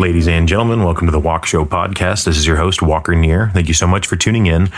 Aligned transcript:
Ladies 0.00 0.28
and 0.28 0.48
gentlemen, 0.48 0.82
welcome 0.82 1.08
to 1.08 1.10
the 1.10 1.20
Walk 1.20 1.44
Show 1.44 1.66
podcast. 1.66 2.24
This 2.24 2.38
is 2.38 2.46
your 2.46 2.56
host, 2.56 2.80
Walker 2.80 3.14
Neer. 3.14 3.50
Thank 3.52 3.68
you 3.68 3.74
so 3.74 3.86
much 3.86 4.06
for 4.06 4.16
tuning 4.16 4.46
in. 4.46 4.70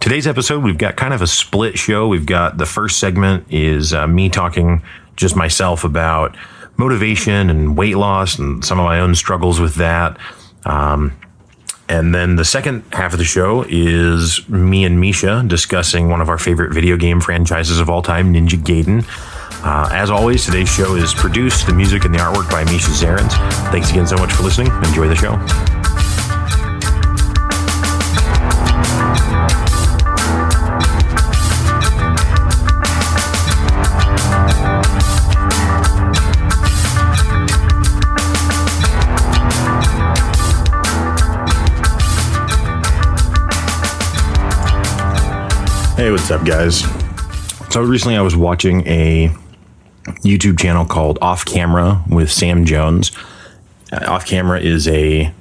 Today's 0.00 0.26
episode, 0.26 0.64
we've 0.64 0.78
got 0.78 0.96
kind 0.96 1.12
of 1.12 1.20
a 1.20 1.26
split 1.26 1.78
show. 1.78 2.08
We've 2.08 2.24
got 2.24 2.56
the 2.56 2.64
first 2.64 2.98
segment 2.98 3.44
is 3.50 3.92
uh, 3.92 4.06
me 4.06 4.30
talking 4.30 4.80
just 5.16 5.36
myself 5.36 5.84
about 5.84 6.34
motivation 6.78 7.50
and 7.50 7.76
weight 7.76 7.98
loss 7.98 8.38
and 8.38 8.64
some 8.64 8.80
of 8.80 8.86
my 8.86 9.00
own 9.00 9.14
struggles 9.14 9.60
with 9.60 9.74
that. 9.74 10.16
Um, 10.64 11.12
and 11.90 12.14
then 12.14 12.36
the 12.36 12.44
second 12.46 12.82
half 12.90 13.12
of 13.12 13.18
the 13.18 13.24
show 13.26 13.66
is 13.68 14.48
me 14.48 14.86
and 14.86 14.98
Misha 14.98 15.44
discussing 15.46 16.08
one 16.08 16.22
of 16.22 16.30
our 16.30 16.38
favorite 16.38 16.72
video 16.72 16.96
game 16.96 17.20
franchises 17.20 17.80
of 17.80 17.90
all 17.90 18.00
time, 18.00 18.32
Ninja 18.32 18.58
Gaiden. 18.58 19.04
Uh, 19.62 19.88
as 19.92 20.10
always, 20.10 20.46
today's 20.46 20.68
show 20.68 20.94
is 20.94 21.12
produced, 21.12 21.66
the 21.66 21.72
music 21.74 22.06
and 22.06 22.14
the 22.14 22.18
artwork 22.18 22.50
by 22.50 22.64
Misha 22.64 22.90
Zarins. 22.90 23.32
Thanks 23.70 23.90
again 23.90 24.06
so 24.06 24.16
much 24.16 24.32
for 24.32 24.42
listening. 24.42 24.72
Enjoy 24.84 25.06
the 25.06 25.14
show. 25.14 25.36
Hey, 45.96 46.10
what's 46.10 46.30
up, 46.30 46.46
guys? 46.46 46.80
So 47.70 47.82
recently 47.82 48.16
I 48.16 48.22
was 48.22 48.34
watching 48.34 48.86
a 48.88 49.30
YouTube 50.22 50.58
channel 50.58 50.84
called 50.84 51.18
Off 51.20 51.44
Camera 51.44 52.02
with 52.08 52.30
Sam 52.30 52.64
Jones. 52.64 53.12
Uh, 53.92 54.04
Off 54.06 54.26
Camera 54.26 54.60
is 54.60 54.86
a, 54.88 55.32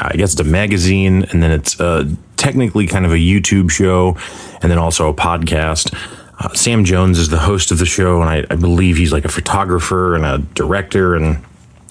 I 0.00 0.12
guess 0.16 0.32
it's 0.32 0.40
a 0.40 0.44
magazine, 0.44 1.24
and 1.30 1.42
then 1.42 1.50
it's 1.50 1.80
uh, 1.80 2.08
technically 2.36 2.86
kind 2.86 3.06
of 3.06 3.12
a 3.12 3.16
YouTube 3.16 3.70
show, 3.70 4.16
and 4.60 4.70
then 4.70 4.78
also 4.78 5.08
a 5.08 5.14
podcast. 5.14 5.94
Uh, 6.40 6.52
Sam 6.54 6.84
Jones 6.84 7.18
is 7.18 7.28
the 7.28 7.38
host 7.38 7.70
of 7.70 7.78
the 7.78 7.86
show, 7.86 8.20
and 8.20 8.28
I, 8.28 8.44
I 8.50 8.56
believe 8.56 8.96
he's 8.96 9.12
like 9.12 9.24
a 9.24 9.28
photographer 9.30 10.14
and 10.14 10.24
a 10.24 10.38
director, 10.38 11.14
and 11.14 11.44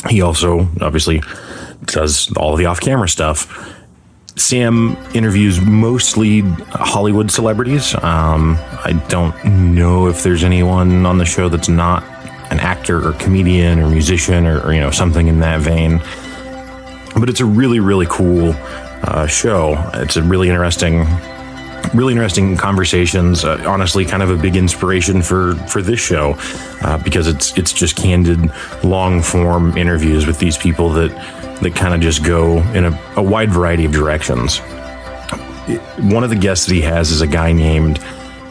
he 0.10 0.22
also 0.22 0.68
obviously 0.82 1.22
does 1.86 2.32
all 2.36 2.56
the 2.56 2.66
off 2.66 2.82
camera 2.82 3.08
stuff. 3.08 3.78
Sam 4.36 4.98
interviews 5.14 5.62
mostly 5.62 6.42
Hollywood 6.42 7.32
celebrities. 7.32 7.94
Um, 7.96 8.58
I 8.84 8.94
don't 9.10 9.74
know 9.76 10.08
if 10.08 10.24
there's 10.24 10.44
anyone 10.44 11.06
on 11.06 11.18
the 11.18 11.26
show 11.26 11.50
that's 11.50 11.70
not 11.70 12.04
an 12.52 12.60
actor 12.60 13.08
or 13.08 13.14
comedian 13.14 13.80
or 13.80 13.90
musician 13.90 14.46
or, 14.46 14.62
or 14.62 14.74
you 14.74 14.80
know 14.80 14.92
something 14.92 15.28
in 15.28 15.40
that 15.40 15.62
vein. 15.62 16.00
But 17.20 17.30
it's 17.30 17.40
a 17.40 17.46
really 17.46 17.80
really 17.80 18.08
cool 18.10 18.54
uh, 19.04 19.26
show. 19.28 19.76
It's 19.96 20.18
a 20.18 20.24
really 20.24 20.50
interesting 20.50 21.06
really 21.94 22.14
interesting 22.14 22.56
conversations. 22.58 23.44
Uh, 23.44 23.64
honestly, 23.68 24.06
kind 24.06 24.24
of 24.24 24.30
a 24.30 24.38
big 24.38 24.56
inspiration 24.56 25.22
for 25.22 25.56
for 25.68 25.82
this 25.82 26.00
show 26.00 26.36
uh, 26.82 27.02
because 27.04 27.28
it's 27.28 27.58
it's 27.58 27.74
just 27.74 27.96
candid, 27.96 28.52
long 28.84 29.22
form 29.22 29.78
interviews 29.78 30.28
with 30.28 30.40
these 30.40 30.58
people 30.58 30.90
that 30.90 31.12
that 31.62 31.76
kind 31.76 31.94
of 31.94 32.02
just 32.02 32.24
go 32.24 32.58
in 32.74 32.86
a, 32.86 33.02
a 33.18 33.24
wide 33.24 33.52
variety 33.52 33.86
of 33.86 33.92
directions. 33.92 34.60
One 36.00 36.24
of 36.24 36.30
the 36.30 36.36
guests 36.36 36.66
that 36.66 36.74
he 36.74 36.82
has 36.82 37.12
is 37.12 37.22
a 37.22 37.28
guy 37.28 37.52
named 37.52 38.00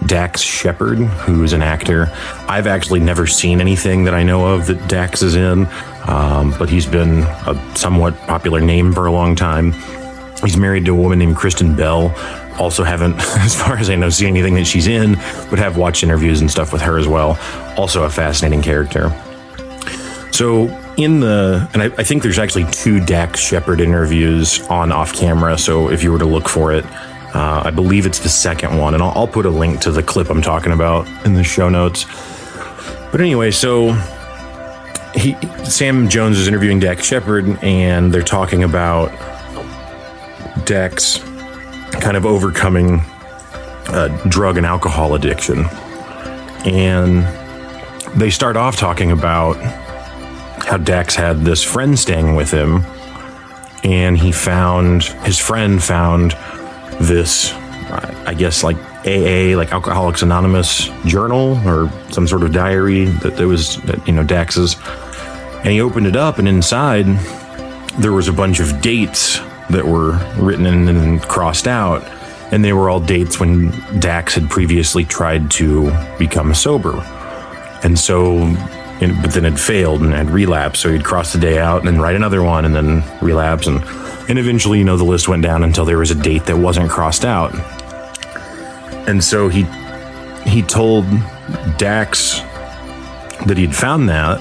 Dax 0.06 0.40
Shepard, 0.40 0.98
who's 0.98 1.52
an 1.52 1.62
actor. 1.62 2.08
I've 2.48 2.66
actually 2.66 3.00
never 3.00 3.26
seen 3.26 3.60
anything 3.60 4.04
that 4.04 4.14
I 4.14 4.22
know 4.22 4.54
of 4.54 4.66
that 4.66 4.88
Dax 4.88 5.22
is 5.22 5.36
in, 5.36 5.66
um, 6.06 6.54
but 6.58 6.68
he's 6.68 6.86
been 6.86 7.22
a 7.46 7.76
somewhat 7.76 8.16
popular 8.20 8.60
name 8.60 8.92
for 8.92 9.06
a 9.06 9.12
long 9.12 9.36
time. 9.36 9.72
He's 10.42 10.56
married 10.56 10.86
to 10.86 10.92
a 10.92 10.96
woman 10.96 11.18
named 11.18 11.36
Kristen 11.36 11.76
Bell. 11.76 12.14
Also, 12.58 12.82
haven't, 12.82 13.14
as 13.38 13.54
far 13.54 13.76
as 13.76 13.90
I 13.90 13.94
know, 13.94 14.08
seen 14.08 14.28
anything 14.28 14.54
that 14.54 14.66
she's 14.66 14.86
in, 14.86 15.14
but 15.50 15.58
have 15.58 15.76
watched 15.76 16.02
interviews 16.02 16.40
and 16.40 16.50
stuff 16.50 16.72
with 16.72 16.82
her 16.82 16.98
as 16.98 17.06
well. 17.06 17.38
Also, 17.76 18.04
a 18.04 18.10
fascinating 18.10 18.62
character. 18.62 19.10
So, 20.32 20.68
in 20.96 21.20
the, 21.20 21.68
and 21.74 21.82
I, 21.82 21.86
I 21.86 22.04
think 22.04 22.22
there's 22.22 22.38
actually 22.38 22.64
two 22.72 23.04
Dax 23.04 23.40
Shepard 23.40 23.80
interviews 23.80 24.60
on 24.68 24.92
off 24.92 25.12
camera. 25.12 25.58
So, 25.58 25.90
if 25.90 26.02
you 26.02 26.12
were 26.12 26.18
to 26.18 26.26
look 26.26 26.48
for 26.48 26.72
it, 26.72 26.84
uh, 27.34 27.62
I 27.64 27.70
believe 27.70 28.06
it's 28.06 28.18
the 28.18 28.28
second 28.28 28.76
one, 28.76 28.94
and 28.94 29.02
I'll, 29.02 29.12
I'll, 29.14 29.28
put 29.28 29.46
a 29.46 29.50
link 29.50 29.80
to 29.82 29.92
the 29.92 30.02
clip 30.02 30.30
I'm 30.30 30.42
talking 30.42 30.72
about 30.72 31.06
in 31.24 31.34
the 31.34 31.44
show 31.44 31.68
notes. 31.68 32.04
But 33.12 33.20
anyway, 33.20 33.50
so 33.50 33.92
he, 35.14 35.36
Sam 35.64 36.08
Jones 36.08 36.38
is 36.38 36.48
interviewing 36.48 36.80
Dax 36.80 37.04
Shepard, 37.04 37.46
and 37.62 38.12
they're 38.12 38.22
talking 38.22 38.64
about 38.64 39.10
Dax 40.64 41.18
kind 42.00 42.16
of 42.16 42.26
overcoming 42.26 43.00
a 43.88 44.08
drug 44.28 44.56
and 44.56 44.66
alcohol 44.66 45.14
addiction. 45.14 45.66
And 46.64 47.24
they 48.18 48.30
start 48.30 48.56
off 48.56 48.76
talking 48.76 49.12
about 49.12 49.56
how 50.64 50.76
Dax 50.78 51.14
had 51.14 51.40
this 51.40 51.62
friend 51.62 51.98
staying 51.98 52.34
with 52.34 52.50
him, 52.50 52.84
and 53.82 54.18
he 54.18 54.32
found 54.32 55.04
his 55.04 55.38
friend 55.38 55.82
found 55.82 56.36
this, 57.00 57.52
I 57.52 58.34
guess, 58.34 58.62
like 58.62 58.76
AA, 59.06 59.56
like 59.56 59.72
Alcoholics 59.72 60.22
Anonymous 60.22 60.90
journal 61.06 61.58
or 61.66 61.90
some 62.10 62.28
sort 62.28 62.42
of 62.42 62.52
diary 62.52 63.06
that 63.06 63.36
there 63.36 63.48
was, 63.48 63.78
you 64.06 64.12
know, 64.12 64.22
Dax's. 64.22 64.76
And 65.62 65.68
he 65.68 65.80
opened 65.80 66.06
it 66.06 66.16
up, 66.16 66.38
and 66.38 66.48
inside 66.48 67.06
there 67.98 68.12
was 68.12 68.28
a 68.28 68.32
bunch 68.32 68.60
of 68.60 68.80
dates 68.80 69.38
that 69.70 69.84
were 69.84 70.18
written 70.36 70.66
in 70.66 70.88
and 70.88 71.20
crossed 71.22 71.66
out. 71.66 72.02
And 72.52 72.64
they 72.64 72.72
were 72.72 72.90
all 72.90 73.00
dates 73.00 73.38
when 73.38 73.70
Dax 74.00 74.34
had 74.34 74.50
previously 74.50 75.04
tried 75.04 75.50
to 75.52 75.92
become 76.18 76.52
sober. 76.54 76.94
And 77.82 77.98
so, 77.98 78.38
but 79.00 79.32
then 79.32 79.44
had 79.44 79.58
failed 79.58 80.02
and 80.02 80.12
had 80.12 80.30
relapsed. 80.30 80.82
So 80.82 80.92
he'd 80.92 81.04
cross 81.04 81.32
the 81.32 81.38
day 81.38 81.58
out 81.58 81.78
and 81.78 81.88
then 81.88 82.00
write 82.00 82.16
another 82.16 82.42
one 82.42 82.64
and 82.64 82.74
then 82.74 83.02
relapse. 83.20 83.66
And 83.66 83.82
and 84.28 84.38
eventually, 84.38 84.78
you 84.78 84.84
know, 84.84 84.96
the 84.96 85.04
list 85.04 85.26
went 85.26 85.42
down 85.42 85.64
until 85.64 85.84
there 85.84 85.98
was 85.98 86.10
a 86.10 86.14
date 86.14 86.46
that 86.46 86.56
wasn't 86.56 86.90
crossed 86.90 87.24
out. 87.24 87.54
And 89.08 89.24
so 89.24 89.48
he 89.48 89.64
he 90.48 90.62
told 90.62 91.06
Dax 91.78 92.40
that 93.46 93.56
he'd 93.56 93.74
found 93.74 94.08
that. 94.08 94.40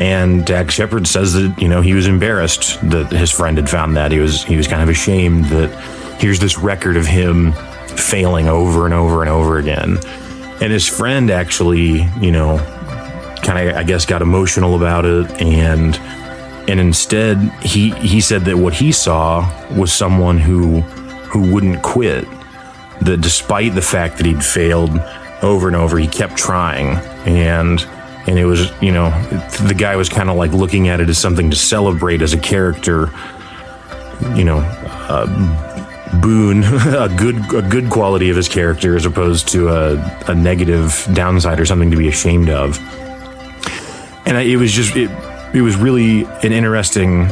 And 0.00 0.44
Dax 0.44 0.74
Shepard 0.74 1.06
says 1.06 1.34
that, 1.34 1.56
you 1.60 1.68
know, 1.68 1.80
he 1.80 1.94
was 1.94 2.06
embarrassed 2.06 2.80
that 2.90 3.12
his 3.12 3.30
friend 3.30 3.56
had 3.56 3.70
found 3.70 3.96
that. 3.96 4.12
He 4.12 4.18
was 4.18 4.44
he 4.44 4.56
was 4.56 4.66
kind 4.66 4.82
of 4.82 4.88
ashamed 4.88 5.46
that 5.46 5.70
here's 6.20 6.40
this 6.40 6.58
record 6.58 6.96
of 6.96 7.06
him 7.06 7.52
failing 7.86 8.48
over 8.48 8.84
and 8.84 8.94
over 8.94 9.22
and 9.22 9.30
over 9.30 9.58
again. 9.58 9.98
And 10.60 10.72
his 10.72 10.86
friend 10.86 11.30
actually, 11.30 12.02
you 12.20 12.32
know, 12.32 12.58
kind 13.44 13.68
of 13.68 13.76
I 13.76 13.82
guess 13.82 14.06
got 14.06 14.22
emotional 14.22 14.74
about 14.74 15.04
it 15.04 15.30
and 15.40 15.96
and 16.68 16.80
instead 16.80 17.38
he 17.62 17.90
he 17.90 18.20
said 18.20 18.44
that 18.46 18.56
what 18.56 18.72
he 18.72 18.90
saw 18.90 19.48
was 19.76 19.92
someone 19.92 20.38
who 20.38 20.80
who 20.80 21.52
wouldn't 21.52 21.82
quit 21.82 22.26
that 23.02 23.20
despite 23.20 23.74
the 23.74 23.82
fact 23.82 24.16
that 24.16 24.26
he'd 24.26 24.44
failed 24.44 24.98
over 25.42 25.66
and 25.66 25.76
over 25.76 25.98
he 25.98 26.06
kept 26.06 26.36
trying 26.36 26.96
and 27.26 27.86
and 28.26 28.38
it 28.38 28.46
was 28.46 28.70
you 28.80 28.90
know 28.90 29.10
the 29.66 29.74
guy 29.76 29.96
was 29.96 30.08
kind 30.08 30.30
of 30.30 30.36
like 30.36 30.52
looking 30.52 30.88
at 30.88 31.00
it 31.00 31.08
as 31.08 31.18
something 31.18 31.50
to 31.50 31.56
celebrate 31.56 32.22
as 32.22 32.32
a 32.32 32.38
character 32.38 33.10
you 34.34 34.44
know 34.44 34.58
a 34.58 36.20
boon 36.22 36.64
a 36.64 37.14
good 37.18 37.36
a 37.54 37.62
good 37.68 37.90
quality 37.90 38.30
of 38.30 38.36
his 38.36 38.48
character 38.48 38.96
as 38.96 39.04
opposed 39.04 39.48
to 39.48 39.68
a, 39.68 39.96
a 40.28 40.34
negative 40.34 41.06
downside 41.12 41.60
or 41.60 41.66
something 41.66 41.90
to 41.90 41.96
be 41.96 42.08
ashamed 42.08 42.48
of 42.48 42.78
and 44.26 44.36
it 44.36 44.56
was 44.56 44.72
just 44.72 44.96
it 44.96 45.10
it 45.54 45.62
was 45.62 45.76
really 45.76 46.24
an 46.42 46.52
interesting 46.52 47.30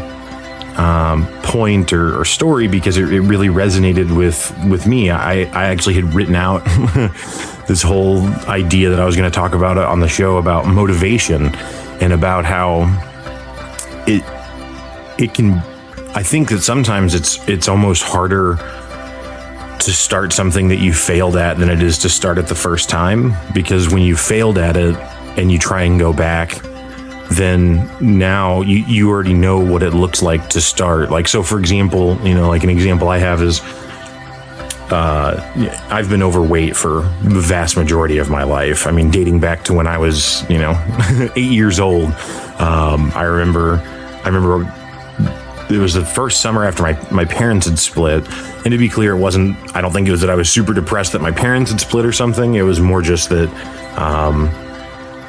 um, 0.76 1.26
point 1.42 1.92
or, 1.92 2.18
or, 2.18 2.24
story 2.24 2.66
because 2.66 2.96
it, 2.96 3.12
it, 3.12 3.20
really 3.20 3.48
resonated 3.48 4.16
with 4.16 4.56
with 4.66 4.86
me. 4.86 5.10
I, 5.10 5.40
I 5.40 5.66
actually 5.66 5.94
had 5.94 6.14
written 6.14 6.34
out 6.34 6.64
this 7.68 7.82
whole 7.82 8.22
idea 8.48 8.88
that 8.90 8.98
I 8.98 9.04
was 9.04 9.14
going 9.14 9.30
to 9.30 9.34
talk 9.34 9.54
about 9.54 9.76
on 9.76 10.00
the 10.00 10.08
show 10.08 10.38
about 10.38 10.66
motivation 10.66 11.54
and 12.00 12.12
about 12.12 12.44
how 12.44 12.84
it 14.06 14.22
it 15.22 15.34
can. 15.34 15.58
I 16.14 16.22
think 16.22 16.48
that 16.50 16.62
sometimes 16.62 17.14
it's 17.14 17.46
it's 17.48 17.68
almost 17.68 18.02
harder 18.02 18.56
to 19.78 19.92
start 19.92 20.32
something 20.32 20.68
that 20.68 20.78
you 20.78 20.94
failed 20.94 21.36
at 21.36 21.58
than 21.58 21.68
it 21.68 21.82
is 21.82 21.98
to 21.98 22.08
start 22.08 22.38
it 22.38 22.46
the 22.46 22.54
first 22.54 22.88
time 22.88 23.34
because 23.52 23.92
when 23.92 24.02
you 24.02 24.16
failed 24.16 24.56
at 24.56 24.76
it 24.76 24.96
and 25.36 25.50
you 25.50 25.58
try 25.58 25.82
and 25.82 25.98
go 25.98 26.12
back 26.12 26.62
then 27.32 27.90
now 28.00 28.62
you, 28.62 28.78
you 28.78 29.10
already 29.10 29.34
know 29.34 29.58
what 29.58 29.82
it 29.82 29.94
looks 29.94 30.22
like 30.22 30.48
to 30.50 30.60
start. 30.60 31.10
Like, 31.10 31.28
so 31.28 31.42
for 31.42 31.58
example, 31.58 32.18
you 32.26 32.34
know, 32.34 32.48
like 32.48 32.64
an 32.64 32.70
example 32.70 33.08
I 33.08 33.18
have 33.18 33.42
is 33.42 33.60
uh, 34.90 35.40
I've 35.88 36.08
been 36.08 36.22
overweight 36.22 36.76
for 36.76 37.02
the 37.22 37.40
vast 37.40 37.76
majority 37.76 38.18
of 38.18 38.28
my 38.28 38.42
life. 38.42 38.86
I 38.86 38.90
mean, 38.90 39.10
dating 39.10 39.40
back 39.40 39.64
to 39.64 39.72
when 39.72 39.86
I 39.86 39.98
was, 39.98 40.48
you 40.50 40.58
know, 40.58 40.72
eight 41.36 41.50
years 41.50 41.80
old. 41.80 42.10
Um, 42.58 43.10
I 43.14 43.22
remember, 43.22 43.80
I 44.24 44.28
remember 44.28 44.70
it 45.70 45.78
was 45.78 45.94
the 45.94 46.04
first 46.04 46.40
summer 46.40 46.64
after 46.64 46.82
my 46.82 46.98
my 47.10 47.24
parents 47.24 47.66
had 47.66 47.78
split. 47.78 48.26
And 48.64 48.72
to 48.72 48.78
be 48.78 48.88
clear, 48.88 49.16
it 49.16 49.18
wasn't. 49.18 49.56
I 49.74 49.80
don't 49.80 49.92
think 49.92 50.06
it 50.06 50.10
was 50.10 50.20
that 50.20 50.30
I 50.30 50.34
was 50.34 50.50
super 50.50 50.74
depressed 50.74 51.12
that 51.12 51.22
my 51.22 51.32
parents 51.32 51.70
had 51.70 51.80
split 51.80 52.04
or 52.04 52.12
something. 52.12 52.54
It 52.54 52.62
was 52.62 52.80
more 52.80 53.00
just 53.00 53.30
that. 53.30 53.48
Um, 53.98 54.48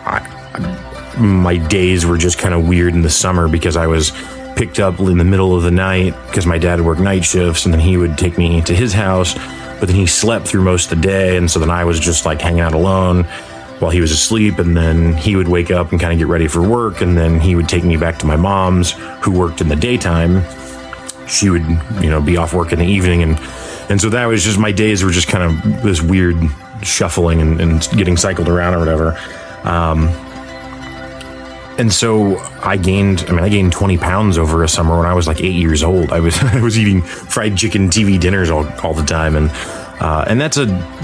I, 0.06 0.83
my 1.18 1.58
days 1.58 2.06
were 2.06 2.18
just 2.18 2.38
kind 2.38 2.54
of 2.54 2.68
weird 2.68 2.94
in 2.94 3.02
the 3.02 3.10
summer 3.10 3.48
because 3.48 3.78
I 3.78 3.88
was 3.88 4.12
picked 4.56 4.80
up 4.80 5.00
in 5.00 5.18
the 5.18 5.24
middle 5.24 5.56
of 5.56 5.64
the 5.64 5.72
night 5.72 6.14
because 6.28 6.46
my 6.46 6.58
dad 6.58 6.80
would 6.80 6.86
work 6.86 7.00
night 7.00 7.26
shifts 7.26 7.66
and 7.66 7.74
then 7.74 7.82
he 7.82 7.98
would 7.98 8.18
take 8.18 8.38
me 8.38 8.62
to 8.62 8.76
his 8.76 8.94
house 8.94 9.34
but 9.80 9.88
then 9.88 9.96
he 9.96 10.06
slept 10.06 10.48
through 10.48 10.62
most 10.62 10.92
of 10.92 11.02
the 11.02 11.08
day 11.08 11.38
and 11.38 11.50
so 11.50 11.60
then 11.60 11.72
i 11.72 11.84
was 11.84 12.00
just 12.00 12.24
like 12.24 12.40
hanging 12.40 12.60
out 12.60 12.76
alone 12.76 13.26
while 13.84 13.92
he 13.92 14.00
was 14.00 14.12
asleep 14.12 14.60
and 14.60 14.78
then 14.78 15.14
he 15.14 15.36
would 15.36 15.50
wake 15.50 15.70
up 15.70 15.92
and 15.92 16.00
kind 16.00 16.14
of 16.14 16.18
get 16.18 16.28
ready 16.28 16.48
for 16.48 16.62
work 16.62 17.02
and 17.02 17.18
then 17.18 17.40
he 17.40 17.54
would 17.54 17.68
take 17.68 17.84
me 17.84 17.98
back 17.98 18.18
to 18.18 18.26
my 18.26 18.38
mom's 18.38 18.92
who 19.22 19.32
worked 19.32 19.60
in 19.60 19.68
the 19.68 19.76
daytime. 19.76 20.42
She 21.28 21.50
would 21.50 21.66
you 22.02 22.10
know 22.10 22.22
be 22.22 22.38
off 22.38 22.54
work 22.54 22.72
in 22.72 22.80
the 22.80 22.86
evening 22.86 23.24
and 23.24 23.38
and 23.90 24.00
so 24.00 24.10
that 24.10 24.26
was 24.26 24.44
just 24.44 24.58
my 24.58 24.72
days 24.72 25.04
were 25.04 25.12
just 25.12 25.28
kind 25.28 25.44
of 25.44 25.84
this 25.84 26.02
weird 26.02 26.38
shuffling 26.82 27.42
and, 27.42 27.60
and 27.60 27.90
getting 27.98 28.16
cycled 28.16 28.48
around 28.48 28.74
or 28.74 28.80
whatever. 28.80 29.20
Um, 29.64 30.08
and 31.78 31.92
so 31.92 32.38
I 32.62 32.78
gained. 32.78 33.26
I 33.28 33.32
mean, 33.32 33.44
I 33.44 33.50
gained 33.50 33.72
twenty 33.72 33.98
pounds 33.98 34.38
over 34.38 34.64
a 34.64 34.68
summer 34.70 34.98
when 34.98 35.06
I 35.06 35.14
was 35.14 35.28
like 35.28 35.42
eight 35.42 35.56
years 35.56 35.84
old. 35.84 36.12
I 36.12 36.20
was 36.20 36.38
I 36.44 36.62
was 36.62 36.78
eating 36.78 37.02
fried 37.02 37.58
chicken 37.58 37.90
TV 37.90 38.20
dinners 38.20 38.50
all, 38.50 38.68
all 38.82 38.94
the 38.94 39.04
time, 39.06 39.36
and 39.36 39.50
uh, 40.00 40.26
and 40.28 40.40
that's 40.40 40.58
a. 40.58 40.64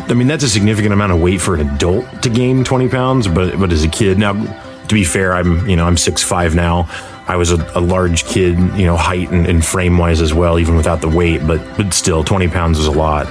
I 0.10 0.14
mean, 0.14 0.28
that's 0.28 0.44
a 0.44 0.50
significant 0.50 0.94
amount 0.94 1.12
of 1.12 1.22
weight 1.22 1.42
for 1.42 1.56
an 1.56 1.68
adult 1.70 2.24
to 2.24 2.30
gain 2.30 2.64
twenty 2.64 2.90
pounds. 2.90 3.28
But 3.28 3.60
but 3.60 3.72
as 3.72 3.84
a 3.84 3.90
kid, 3.90 4.18
now 4.18 4.34
to 4.34 4.94
be 4.94 5.04
fair, 5.04 5.34
I'm 5.34 5.68
you 5.68 5.76
know 5.76 5.86
I'm 5.86 5.98
six 5.98 6.24
five 6.24 6.56
now. 6.56 6.90
I 7.28 7.36
was 7.36 7.52
a, 7.52 7.72
a 7.76 7.80
large 7.80 8.26
kid, 8.26 8.58
you 8.76 8.88
know, 8.88 8.98
height 8.98 9.30
and, 9.30 9.46
and 9.46 9.64
frame 9.64 10.00
wise 10.00 10.20
as 10.20 10.34
well, 10.34 10.58
even 10.58 10.76
without 10.76 11.00
the 11.00 11.10
weight. 11.10 11.46
But 11.46 11.62
but 11.78 11.94
still, 11.94 12.24
twenty 12.24 12.48
pounds 12.48 12.80
is 12.80 12.88
a 12.88 12.92
lot. 12.92 13.28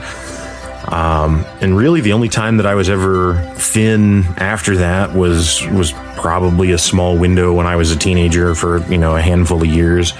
Um, 0.91 1.45
and 1.61 1.77
really, 1.77 2.01
the 2.01 2.15
only 2.15 2.29
time 2.29 2.57
that 2.57 2.67
I 2.67 2.75
was 2.75 2.89
ever 2.89 3.35
thin 3.57 4.25
after 4.39 4.77
that 4.79 5.15
was 5.15 5.67
was 5.69 5.93
probably 6.17 6.73
a 6.73 6.79
small 6.79 7.19
window 7.19 7.53
when 7.53 7.67
I 7.67 7.77
was 7.77 7.91
a 7.91 7.97
teenager 7.97 8.55
for 8.55 8.79
you 8.91 8.97
know 8.99 9.15
a 9.15 9.21
handful 9.21 9.61
of 9.61 9.69
years. 9.69 10.13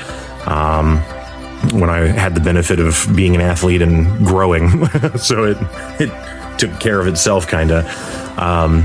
Um, 0.47 0.99
when 1.73 1.91
I 1.91 2.07
had 2.07 2.35
the 2.35 2.41
benefit 2.41 2.81
of 2.81 3.07
being 3.17 3.35
an 3.35 3.41
athlete 3.41 3.83
and 3.83 4.27
growing, 4.27 4.87
so 5.17 5.45
it 5.45 5.57
it 6.01 6.59
took 6.59 6.79
care 6.81 7.01
of 7.01 7.07
itself, 7.07 7.47
kind 7.47 7.71
of. 7.71 8.39
Um, 8.39 8.83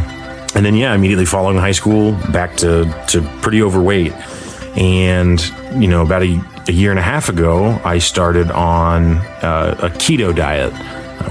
and 0.55 0.65
then 0.65 0.75
yeah, 0.75 0.95
immediately 0.95 1.25
following 1.25 1.57
high 1.57 1.73
school, 1.73 2.13
back 2.31 2.55
to 2.57 2.85
to 3.09 3.21
pretty 3.41 3.61
overweight. 3.61 4.13
And 4.77 5.41
you 5.75 5.89
know, 5.89 6.01
about 6.01 6.23
a, 6.23 6.41
a 6.69 6.71
year 6.71 6.91
and 6.91 6.99
a 6.99 7.03
half 7.03 7.27
ago, 7.27 7.79
I 7.83 7.97
started 7.99 8.51
on 8.51 9.17
uh, 9.43 9.75
a 9.79 9.89
keto 9.89 10.33
diet 10.33 10.73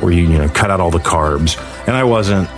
where 0.01 0.13
you 0.13 0.23
you 0.23 0.39
know 0.39 0.49
cut 0.49 0.71
out 0.71 0.81
all 0.81 0.91
the 0.91 0.99
carbs, 0.99 1.59
and 1.87 1.97
I 1.97 2.05
wasn't 2.05 2.49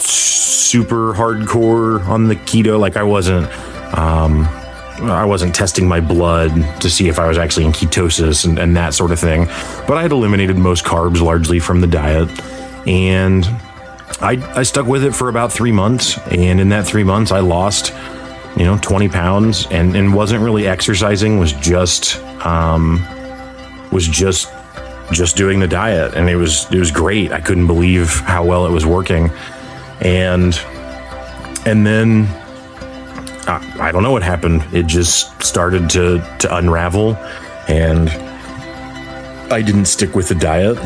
super 0.00 1.14
hardcore 1.14 2.04
on 2.06 2.28
the 2.28 2.36
keto. 2.36 2.78
Like 2.78 2.96
I 2.96 3.02
wasn't. 3.02 3.46
Um, 3.96 4.48
I 4.98 5.26
wasn't 5.26 5.54
testing 5.54 5.86
my 5.86 6.00
blood 6.00 6.80
to 6.80 6.88
see 6.88 7.08
if 7.08 7.18
I 7.18 7.28
was 7.28 7.36
actually 7.36 7.66
in 7.66 7.72
ketosis 7.72 8.46
and, 8.46 8.58
and, 8.58 8.76
that 8.76 8.94
sort 8.94 9.12
of 9.12 9.20
thing. 9.20 9.44
But 9.86 9.98
I 9.98 10.02
had 10.02 10.10
eliminated 10.10 10.56
most 10.56 10.84
carbs 10.84 11.20
largely 11.20 11.58
from 11.58 11.82
the 11.82 11.86
diet. 11.86 12.30
And 12.88 13.44
I, 14.20 14.42
I 14.56 14.62
stuck 14.62 14.86
with 14.86 15.04
it 15.04 15.14
for 15.14 15.28
about 15.28 15.52
three 15.52 15.72
months. 15.72 16.18
And 16.30 16.60
in 16.60 16.70
that 16.70 16.86
three 16.86 17.04
months, 17.04 17.30
I 17.30 17.40
lost, 17.40 17.92
you 18.56 18.64
know, 18.64 18.78
20 18.78 19.08
pounds 19.10 19.66
and, 19.70 19.94
and 19.94 20.14
wasn't 20.14 20.42
really 20.42 20.66
exercising, 20.66 21.38
was 21.38 21.52
just, 21.52 22.16
um, 22.46 23.06
was 23.92 24.06
just 24.08 24.50
just 25.12 25.36
doing 25.36 25.60
the 25.60 25.68
diet 25.68 26.14
and 26.14 26.28
it 26.28 26.36
was 26.36 26.70
it 26.72 26.78
was 26.78 26.90
great. 26.90 27.32
I 27.32 27.40
couldn't 27.40 27.66
believe 27.66 28.10
how 28.20 28.44
well 28.44 28.66
it 28.66 28.72
was 28.72 28.86
working. 28.86 29.30
And 30.00 30.58
and 31.64 31.86
then 31.86 32.26
I, 33.48 33.76
I 33.80 33.92
don't 33.92 34.02
know 34.02 34.12
what 34.12 34.22
happened. 34.22 34.64
It 34.72 34.86
just 34.86 35.42
started 35.42 35.88
to 35.90 36.18
to 36.40 36.56
unravel 36.56 37.16
and 37.68 38.08
I 39.52 39.62
didn't 39.62 39.86
stick 39.86 40.14
with 40.14 40.28
the 40.28 40.34
diet. 40.34 40.78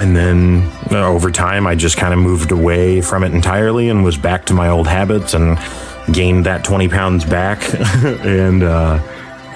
And 0.00 0.16
then 0.16 0.72
uh, 0.90 1.06
over 1.06 1.30
time, 1.30 1.66
I 1.66 1.74
just 1.74 1.98
kind 1.98 2.14
of 2.14 2.18
moved 2.18 2.50
away 2.50 3.02
from 3.02 3.22
it 3.22 3.34
entirely 3.34 3.90
and 3.90 4.02
was 4.02 4.16
back 4.16 4.46
to 4.46 4.54
my 4.54 4.68
old 4.68 4.86
habits 4.86 5.34
and 5.34 5.58
gained 6.12 6.46
that 6.46 6.64
20 6.64 6.88
pounds 6.88 7.24
back. 7.24 7.62
and, 8.24 8.62
uh, 8.62 8.98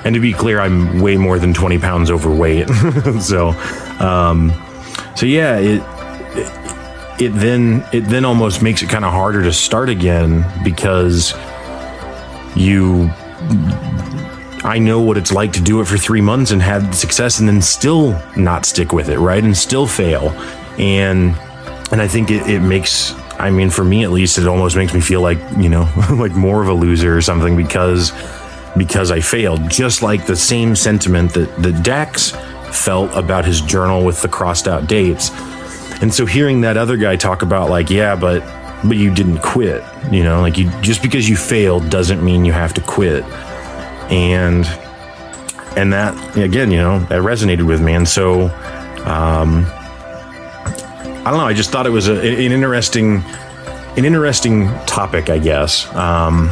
and 0.07 0.15
to 0.15 0.21
be 0.21 0.33
clear, 0.33 0.61
I'm 0.61 1.01
way 1.01 1.17
more 1.17 1.41
than 1.41 1.53
20 1.53 1.81
pounds 1.81 2.13
overweight. 2.13 2.69
so, 3.21 3.49
um, 3.99 4.53
so 5.17 5.27
yeah, 5.27 5.57
it, 5.57 5.83
it, 6.37 7.23
it 7.23 7.29
then 7.31 7.85
it 7.93 8.03
then 8.03 8.25
almost 8.25 8.63
makes 8.63 8.83
it 8.83 8.89
kind 8.89 9.05
of 9.05 9.13
harder 9.13 9.43
to 9.43 9.53
start 9.53 9.89
again 9.89 10.47
because 10.63 11.35
you 12.55 13.11
I 14.63 14.79
know 14.79 15.01
what 15.01 15.17
it's 15.17 15.33
like 15.33 15.53
to 15.55 15.61
do 15.61 15.81
it 15.81 15.89
for 15.89 15.97
three 15.97 16.21
months 16.21 16.53
and 16.53 16.63
have 16.63 16.95
success 16.95 17.41
and 17.41 17.49
then 17.49 17.61
still 17.61 18.17
not 18.37 18.65
stick 18.65 18.93
with 18.93 19.09
it, 19.09 19.19
right? 19.19 19.43
And 19.43 19.57
still 19.57 19.89
fail. 19.89 20.31
And 20.79 21.37
and 21.91 22.01
I 22.01 22.07
think 22.07 22.31
it, 22.31 22.49
it 22.49 22.61
makes 22.61 23.13
I 23.41 23.51
mean, 23.51 23.71
for 23.71 23.83
me 23.85 24.05
at 24.05 24.13
least, 24.13 24.39
it 24.39 24.47
almost 24.47 24.77
makes 24.77 24.95
me 24.95 25.01
feel 25.01 25.21
like, 25.21 25.39
you 25.59 25.69
know, 25.69 25.91
like 26.13 26.33
more 26.33 26.63
of 26.63 26.69
a 26.69 26.75
loser 26.75 27.17
or 27.17 27.23
something 27.23 27.57
because 27.57 28.13
because 28.77 29.11
I 29.11 29.21
failed. 29.21 29.69
Just 29.71 30.03
like 30.03 30.27
the 30.27 30.37
same 30.37 30.77
sentiment 30.77 31.33
that, 31.35 31.55
that 31.63 31.83
Dax 31.83 32.33
felt 32.73 33.13
about 33.15 33.45
his 33.45 33.61
journal 33.61 34.05
with 34.05 34.23
the 34.23 34.29
crossed 34.29 34.69
out 34.69 34.87
dates. 34.87 35.31
And 36.03 36.13
so 36.13 36.27
hearing 36.27 36.61
that 36.61 36.77
other 36.77 36.97
guy 36.97 37.17
talk 37.17 37.43
about 37.43 37.71
like, 37.71 37.91
yeah, 37.91 38.17
but 38.17 38.41
but 38.85 38.99
you 38.99 39.13
didn't 39.13 39.39
quit, 39.39 39.83
you 40.13 40.23
know, 40.23 40.41
like 40.43 40.59
you 40.59 40.71
just 40.83 41.03
because 41.03 41.29
you 41.29 41.37
failed 41.37 41.89
doesn't 41.89 42.23
mean 42.23 42.45
you 42.45 42.53
have 42.53 42.75
to 42.75 42.81
quit. 42.83 43.25
And 44.11 44.67
and 45.77 45.93
that 45.93 46.37
again, 46.37 46.71
you 46.71 46.77
know, 46.77 47.01
that 47.01 47.23
resonated 47.23 47.67
with 47.67 47.81
me. 47.81 47.95
And 47.95 48.07
so 48.07 48.49
um 49.05 49.67
I 51.25 51.31
don't 51.31 51.39
know, 51.39 51.47
I 51.47 51.55
just 51.55 51.71
thought 51.71 51.87
it 51.87 51.91
was 51.91 52.09
a, 52.09 52.15
an 52.15 52.53
interesting 52.53 53.23
an 53.97 54.05
interesting 54.05 54.69
topic, 54.85 55.31
I 55.31 55.39
guess. 55.39 55.93
Um 55.95 56.51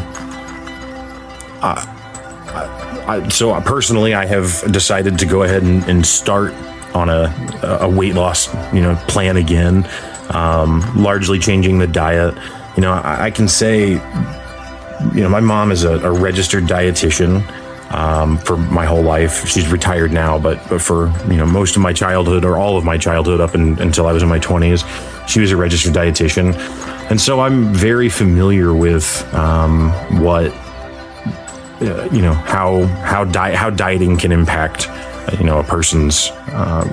I, 3.06 3.28
so 3.28 3.58
personally, 3.60 4.14
I 4.14 4.26
have 4.26 4.72
decided 4.72 5.18
to 5.18 5.26
go 5.26 5.42
ahead 5.42 5.62
and, 5.62 5.84
and 5.84 6.06
start 6.06 6.52
on 6.94 7.08
a, 7.08 7.34
a 7.80 7.88
weight 7.88 8.14
loss, 8.14 8.52
you 8.72 8.80
know, 8.80 8.94
plan 9.08 9.36
again. 9.36 9.88
Um, 10.30 10.80
largely 10.96 11.38
changing 11.38 11.78
the 11.78 11.86
diet. 11.86 12.34
You 12.76 12.82
know, 12.82 12.92
I, 12.92 13.26
I, 13.26 13.30
can 13.30 13.46
say, 13.46 13.90
you 13.90 15.20
know, 15.20 15.28
my 15.28 15.40
mom 15.40 15.70
is 15.70 15.84
a, 15.84 15.98
a 15.98 16.10
registered 16.10 16.64
dietitian. 16.64 17.48
Um, 17.90 18.38
for 18.38 18.56
my 18.56 18.86
whole 18.86 19.02
life. 19.02 19.46
She's 19.46 19.68
retired 19.68 20.10
now, 20.10 20.36
but, 20.36 20.58
but 20.68 20.82
for 20.82 21.12
you 21.30 21.36
know 21.36 21.46
most 21.46 21.76
of 21.76 21.82
my 21.82 21.92
childhood 21.92 22.44
or 22.44 22.56
all 22.56 22.76
of 22.76 22.82
my 22.82 22.98
childhood 22.98 23.40
up 23.40 23.54
in, 23.54 23.78
until 23.78 24.08
I 24.08 24.12
was 24.12 24.20
in 24.20 24.28
my 24.28 24.40
20s, 24.40 25.28
she 25.28 25.38
was 25.38 25.52
a 25.52 25.56
registered 25.56 25.92
dietitian, 25.92 26.56
and 27.08 27.20
so 27.20 27.38
I'm 27.38 27.72
very 27.72 28.08
familiar 28.08 28.74
with 28.74 29.32
um, 29.32 29.90
what 30.20 30.52
uh, 31.86 32.08
you 32.12 32.22
know 32.22 32.34
how 32.34 32.86
how 32.86 33.24
diet 33.24 33.56
how 33.56 33.70
dieting 33.70 34.16
can 34.16 34.32
impact 34.32 34.88
uh, 34.88 35.36
you 35.38 35.44
know 35.44 35.58
a 35.58 35.64
person's 35.64 36.30
um, 36.52 36.88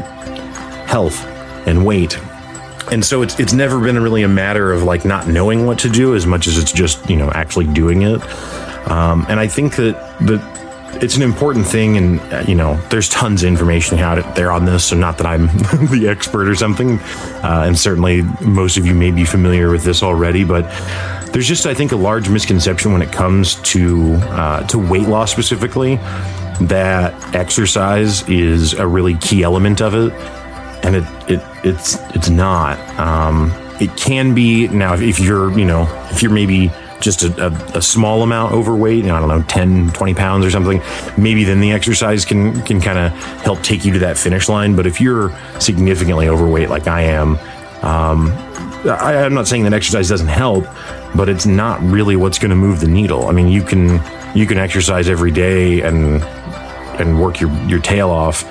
health 0.87 1.25
and 1.67 1.85
weight. 1.85 2.17
And 2.91 3.05
so 3.05 3.21
it's 3.21 3.39
it's 3.39 3.53
never 3.53 3.79
been 3.79 4.01
really 4.01 4.23
a 4.23 4.27
matter 4.27 4.71
of 4.71 4.83
like 4.83 5.05
not 5.05 5.27
knowing 5.27 5.65
what 5.65 5.79
to 5.79 5.89
do 5.89 6.15
as 6.15 6.25
much 6.25 6.47
as 6.47 6.57
it's 6.57 6.71
just 6.71 7.09
you 7.09 7.15
know 7.15 7.29
actually 7.31 7.67
doing 7.67 8.01
it. 8.01 8.21
Um, 8.89 9.27
and 9.29 9.39
i 9.39 9.47
think 9.47 9.75
that 9.75 9.93
that 10.21 10.60
it's 10.95 11.15
an 11.15 11.21
important 11.21 11.65
thing 11.65 11.97
and 11.97 12.19
uh, 12.33 12.43
you 12.47 12.55
know 12.55 12.75
there's 12.89 13.09
tons 13.09 13.43
of 13.43 13.47
information 13.47 13.99
out 13.99 14.35
there 14.35 14.51
on 14.51 14.65
this 14.65 14.85
so 14.85 14.95
not 14.95 15.17
that 15.17 15.25
i'm 15.25 15.47
the 15.91 16.07
expert 16.09 16.47
or 16.47 16.55
something 16.55 16.99
uh, 17.43 17.63
and 17.65 17.77
certainly 17.77 18.21
most 18.41 18.77
of 18.77 18.85
you 18.85 18.93
may 18.93 19.11
be 19.11 19.25
familiar 19.25 19.71
with 19.71 19.83
this 19.83 20.03
already 20.03 20.43
but 20.43 20.63
there's 21.31 21.47
just 21.47 21.65
I 21.65 21.73
think 21.73 21.91
a 21.91 21.95
large 21.95 22.29
misconception 22.29 22.91
when 22.91 23.01
it 23.01 23.11
comes 23.11 23.55
to 23.61 24.15
uh, 24.15 24.63
to 24.67 24.77
weight 24.77 25.07
loss 25.07 25.31
specifically 25.31 25.95
that 26.61 27.35
exercise 27.35 28.27
is 28.29 28.73
a 28.73 28.85
really 28.85 29.15
key 29.15 29.43
element 29.43 29.81
of 29.81 29.95
it, 29.95 30.11
and 30.83 30.95
it, 30.97 31.03
it 31.29 31.41
it's 31.63 31.95
it's 32.15 32.29
not. 32.29 32.77
Um, 32.99 33.51
it 33.79 33.95
can 33.95 34.35
be 34.35 34.67
now 34.67 34.93
if 34.95 35.19
you're 35.19 35.57
you 35.57 35.65
know 35.65 35.87
if 36.11 36.21
you're 36.21 36.31
maybe 36.31 36.69
just 37.01 37.23
a, 37.23 37.47
a, 37.47 37.77
a, 37.77 37.81
small 37.81 38.23
amount 38.23 38.53
overweight, 38.53 39.05
I 39.05 39.19
don't 39.19 39.27
know, 39.27 39.41
10, 39.43 39.91
20 39.91 40.13
pounds 40.13 40.45
or 40.45 40.51
something, 40.51 40.81
maybe 41.17 41.43
then 41.43 41.59
the 41.59 41.71
exercise 41.71 42.23
can 42.25 42.61
can 42.61 42.79
kind 42.79 42.97
of 42.97 43.11
help 43.43 43.61
take 43.61 43.83
you 43.83 43.93
to 43.93 43.99
that 43.99 44.17
finish 44.17 44.47
line. 44.47 44.75
But 44.75 44.85
if 44.85 45.01
you're 45.01 45.35
significantly 45.59 46.27
overweight 46.27 46.69
like 46.69 46.87
I 46.87 47.01
am, 47.01 47.37
um, 47.83 48.31
I, 48.85 49.23
I'm 49.23 49.33
not 49.33 49.47
saying 49.47 49.63
that 49.63 49.73
exercise 49.73 50.09
doesn't 50.09 50.27
help, 50.27 50.65
but 51.15 51.29
it's 51.29 51.45
not 51.45 51.81
really 51.81 52.15
what's 52.15 52.39
going 52.39 52.51
to 52.51 52.55
move 52.55 52.79
the 52.79 52.87
needle. 52.87 53.27
I 53.27 53.31
mean, 53.31 53.47
you 53.49 53.63
can 53.63 54.01
you 54.35 54.45
can 54.45 54.57
exercise 54.57 55.09
every 55.09 55.31
day 55.31 55.81
and 55.81 56.23
and 56.99 57.19
work 57.19 57.39
your, 57.39 57.51
your 57.67 57.79
tail 57.79 58.09
off. 58.09 58.43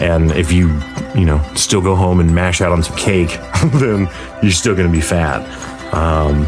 And 0.00 0.30
if 0.32 0.52
you, 0.52 0.68
you 1.14 1.24
know, 1.24 1.42
still 1.54 1.80
go 1.80 1.96
home 1.96 2.20
and 2.20 2.32
mash 2.34 2.60
out 2.60 2.72
on 2.72 2.82
some 2.82 2.96
cake, 2.96 3.30
then 3.74 4.08
you're 4.42 4.52
still 4.52 4.74
going 4.74 4.86
to 4.86 4.92
be 4.92 5.00
fat. 5.00 5.42
Um, 5.92 6.46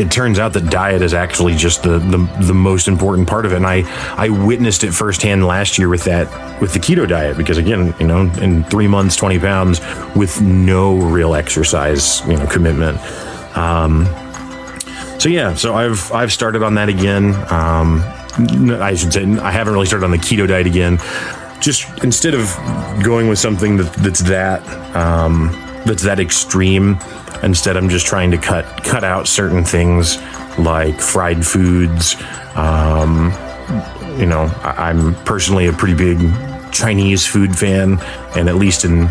it 0.00 0.10
turns 0.10 0.38
out 0.38 0.54
that 0.54 0.70
diet 0.70 1.02
is 1.02 1.12
actually 1.12 1.54
just 1.54 1.82
the, 1.82 1.98
the, 1.98 2.18
the 2.40 2.54
most 2.54 2.88
important 2.88 3.28
part 3.28 3.44
of 3.44 3.52
it. 3.52 3.56
And 3.56 3.66
I 3.66 3.84
I 4.16 4.30
witnessed 4.30 4.82
it 4.82 4.92
firsthand 4.92 5.46
last 5.46 5.78
year 5.78 5.88
with 5.88 6.04
that 6.04 6.60
with 6.60 6.72
the 6.72 6.78
keto 6.78 7.06
diet 7.06 7.36
because 7.36 7.58
again, 7.58 7.94
you 8.00 8.06
know, 8.06 8.22
in 8.40 8.64
three 8.64 8.88
months, 8.88 9.14
twenty 9.14 9.38
pounds 9.38 9.80
with 10.16 10.40
no 10.40 10.96
real 10.96 11.34
exercise, 11.34 12.26
you 12.26 12.36
know, 12.36 12.46
commitment. 12.46 12.98
Um, 13.56 14.06
so 15.18 15.28
yeah, 15.28 15.54
so 15.54 15.74
I've 15.74 16.10
I've 16.12 16.32
started 16.32 16.62
on 16.62 16.74
that 16.76 16.88
again. 16.88 17.34
Um, 17.52 18.02
I 18.80 18.94
should 18.94 19.12
say 19.12 19.24
I 19.38 19.50
haven't 19.50 19.74
really 19.74 19.86
started 19.86 20.06
on 20.06 20.12
the 20.12 20.18
keto 20.18 20.48
diet 20.48 20.66
again. 20.66 20.98
Just 21.60 22.02
instead 22.02 22.32
of 22.32 22.46
going 23.04 23.28
with 23.28 23.38
something 23.38 23.76
that, 23.76 23.92
that's 23.94 24.20
that 24.20 24.66
um, 24.96 25.50
that's 25.84 26.02
that 26.04 26.18
extreme, 26.18 26.98
Instead, 27.42 27.76
I'm 27.76 27.88
just 27.88 28.06
trying 28.06 28.30
to 28.32 28.38
cut 28.38 28.64
cut 28.84 29.04
out 29.04 29.26
certain 29.26 29.64
things 29.64 30.18
like 30.58 31.00
fried 31.00 31.44
foods. 31.44 32.16
Um, 32.54 33.32
you 34.18 34.26
know, 34.26 34.52
I'm 34.62 35.14
personally 35.24 35.66
a 35.66 35.72
pretty 35.72 35.94
big 35.94 36.18
Chinese 36.72 37.26
food 37.26 37.56
fan, 37.56 37.98
and 38.36 38.48
at 38.48 38.56
least 38.56 38.84
in 38.84 39.02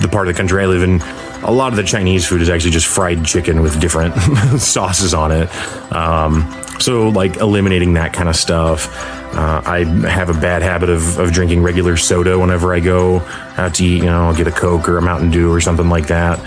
the 0.00 0.08
part 0.10 0.28
of 0.28 0.34
the 0.34 0.36
country 0.36 0.62
I 0.62 0.66
live 0.66 0.82
in, 0.82 1.00
a 1.42 1.50
lot 1.50 1.72
of 1.72 1.76
the 1.76 1.82
Chinese 1.82 2.26
food 2.26 2.42
is 2.42 2.48
actually 2.48 2.72
just 2.72 2.86
fried 2.86 3.24
chicken 3.24 3.62
with 3.62 3.80
different 3.80 4.14
sauces 4.58 5.14
on 5.14 5.32
it. 5.32 5.54
Um, 5.92 6.54
so, 6.78 7.08
like 7.08 7.36
eliminating 7.36 7.94
that 7.94 8.12
kind 8.12 8.28
of 8.28 8.36
stuff. 8.36 8.88
Uh, 9.32 9.62
I 9.64 9.84
have 10.08 10.28
a 10.28 10.34
bad 10.34 10.62
habit 10.62 10.90
of, 10.90 11.18
of 11.18 11.32
drinking 11.32 11.62
regular 11.62 11.96
soda 11.96 12.36
whenever 12.36 12.74
I 12.74 12.80
go 12.80 13.20
out 13.56 13.74
to 13.74 13.84
eat. 13.84 13.98
You 13.98 14.06
know, 14.06 14.26
I'll 14.26 14.34
get 14.34 14.48
a 14.48 14.52
Coke 14.52 14.88
or 14.88 14.98
a 14.98 15.02
Mountain 15.02 15.30
Dew 15.30 15.52
or 15.52 15.60
something 15.60 15.88
like 15.88 16.08
that 16.08 16.40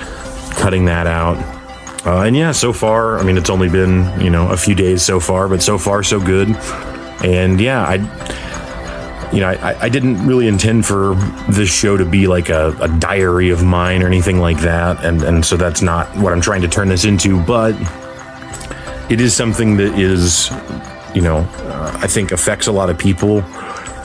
cutting 0.54 0.86
that 0.86 1.08
out. 1.08 1.38
Uh, 2.06 2.24
and 2.24 2.36
yeah, 2.36 2.52
so 2.52 2.74
far, 2.74 3.18
I 3.18 3.24
mean, 3.24 3.38
it's 3.38 3.50
only 3.50 3.70
been, 3.70 4.20
you 4.20 4.30
know, 4.30 4.50
a 4.50 4.58
few 4.58 4.76
days 4.76 5.02
so 5.02 5.20
far, 5.20 5.48
but 5.48 5.62
so 5.62 5.78
far, 5.78 6.04
so 6.04 6.20
good. 6.20 6.50
And 7.24 7.62
yeah, 7.62 7.82
I, 7.84 9.30
you 9.32 9.40
know, 9.40 9.48
I, 9.48 9.84
I 9.84 9.90
didn't 9.90 10.28
really 10.28 10.48
intend 10.48 10.86
for 10.86 11.16
this 11.50 11.74
show 11.74 11.96
to 11.96 12.06
be 12.06 12.28
like 12.28 12.50
a, 12.50 12.76
a 12.82 12.90
diary 13.00 13.52
of 13.52 13.64
mine 13.64 14.04
or 14.04 14.08
anything 14.08 14.40
like 14.40 14.60
that. 14.60 15.04
And, 15.04 15.24
and 15.24 15.46
so 15.46 15.56
that's 15.56 15.82
not 15.82 16.14
what 16.18 16.34
I'm 16.34 16.42
trying 16.42 16.62
to 16.62 16.68
turn 16.68 16.90
this 16.90 17.06
into, 17.06 17.42
but 17.46 17.74
it 19.10 19.22
is 19.22 19.34
something 19.34 19.78
that 19.78 19.98
is, 19.98 20.52
you 21.16 21.22
know, 21.22 21.38
uh, 21.38 21.98
I 22.02 22.08
think 22.08 22.34
affects 22.34 22.68
a 22.68 22.72
lot 22.72 22.90
of 22.90 22.98
people. 22.98 23.42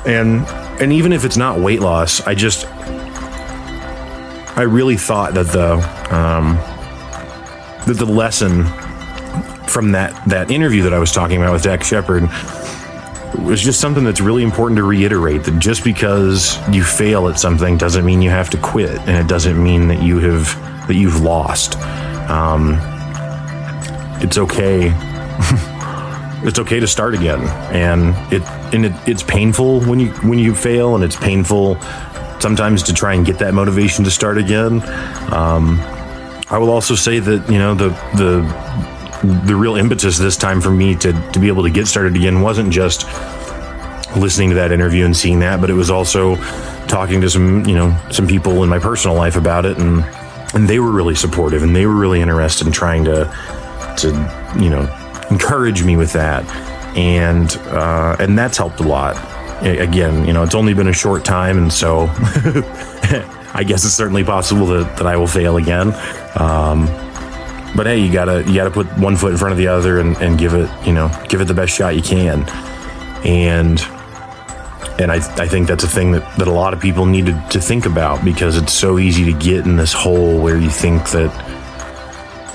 And, 0.07 0.47
and 0.81 0.93
even 0.93 1.13
if 1.13 1.25
it's 1.25 1.37
not 1.37 1.59
weight 1.59 1.81
loss, 1.81 2.21
I 2.21 2.35
just, 2.37 2.67
I 4.59 4.63
really 4.63 4.97
thought 4.97 5.35
that 5.35 5.47
the 5.47 5.75
um, 6.13 6.57
that 7.87 7.95
the 7.95 8.05
lesson 8.05 8.65
from 9.69 9.93
that 9.93 10.21
that 10.27 10.51
interview 10.51 10.83
that 10.83 10.93
I 10.93 10.99
was 10.99 11.13
talking 11.13 11.37
about 11.41 11.53
with 11.53 11.63
Dax 11.63 11.87
Shepard 11.87 12.25
was 13.39 13.63
just 13.63 13.81
something 13.81 14.03
that's 14.03 14.21
really 14.21 14.43
important 14.43 14.79
to 14.79 14.83
reiterate 14.83 15.45
that 15.45 15.61
just 15.61 15.85
because 15.85 16.59
you 16.71 16.83
fail 16.83 17.29
at 17.29 17.39
something 17.39 17.79
doesn't 17.79 18.05
mean 18.05 18.21
you 18.21 18.31
have 18.31 18.51
to 18.51 18.59
quit, 18.59 18.99
and 19.03 19.11
it 19.11 19.29
doesn't 19.29 19.63
mean 19.63 19.87
that 19.87 20.03
you 20.03 20.19
have 20.19 20.89
that 20.89 20.97
you've 20.97 21.21
lost. 21.21 21.79
Um, 22.29 22.81
it's 24.21 24.39
okay. 24.39 24.93
it's 26.45 26.59
okay 26.59 26.81
to 26.81 26.89
start 26.89 27.15
again, 27.15 27.43
and 27.73 28.13
it 28.33 28.43
and 28.75 28.87
it, 28.87 28.93
it's 29.07 29.23
painful 29.23 29.83
when 29.83 30.01
you 30.01 30.09
when 30.29 30.41
you 30.41 30.53
fail, 30.53 30.97
and 30.97 31.05
it's 31.05 31.15
painful 31.15 31.79
sometimes 32.41 32.83
to 32.85 32.95
try 32.95 33.15
and 33.15 33.27
get 33.27 33.39
that 33.39 33.55
motivation 33.55 34.05
to 34.05 34.11
start 34.11 34.39
again. 34.39 34.83
Um, 35.33 35.81
I 36.51 36.59
will 36.59 36.71
also 36.71 36.95
say 36.95 37.19
that 37.19 37.51
you 37.51 37.59
know 37.59 37.75
the 37.75 37.89
the 38.17 39.43
the 39.47 39.57
real 39.57 39.77
impetus 39.77 40.17
this 40.19 40.37
time 40.37 40.61
for 40.61 40.71
me 40.71 40.95
to 40.97 41.13
to 41.33 41.39
be 41.39 41.49
able 41.49 41.63
to 41.65 41.71
get 41.71 41.87
started 41.87 42.17
again 42.17 42.41
wasn't 42.41 42.73
just 42.73 43.07
listening 44.17 44.49
to 44.51 44.55
that 44.55 44.73
interview 44.73 45.05
and 45.05 45.17
seeing 45.17 45.41
that, 45.41 45.61
but 45.61 45.69
it 45.69 45.75
was 45.75 45.91
also 45.91 46.37
talking 46.87 47.21
to 47.21 47.29
some 47.29 47.67
you 47.67 47.75
know 47.75 47.97
some 48.11 48.27
people 48.27 48.63
in 48.63 48.69
my 48.69 48.79
personal 48.79 49.17
life 49.17 49.37
about 49.37 49.67
it, 49.67 49.79
and 49.79 50.05
and 50.55 50.69
they 50.69 50.79
were 50.79 50.91
really 50.91 51.15
supportive 51.15 51.63
and 51.63 51.77
they 51.77 51.87
were 51.87 51.95
really 51.95 52.21
interested 52.21 52.67
in 52.67 52.73
trying 52.73 53.05
to 53.05 53.25
to 53.99 54.09
you 54.59 54.71
know 54.71 54.89
encourage 55.31 55.85
me 55.85 55.97
with 55.97 56.13
that, 56.13 56.45
and 56.97 57.57
uh, 57.69 58.17
and 58.19 58.39
that's 58.39 58.57
helped 58.57 58.81
a 58.81 58.85
lot 58.85 59.17
again, 59.63 60.27
you 60.27 60.33
know, 60.33 60.43
it's 60.43 60.55
only 60.55 60.75
been 60.75 60.89
a 60.89 60.93
short 60.93 61.25
time, 61.25 61.59
and 61.59 61.73
so 61.73 62.07
I 63.55 63.65
guess 63.67 63.85
it's 63.85 63.95
certainly 63.95 64.25
possible 64.25 64.67
that, 64.67 64.97
that 64.97 65.07
I 65.07 65.17
will 65.17 65.27
fail 65.27 65.57
again. 65.57 65.89
Um, 66.37 66.87
but 67.77 67.87
hey, 67.87 67.99
you 67.99 68.13
gotta 68.13 68.45
you 68.45 68.55
gotta 68.55 68.71
put 68.71 68.87
one 68.99 69.17
foot 69.17 69.33
in 69.33 69.39
front 69.39 69.53
of 69.53 69.59
the 69.59 69.69
other 69.69 70.01
and, 70.01 70.17
and 70.19 70.39
give 70.39 70.55
it 70.55 70.71
you 70.87 70.93
know 70.93 71.11
give 71.29 71.41
it 71.41 71.45
the 71.45 71.55
best 71.55 71.75
shot 71.75 71.95
you 71.95 72.03
can. 72.03 72.49
And 73.25 73.81
and 74.99 75.13
I, 75.13 75.17
I 75.17 75.47
think 75.47 75.69
that's 75.69 75.85
a 75.85 75.89
thing 75.89 76.13
that, 76.13 76.39
that 76.39 76.49
a 76.49 76.53
lot 76.53 76.75
of 76.75 76.81
people 76.81 77.07
need 77.07 77.27
to, 77.27 77.47
to 77.51 77.61
think 77.61 77.87
about 77.87 78.25
because 78.25 78.57
it's 78.57 78.73
so 78.73 78.99
easy 78.99 79.25
to 79.27 79.39
get 79.39 79.65
in 79.65 79.77
this 79.77 79.93
hole 79.93 80.41
where 80.41 80.59
you 80.59 80.71
think 80.71 81.11
that, 81.11 81.31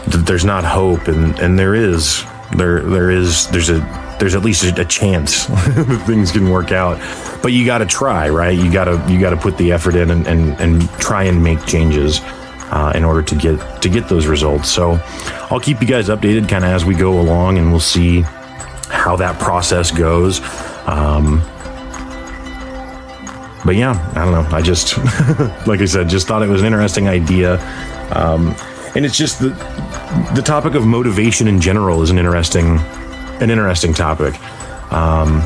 that 0.10 0.26
there's 0.26 0.44
not 0.44 0.66
hope 0.66 1.08
and, 1.08 1.40
and 1.40 1.58
there 1.58 1.74
is 1.74 2.26
there 2.58 2.82
there 2.82 3.10
is 3.10 3.48
there's 3.48 3.70
a 3.70 3.80
there's 4.24 4.36
at 4.36 4.42
least 4.42 4.64
a 4.80 4.86
chance 4.86 5.46
that 5.48 6.04
things 6.08 6.32
can 6.32 6.50
work 6.50 6.72
out. 6.72 6.98
But 7.42 7.52
you 7.52 7.66
got 7.66 7.80
to 7.80 7.86
try, 7.86 8.30
right? 8.30 8.58
You 8.58 8.72
got 8.72 8.86
to 8.86 9.06
you 9.12 9.20
got 9.20 9.32
to 9.32 9.38
put 9.38 9.58
the 9.58 9.74
effort 9.74 9.96
in 9.96 10.12
and, 10.12 10.26
and, 10.28 10.58
and 10.62 10.90
try 10.92 11.24
and 11.24 11.44
make 11.44 11.66
changes 11.66 12.22
uh, 12.72 12.94
in 12.96 13.04
order 13.04 13.22
to 13.22 13.36
get 13.36 13.82
to 13.82 13.90
get 13.90 14.08
those 14.08 14.26
results. 14.26 14.72
So 14.72 14.98
I'll 15.52 15.60
keep 15.60 15.82
you 15.82 15.88
guys 15.88 16.08
updated 16.08 16.48
kind 16.48 16.64
of 16.64 16.72
as 16.72 16.86
we 16.86 16.96
go 16.96 17.20
along, 17.20 17.58
and 17.58 17.70
we'll 17.70 17.82
see 17.82 18.22
how 18.22 19.18
that 19.18 19.38
process 19.42 19.92
goes. 19.92 20.40
Um, 20.88 21.42
but 23.66 23.76
yeah, 23.76 24.10
I 24.16 24.24
don't 24.24 24.32
know. 24.32 24.56
I 24.56 24.62
just, 24.62 24.98
like 25.68 25.82
I 25.82 25.86
said, 25.86 26.08
just 26.08 26.30
thought 26.30 26.44
it 26.44 26.48
was 26.48 26.62
an 26.62 26.68
interesting 26.68 27.10
idea. 27.10 27.62
Um, 28.16 28.56
and 28.96 29.06
it's 29.06 29.18
just 29.18 29.40
the 29.40 29.50
the 30.34 30.42
topic 30.42 30.76
of 30.76 30.86
motivation 30.86 31.50
in 31.50 31.60
general 31.60 32.02
is 32.04 32.10
an 32.10 32.18
interesting 32.18 32.80
an 33.42 33.50
interesting 33.50 33.94
topic. 33.94 34.36
Um, 34.92 35.42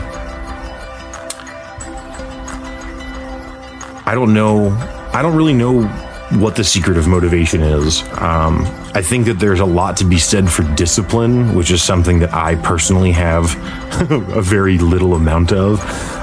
I 4.05 4.11
don't 4.13 4.33
know. 4.33 4.69
I 5.13 5.21
don't 5.21 5.35
really 5.35 5.53
know 5.53 5.83
what 6.31 6.55
the 6.55 6.63
secret 6.63 6.97
of 6.97 7.07
motivation 7.07 7.61
is. 7.61 8.01
Um, 8.19 8.61
I 8.93 9.01
think 9.01 9.25
that 9.27 9.35
there's 9.39 9.59
a 9.59 9.65
lot 9.65 9.97
to 9.97 10.05
be 10.05 10.17
said 10.17 10.49
for 10.49 10.63
discipline, 10.75 11.55
which 11.55 11.71
is 11.71 11.81
something 11.81 12.19
that 12.19 12.33
I 12.33 12.55
personally 12.55 13.11
have 13.13 13.55
a 14.11 14.41
very 14.41 14.77
little 14.77 15.15
amount 15.15 15.51
of. 15.53 15.81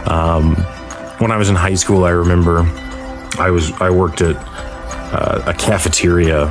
Um, 0.09 0.57
when 1.19 1.31
I 1.31 1.37
was 1.37 1.49
in 1.49 1.57
high 1.57 1.75
school, 1.75 2.05
I 2.05 2.11
remember 2.11 2.61
I 3.39 3.51
was 3.51 3.73
I 3.81 3.91
worked 3.91 4.21
at 4.21 4.37
uh, 4.37 5.43
a 5.47 5.55
cafeteria 5.55 6.47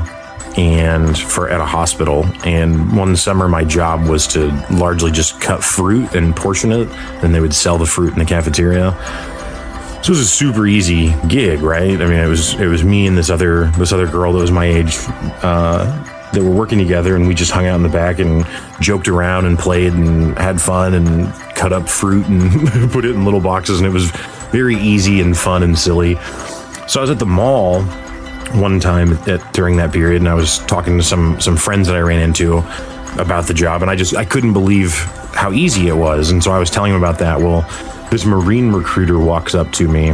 and 0.57 1.17
for 1.17 1.50
at 1.50 1.60
a 1.60 1.65
hospital. 1.65 2.25
And 2.45 2.95
one 2.95 3.15
summer, 3.15 3.48
my 3.48 3.63
job 3.63 4.07
was 4.07 4.27
to 4.27 4.48
largely 4.72 5.12
just 5.12 5.41
cut 5.41 5.63
fruit 5.63 6.13
and 6.15 6.36
portion 6.36 6.72
it, 6.72 6.88
and 7.24 7.33
they 7.33 7.39
would 7.39 7.53
sell 7.53 7.77
the 7.77 7.86
fruit 7.86 8.13
in 8.13 8.19
the 8.19 8.25
cafeteria. 8.25 8.91
So 10.03 10.07
it 10.07 10.17
was 10.17 10.19
a 10.19 10.25
super 10.25 10.67
easy 10.67 11.13
gig, 11.27 11.62
right? 11.62 12.00
I 12.01 12.05
mean, 12.05 12.19
it 12.19 12.27
was 12.27 12.53
it 12.55 12.67
was 12.67 12.83
me 12.83 13.07
and 13.07 13.17
this 13.17 13.29
other 13.29 13.67
this 13.77 13.93
other 13.93 14.07
girl 14.07 14.33
that 14.33 14.39
was 14.39 14.51
my 14.51 14.65
age 14.65 14.98
uh, 15.41 15.86
that 16.33 16.43
were 16.43 16.51
working 16.51 16.77
together, 16.77 17.15
and 17.15 17.27
we 17.27 17.33
just 17.33 17.51
hung 17.51 17.67
out 17.67 17.77
in 17.77 17.83
the 17.83 17.89
back 17.89 18.19
and 18.19 18.45
joked 18.81 19.07
around 19.07 19.45
and 19.45 19.57
played 19.57 19.93
and 19.93 20.38
had 20.38 20.62
fun 20.62 20.93
and 20.93 21.33
cut 21.55 21.72
up 21.72 21.88
fruit 21.88 22.27
and 22.27 22.91
put 22.91 23.05
it 23.05 23.12
in 23.12 23.24
little 23.24 23.39
boxes, 23.39 23.79
and 23.79 23.88
it 23.88 23.91
was 23.91 24.12
very 24.51 24.75
easy 24.75 25.22
and 25.22 25.38
fun 25.38 25.63
and 25.63 25.79
silly. 25.79 26.15
So 26.86 27.00
I 27.00 27.01
was 27.01 27.10
at 27.10 27.19
the 27.19 27.25
mall 27.25 27.81
one 28.53 28.79
time 28.79 29.13
at, 29.27 29.53
during 29.53 29.77
that 29.77 29.91
period, 29.91 30.22
and 30.22 30.29
I 30.29 30.33
was 30.33 30.60
talking 30.60 30.98
to 30.98 31.03
some 31.03 31.39
some 31.39 31.57
friends 31.57 31.88
that 31.88 31.95
I 31.95 32.01
ran 32.01 32.19
into 32.19 32.60
about 33.17 33.48
the 33.48 33.53
job, 33.53 33.81
and 33.81 33.91
I 33.91 33.95
just 33.95 34.15
I 34.15 34.25
couldn't 34.25 34.53
believe 34.53 34.93
how 35.33 35.51
easy 35.51 35.88
it 35.88 35.95
was, 35.95 36.31
and 36.31 36.43
so 36.43 36.51
I 36.51 36.60
was 36.60 36.69
telling 36.69 36.91
him 36.91 36.98
about 36.98 37.19
that. 37.19 37.39
Well, 37.39 37.62
this 38.12 38.25
Marine 38.25 38.72
recruiter 38.72 39.19
walks 39.19 39.55
up 39.55 39.72
to 39.74 39.88
me 39.88 40.13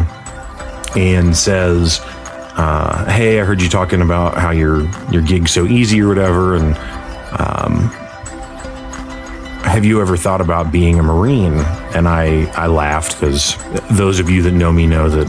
and 0.95 1.35
says, 1.35 1.99
uh, 2.01 3.05
"Hey, 3.11 3.39
I 3.39 3.43
heard 3.43 3.61
you 3.61 3.69
talking 3.69 4.01
about 4.01 4.37
how 4.37 4.51
your 4.51 4.83
your 5.11 5.21
gig's 5.21 5.51
so 5.51 5.65
easy 5.65 6.01
or 6.01 6.07
whatever, 6.07 6.55
and 6.55 6.75
um, 7.39 7.89
have 9.63 9.85
you 9.85 10.01
ever 10.01 10.17
thought 10.17 10.41
about 10.41 10.71
being 10.71 10.99
a 10.99 11.03
Marine?" 11.03 11.57
And 11.93 12.07
I 12.07 12.45
I 12.55 12.67
laughed 12.67 13.19
because 13.19 13.55
those 13.91 14.19
of 14.19 14.29
you 14.29 14.41
that 14.43 14.51
know 14.51 14.71
me 14.71 14.87
know 14.87 15.09
that 15.09 15.27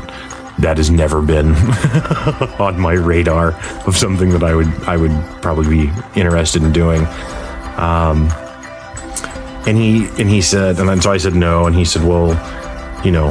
that 0.62 0.76
has 0.76 0.90
never 0.90 1.22
been 1.22 1.54
on 2.58 2.78
my 2.78 2.92
radar 2.92 3.54
of 3.86 3.96
something 3.96 4.30
that 4.30 4.42
I 4.42 4.54
would 4.54 4.68
I 4.84 4.96
would 4.96 5.12
probably 5.42 5.86
be 5.86 5.92
interested 6.14 6.62
in 6.62 6.72
doing. 6.72 7.06
Um, 7.76 8.30
and 9.66 9.76
he 9.76 10.08
and 10.18 10.28
he 10.28 10.40
said, 10.40 10.78
and 10.78 10.88
then 10.88 11.00
so 11.00 11.12
I 11.12 11.18
said 11.18 11.34
no, 11.34 11.66
and 11.66 11.74
he 11.74 11.84
said, 11.84 12.02
well, 12.02 12.30
you 13.04 13.12
know, 13.12 13.30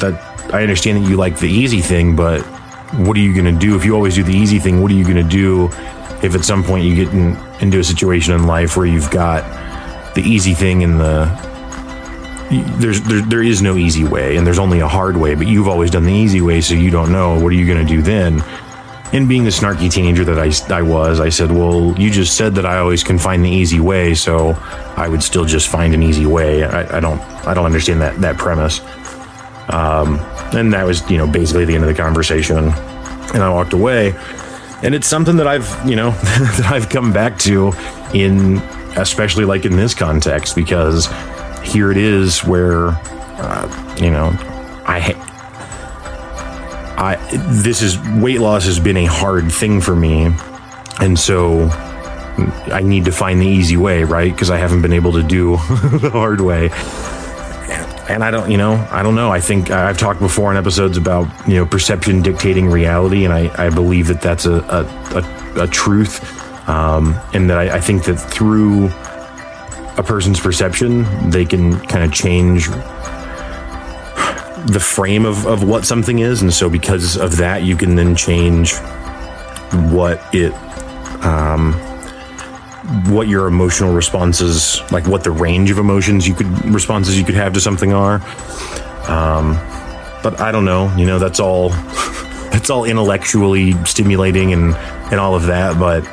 that 0.00 0.20
I 0.52 0.62
understand 0.62 1.02
that 1.02 1.08
you 1.08 1.16
like 1.16 1.38
the 1.38 1.48
easy 1.48 1.80
thing, 1.80 2.16
but 2.16 2.40
what 2.94 3.16
are 3.16 3.20
you 3.20 3.34
going 3.34 3.52
to 3.52 3.58
do 3.58 3.76
if 3.76 3.84
you 3.84 3.94
always 3.94 4.14
do 4.14 4.22
the 4.22 4.34
easy 4.34 4.58
thing? 4.58 4.80
What 4.80 4.90
are 4.90 4.94
you 4.94 5.04
going 5.04 5.16
to 5.16 5.22
do 5.22 5.66
if 6.22 6.34
at 6.34 6.44
some 6.44 6.64
point 6.64 6.84
you 6.84 6.96
get 6.96 7.12
in, 7.12 7.36
into 7.60 7.78
a 7.78 7.84
situation 7.84 8.34
in 8.34 8.46
life 8.46 8.76
where 8.76 8.86
you've 8.86 9.10
got 9.10 9.44
the 10.14 10.22
easy 10.22 10.54
thing 10.54 10.82
and 10.82 10.98
the 10.98 11.26
there's 12.50 13.02
there, 13.02 13.20
there 13.20 13.42
is 13.42 13.60
no 13.60 13.76
easy 13.76 14.04
way 14.04 14.36
and 14.36 14.46
there's 14.46 14.58
only 14.58 14.80
a 14.80 14.88
hard 14.88 15.16
way 15.16 15.34
but 15.34 15.46
you've 15.46 15.68
always 15.68 15.90
done 15.90 16.04
the 16.04 16.12
easy 16.12 16.40
way 16.40 16.60
so 16.60 16.74
you 16.74 16.90
don't 16.90 17.12
know. 17.12 17.38
What 17.38 17.48
are 17.48 17.56
you 17.56 17.66
going 17.66 17.86
to 17.86 17.92
do 17.96 18.02
then? 18.02 18.42
And 19.12 19.28
being 19.28 19.44
the 19.44 19.50
snarky 19.50 19.90
teenager 19.90 20.24
that 20.24 20.38
I, 20.38 20.74
I 20.74 20.82
was 20.82 21.20
i 21.20 21.28
said 21.28 21.50
well 21.50 21.94
you 21.98 22.10
just 22.10 22.36
said 22.36 22.54
that 22.56 22.66
i 22.66 22.78
always 22.78 23.02
can 23.02 23.18
find 23.18 23.42
the 23.44 23.50
easy 23.50 23.80
way 23.80 24.14
so 24.14 24.50
i 24.96 25.08
would 25.08 25.22
still 25.22 25.46
just 25.46 25.68
find 25.68 25.94
an 25.94 26.02
easy 26.02 26.26
way. 26.26 26.64
I, 26.64 26.98
I 26.98 27.00
don't 27.00 27.20
i 27.46 27.54
don't 27.54 27.66
understand 27.66 28.00
that 28.00 28.20
that 28.20 28.36
premise. 28.36 28.80
Um, 29.70 30.18
and 30.54 30.72
that 30.72 30.86
was 30.86 31.08
you 31.10 31.18
know 31.18 31.26
basically 31.26 31.64
the 31.64 31.74
end 31.74 31.84
of 31.84 31.88
the 31.88 32.00
conversation. 32.00 32.58
And 32.58 33.42
i 33.42 33.50
walked 33.50 33.72
away. 33.72 34.14
And 34.82 34.94
it's 34.94 35.06
something 35.06 35.36
that 35.36 35.46
i've 35.46 35.68
you 35.88 35.96
know 35.96 36.10
that 36.22 36.66
i've 36.70 36.88
come 36.88 37.12
back 37.12 37.38
to 37.40 37.72
in 38.14 38.58
especially 38.96 39.44
like 39.44 39.64
in 39.64 39.76
this 39.76 39.94
context 39.94 40.56
because 40.56 41.08
here 41.62 41.90
it 41.90 41.96
is 41.96 42.44
where 42.44 42.88
uh, 42.88 43.96
you 44.00 44.10
know 44.10 44.30
I 44.86 45.14
I 46.96 47.16
this 47.62 47.82
is 47.82 47.98
weight 48.20 48.40
loss 48.40 48.64
has 48.64 48.80
been 48.80 48.96
a 48.96 49.06
hard 49.06 49.52
thing 49.52 49.80
for 49.80 49.94
me, 49.94 50.34
and 51.00 51.18
so 51.18 51.70
I 52.72 52.82
need 52.82 53.04
to 53.06 53.12
find 53.12 53.40
the 53.40 53.46
easy 53.46 53.76
way, 53.76 54.04
right? 54.04 54.32
Because 54.32 54.50
I 54.50 54.58
haven't 54.58 54.82
been 54.82 54.92
able 54.92 55.12
to 55.12 55.22
do 55.22 55.52
the 55.98 56.10
hard 56.12 56.40
way. 56.40 56.70
And 58.08 58.24
I 58.24 58.30
don't, 58.30 58.50
you 58.50 58.56
know, 58.56 58.74
I 58.90 59.02
don't 59.02 59.14
know. 59.14 59.30
I 59.30 59.40
think 59.40 59.70
I've 59.70 59.98
talked 59.98 60.20
before 60.20 60.50
in 60.50 60.56
episodes 60.56 60.96
about, 60.96 61.28
you 61.46 61.56
know, 61.56 61.66
perception 61.66 62.22
dictating 62.22 62.66
reality. 62.70 63.24
And 63.24 63.34
I, 63.34 63.66
I 63.66 63.68
believe 63.68 64.06
that 64.06 64.22
that's 64.22 64.46
a, 64.46 64.54
a, 64.54 65.60
a, 65.60 65.64
a 65.64 65.66
truth. 65.66 66.24
Um, 66.68 67.14
and 67.34 67.50
that 67.50 67.58
I, 67.58 67.76
I 67.76 67.80
think 67.80 68.04
that 68.04 68.16
through 68.16 68.88
a 69.98 70.02
person's 70.02 70.40
perception, 70.40 71.30
they 71.30 71.44
can 71.44 71.78
kind 71.80 72.04
of 72.04 72.12
change 72.12 72.68
the 74.66 74.80
frame 74.80 75.26
of, 75.26 75.46
of 75.46 75.64
what 75.64 75.84
something 75.84 76.20
is. 76.20 76.40
And 76.40 76.54
so, 76.54 76.70
because 76.70 77.16
of 77.16 77.36
that, 77.38 77.64
you 77.64 77.76
can 77.76 77.96
then 77.96 78.14
change 78.14 78.74
what 79.90 80.22
it, 80.32 80.54
um, 81.24 81.72
what 83.12 83.28
your 83.28 83.48
emotional 83.48 83.92
responses, 83.92 84.80
like 84.92 85.06
what 85.06 85.24
the 85.24 85.30
range 85.30 85.70
of 85.70 85.78
emotions 85.78 86.26
you 86.26 86.34
could, 86.34 86.46
responses 86.66 87.18
you 87.18 87.24
could 87.24 87.34
have 87.34 87.52
to 87.54 87.60
something 87.60 87.92
are. 87.92 88.16
Um, 89.08 89.54
but 90.22 90.40
I 90.40 90.52
don't 90.52 90.64
know, 90.64 90.94
you 90.96 91.06
know, 91.06 91.18
that's 91.18 91.40
all, 91.40 91.68
that's 92.50 92.70
all 92.70 92.84
intellectually 92.84 93.72
stimulating 93.84 94.52
and, 94.52 94.74
and 95.10 95.20
all 95.20 95.34
of 95.34 95.46
that. 95.46 95.78
But, 95.78 96.04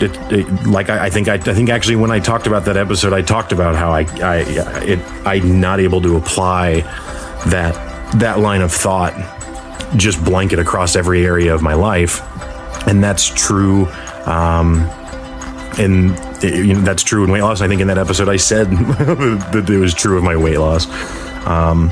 it, 0.00 0.16
it, 0.32 0.66
like 0.66 0.90
I, 0.90 1.06
I, 1.06 1.10
think 1.10 1.28
I, 1.28 1.34
I, 1.34 1.38
think 1.38 1.68
actually 1.68 1.96
when 1.96 2.10
I 2.10 2.18
talked 2.18 2.46
about 2.46 2.64
that 2.64 2.76
episode, 2.76 3.12
I 3.12 3.22
talked 3.22 3.52
about 3.52 3.76
how 3.76 3.92
I, 3.92 4.06
I 4.22 4.36
it, 4.82 4.98
I'm 5.26 5.60
not 5.60 5.80
able 5.80 6.00
to 6.02 6.16
apply 6.16 6.80
that 7.46 7.74
that 8.18 8.38
line 8.38 8.62
of 8.62 8.72
thought 8.72 9.12
just 9.96 10.24
blanket 10.24 10.58
across 10.58 10.96
every 10.96 11.24
area 11.24 11.54
of 11.54 11.62
my 11.62 11.74
life, 11.74 12.20
and 12.86 13.02
that's 13.02 13.26
true. 13.28 13.86
Um, 14.26 14.90
and 15.78 16.16
you 16.42 16.74
know, 16.74 16.80
that's 16.80 17.02
true 17.02 17.24
in 17.24 17.30
weight 17.30 17.42
loss. 17.42 17.60
I 17.60 17.68
think 17.68 17.80
in 17.80 17.88
that 17.88 17.98
episode 17.98 18.28
I 18.28 18.36
said 18.36 18.70
that 18.70 19.66
it 19.68 19.78
was 19.78 19.94
true 19.94 20.16
of 20.16 20.24
my 20.24 20.36
weight 20.36 20.58
loss. 20.58 20.86
Um, 21.46 21.90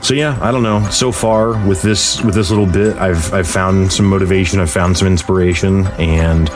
so 0.00 0.14
yeah, 0.14 0.38
I 0.40 0.50
don't 0.50 0.62
know. 0.62 0.88
So 0.90 1.12
far 1.12 1.66
with 1.66 1.82
this 1.82 2.22
with 2.22 2.34
this 2.34 2.50
little 2.50 2.66
bit, 2.66 2.96
I've 2.96 3.32
I've 3.32 3.48
found 3.48 3.92
some 3.92 4.06
motivation. 4.06 4.60
I've 4.60 4.70
found 4.70 4.96
some 4.96 5.08
inspiration, 5.08 5.86
and 5.98 6.48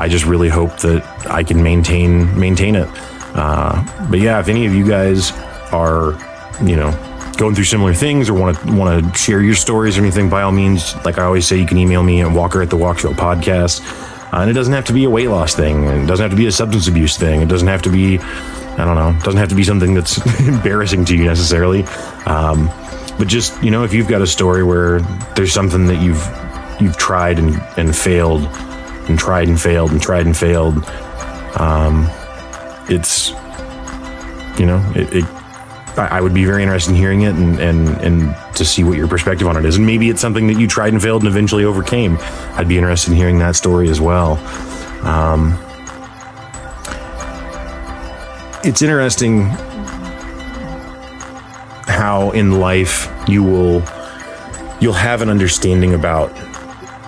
I 0.00 0.08
just 0.08 0.24
really 0.24 0.48
hope 0.48 0.78
that 0.78 1.04
I 1.26 1.44
can 1.44 1.62
maintain 1.62 2.38
maintain 2.38 2.74
it. 2.74 2.88
Uh, 3.34 3.84
but 4.10 4.18
yeah, 4.18 4.40
if 4.40 4.48
any 4.48 4.64
of 4.64 4.74
you 4.74 4.88
guys 4.88 5.30
are, 5.72 6.12
you 6.64 6.74
know, 6.74 6.90
going 7.36 7.54
through 7.54 7.64
similar 7.64 7.92
things 7.92 8.30
or 8.30 8.34
want 8.34 8.58
to 8.58 8.72
want 8.72 9.04
to 9.04 9.18
share 9.18 9.42
your 9.42 9.54
stories 9.54 9.98
or 9.98 10.00
anything, 10.00 10.30
by 10.30 10.40
all 10.40 10.52
means, 10.52 10.96
like 11.04 11.18
I 11.18 11.24
always 11.24 11.46
say, 11.46 11.58
you 11.58 11.66
can 11.66 11.76
email 11.76 12.02
me 12.02 12.22
at 12.22 12.32
Walker 12.32 12.62
at 12.62 12.70
the 12.70 12.78
Walk 12.78 13.00
Show 13.00 13.12
podcast. 13.12 13.82
Uh, 14.32 14.38
and 14.38 14.50
it 14.50 14.54
doesn't 14.54 14.72
have 14.72 14.86
to 14.86 14.94
be 14.94 15.04
a 15.04 15.10
weight 15.10 15.28
loss 15.28 15.54
thing. 15.54 15.84
It 15.84 16.06
doesn't 16.06 16.22
have 16.22 16.30
to 16.30 16.36
be 16.36 16.46
a 16.46 16.52
substance 16.52 16.88
abuse 16.88 17.18
thing. 17.18 17.42
It 17.42 17.48
doesn't 17.48 17.68
have 17.68 17.82
to 17.82 17.90
be, 17.90 18.18
I 18.18 18.84
don't 18.86 18.94
know, 18.94 19.10
it 19.10 19.22
doesn't 19.22 19.38
have 19.38 19.50
to 19.50 19.54
be 19.54 19.64
something 19.64 19.92
that's 19.92 20.16
embarrassing 20.48 21.04
to 21.06 21.16
you 21.16 21.24
necessarily. 21.24 21.82
Um, 22.24 22.70
but 23.18 23.28
just 23.28 23.62
you 23.62 23.70
know, 23.70 23.84
if 23.84 23.92
you've 23.92 24.08
got 24.08 24.22
a 24.22 24.26
story 24.26 24.64
where 24.64 25.00
there's 25.36 25.52
something 25.52 25.84
that 25.86 26.00
you've 26.00 26.24
you've 26.80 26.96
tried 26.96 27.38
and, 27.38 27.60
and 27.76 27.94
failed 27.94 28.48
and 29.10 29.18
tried 29.18 29.48
and 29.48 29.60
failed 29.60 29.90
and 29.90 30.00
tried 30.00 30.26
and 30.26 30.36
failed. 30.36 30.84
Um, 31.58 32.08
it's, 32.88 33.30
you 34.58 34.66
know, 34.66 34.80
it, 34.94 35.12
it 35.12 35.24
I 35.96 36.20
would 36.20 36.32
be 36.32 36.44
very 36.44 36.62
interested 36.62 36.92
in 36.92 36.96
hearing 36.96 37.22
it 37.22 37.34
and, 37.34 37.58
and, 37.58 37.88
and 38.00 38.56
to 38.56 38.64
see 38.64 38.84
what 38.84 38.96
your 38.96 39.08
perspective 39.08 39.46
on 39.46 39.56
it 39.56 39.64
is. 39.64 39.76
And 39.76 39.84
maybe 39.84 40.08
it's 40.08 40.20
something 40.20 40.46
that 40.46 40.58
you 40.58 40.66
tried 40.66 40.92
and 40.92 41.02
failed 41.02 41.22
and 41.22 41.28
eventually 41.28 41.64
overcame. 41.64 42.16
I'd 42.54 42.68
be 42.68 42.78
interested 42.78 43.10
in 43.10 43.16
hearing 43.16 43.38
that 43.40 43.56
story 43.56 43.90
as 43.90 44.00
well. 44.00 44.38
Um, 45.04 45.58
it's 48.62 48.82
interesting 48.82 49.46
how 51.86 52.30
in 52.30 52.60
life 52.60 53.12
you 53.28 53.42
will 53.42 53.82
you'll 54.80 54.92
have 54.92 55.22
an 55.22 55.28
understanding 55.28 55.92
about 55.92 56.34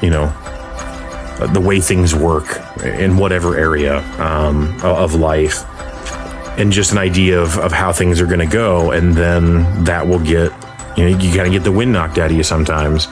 you 0.02 0.10
know 0.10 0.26
the 1.52 1.60
way 1.60 1.80
things 1.80 2.14
work 2.14 2.60
in 2.84 3.16
whatever 3.16 3.56
area 3.56 3.98
um, 4.20 4.78
of 4.82 5.14
life 5.14 5.64
and 6.58 6.70
just 6.70 6.92
an 6.92 6.98
idea 6.98 7.40
of, 7.40 7.58
of 7.58 7.72
how 7.72 7.92
things 7.92 8.20
are 8.20 8.26
going 8.26 8.38
to 8.38 8.46
go 8.46 8.90
and 8.90 9.14
then 9.14 9.84
that 9.84 10.06
will 10.06 10.18
get 10.18 10.52
you 10.96 11.08
know 11.08 11.18
you 11.18 11.34
kind 11.34 11.46
of 11.46 11.52
get 11.52 11.64
the 11.64 11.72
wind 11.72 11.92
knocked 11.92 12.18
out 12.18 12.30
of 12.30 12.36
you 12.36 12.42
sometimes. 12.42 13.08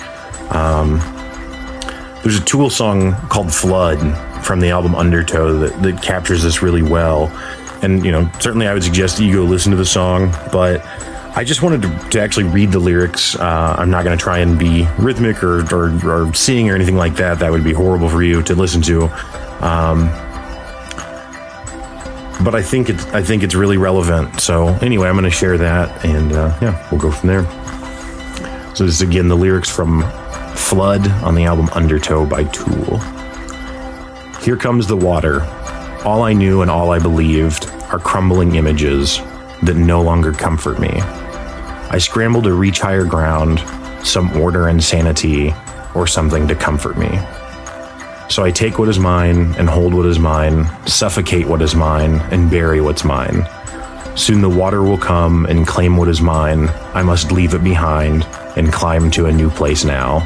Um, 0.50 0.98
there's 2.22 2.38
a 2.38 2.44
tool 2.44 2.68
song 2.68 3.14
called 3.28 3.52
flood 3.52 3.98
from 4.44 4.60
the 4.60 4.70
album 4.70 4.94
undertow 4.94 5.58
that, 5.58 5.82
that 5.82 6.02
captures 6.02 6.42
this 6.42 6.60
really 6.60 6.82
well. 6.82 7.28
And 7.82 8.04
you 8.04 8.12
know 8.12 8.30
certainly 8.40 8.66
i 8.66 8.74
would 8.74 8.84
suggest 8.84 9.16
that 9.16 9.24
you 9.24 9.32
go 9.32 9.42
listen 9.44 9.70
to 9.70 9.76
the 9.78 9.86
song 9.86 10.30
but 10.52 10.84
I 11.34 11.44
just 11.44 11.62
wanted 11.62 11.82
to, 11.82 12.08
to 12.10 12.20
actually 12.20 12.44
read 12.44 12.72
the 12.72 12.80
lyrics. 12.80 13.36
Uh, 13.36 13.76
I'm 13.78 13.90
not 13.90 14.04
going 14.04 14.16
to 14.16 14.22
try 14.22 14.38
and 14.38 14.58
be 14.58 14.86
rhythmic 14.98 15.44
or, 15.44 15.60
or, 15.74 16.26
or, 16.28 16.34
sing 16.34 16.68
or 16.68 16.74
anything 16.74 16.96
like 16.96 17.14
that. 17.14 17.38
That 17.38 17.52
would 17.52 17.62
be 17.62 17.72
horrible 17.72 18.08
for 18.08 18.22
you 18.22 18.42
to 18.42 18.54
listen 18.54 18.82
to. 18.82 19.04
Um, 19.64 20.08
but 22.42 22.54
I 22.54 22.62
think 22.62 22.88
it's 22.88 23.04
I 23.06 23.22
think 23.22 23.42
it's 23.42 23.54
really 23.54 23.76
relevant. 23.76 24.40
So 24.40 24.68
anyway, 24.82 25.08
I'm 25.08 25.14
going 25.14 25.24
to 25.24 25.30
share 25.30 25.56
that, 25.58 26.04
and 26.04 26.32
uh, 26.32 26.58
yeah, 26.60 26.88
we'll 26.90 27.00
go 27.00 27.12
from 27.12 27.28
there. 27.28 27.44
So 28.74 28.86
this 28.86 28.94
is 28.94 29.02
again 29.02 29.28
the 29.28 29.36
lyrics 29.36 29.70
from 29.70 30.02
"Flood" 30.54 31.06
on 31.22 31.34
the 31.34 31.44
album 31.44 31.68
"Undertow" 31.74 32.26
by 32.26 32.44
Tool. 32.44 32.98
Here 34.42 34.56
comes 34.56 34.86
the 34.86 34.96
water. 34.96 35.42
All 36.04 36.22
I 36.22 36.32
knew 36.32 36.62
and 36.62 36.70
all 36.70 36.90
I 36.90 36.98
believed 36.98 37.70
are 37.92 37.98
crumbling 37.98 38.56
images 38.56 39.20
that 39.62 39.76
no 39.76 40.02
longer 40.02 40.32
comfort 40.32 40.78
me. 40.78 40.90
I 40.90 41.98
scramble 41.98 42.42
to 42.42 42.54
reach 42.54 42.80
higher 42.80 43.04
ground, 43.04 43.60
some 44.06 44.30
order 44.40 44.68
and 44.68 44.82
sanity, 44.82 45.52
or 45.94 46.06
something 46.06 46.46
to 46.48 46.54
comfort 46.54 46.96
me. 46.96 47.08
So 48.28 48.44
I 48.44 48.52
take 48.52 48.78
what 48.78 48.88
is 48.88 48.98
mine 48.98 49.54
and 49.56 49.68
hold 49.68 49.92
what 49.92 50.06
is 50.06 50.20
mine, 50.20 50.70
suffocate 50.86 51.46
what 51.46 51.62
is 51.62 51.74
mine 51.74 52.20
and 52.30 52.48
bury 52.48 52.80
what's 52.80 53.04
mine. 53.04 53.44
Soon 54.16 54.40
the 54.40 54.48
water 54.48 54.82
will 54.82 54.98
come 54.98 55.46
and 55.46 55.66
claim 55.66 55.96
what 55.96 56.08
is 56.08 56.20
mine. 56.20 56.68
I 56.94 57.02
must 57.02 57.32
leave 57.32 57.54
it 57.54 57.64
behind 57.64 58.24
and 58.56 58.72
climb 58.72 59.10
to 59.12 59.26
a 59.26 59.32
new 59.32 59.50
place 59.50 59.84
now. 59.84 60.20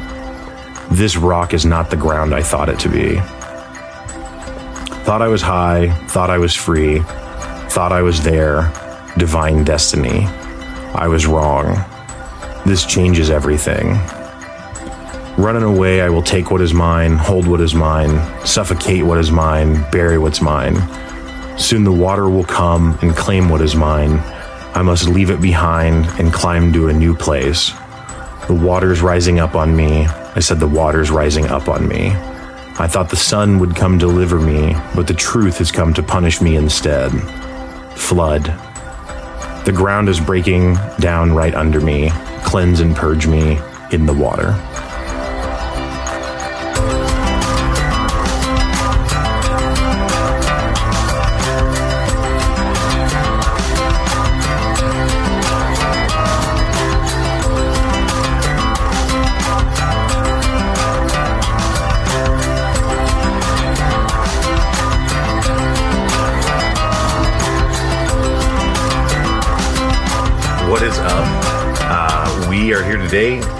This 0.91 1.17
rock 1.17 1.53
is 1.53 1.65
not 1.65 1.89
the 1.89 1.97
ground 1.97 2.35
I 2.35 2.43
thought 2.43 2.69
it 2.69 2.77
to 2.79 2.89
be. 2.89 3.15
Thought 5.03 5.21
I 5.21 5.27
was 5.27 5.41
high, 5.41 5.89
thought 6.07 6.29
I 6.29 6.37
was 6.37 6.53
free, 6.53 6.99
thought 7.69 7.91
I 7.91 8.03
was 8.03 8.21
there, 8.23 8.71
divine 9.17 9.63
destiny. 9.63 10.25
I 10.93 11.07
was 11.07 11.25
wrong. 11.25 11.83
This 12.65 12.85
changes 12.85 13.29
everything. 13.29 13.97
Running 15.37 15.63
away, 15.63 16.01
I 16.01 16.09
will 16.09 16.23
take 16.23 16.51
what 16.51 16.61
is 16.61 16.73
mine, 16.73 17.17
hold 17.17 17.47
what 17.47 17.61
is 17.61 17.75
mine, 17.75 18.15
suffocate 18.45 19.03
what 19.03 19.17
is 19.17 19.31
mine, 19.31 19.85
bury 19.91 20.17
what's 20.17 20.41
mine. 20.41 20.75
Soon 21.57 21.83
the 21.83 21.91
water 21.91 22.29
will 22.29 22.43
come 22.43 22.97
and 23.01 23.15
claim 23.15 23.49
what 23.49 23.61
is 23.61 23.75
mine. 23.75 24.19
I 24.73 24.81
must 24.81 25.07
leave 25.07 25.29
it 25.29 25.41
behind 25.41 26.05
and 26.19 26.33
climb 26.33 26.73
to 26.73 26.87
a 26.89 26.93
new 26.93 27.15
place. 27.15 27.71
The 28.47 28.59
water's 28.61 29.01
rising 29.01 29.39
up 29.39 29.55
on 29.55 29.75
me. 29.75 30.05
I 30.07 30.39
said, 30.39 30.59
The 30.59 30.67
water's 30.67 31.11
rising 31.11 31.45
up 31.45 31.67
on 31.67 31.87
me. 31.87 32.09
I 32.77 32.87
thought 32.87 33.09
the 33.09 33.15
sun 33.15 33.59
would 33.59 33.75
come 33.75 33.97
deliver 33.97 34.39
me, 34.39 34.75
but 34.93 35.07
the 35.07 35.13
truth 35.13 35.59
has 35.59 35.71
come 35.71 35.93
to 35.93 36.03
punish 36.03 36.41
me 36.41 36.57
instead. 36.57 37.11
Flood. 37.95 38.53
The 39.65 39.71
ground 39.71 40.09
is 40.09 40.19
breaking 40.19 40.77
down 40.99 41.33
right 41.33 41.55
under 41.55 41.81
me. 41.81 42.11
cleanse 42.43 42.79
and 42.79 42.95
purge 42.95 43.25
me 43.25 43.59
in 43.91 44.05
the 44.05 44.13
water. 44.13 44.53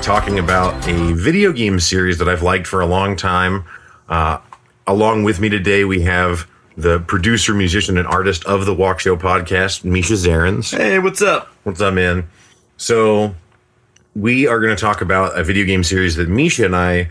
Talking 0.05 0.37
about 0.37 0.87
a 0.87 1.13
video 1.13 1.51
game 1.51 1.79
series 1.79 2.19
that 2.19 2.29
I've 2.29 2.43
liked 2.43 2.67
for 2.67 2.79
a 2.79 2.85
long 2.85 3.15
time. 3.15 3.65
Uh, 4.07 4.37
along 4.85 5.23
with 5.23 5.39
me 5.39 5.49
today, 5.49 5.83
we 5.83 6.03
have 6.03 6.47
the 6.77 6.99
producer, 6.99 7.55
musician, 7.55 7.97
and 7.97 8.05
artist 8.05 8.45
of 8.45 8.67
the 8.67 8.73
Walk 8.75 8.99
Show 8.99 9.17
podcast, 9.17 9.83
Misha 9.83 10.13
Zarins. 10.13 10.77
Hey, 10.77 10.99
what's 10.99 11.23
up? 11.23 11.47
What's 11.63 11.81
up, 11.81 11.95
man? 11.95 12.29
So, 12.77 13.33
we 14.15 14.45
are 14.45 14.59
going 14.59 14.75
to 14.75 14.79
talk 14.79 15.01
about 15.01 15.39
a 15.39 15.43
video 15.43 15.65
game 15.65 15.83
series 15.83 16.15
that 16.17 16.29
Misha 16.29 16.65
and 16.65 16.75
I 16.75 17.09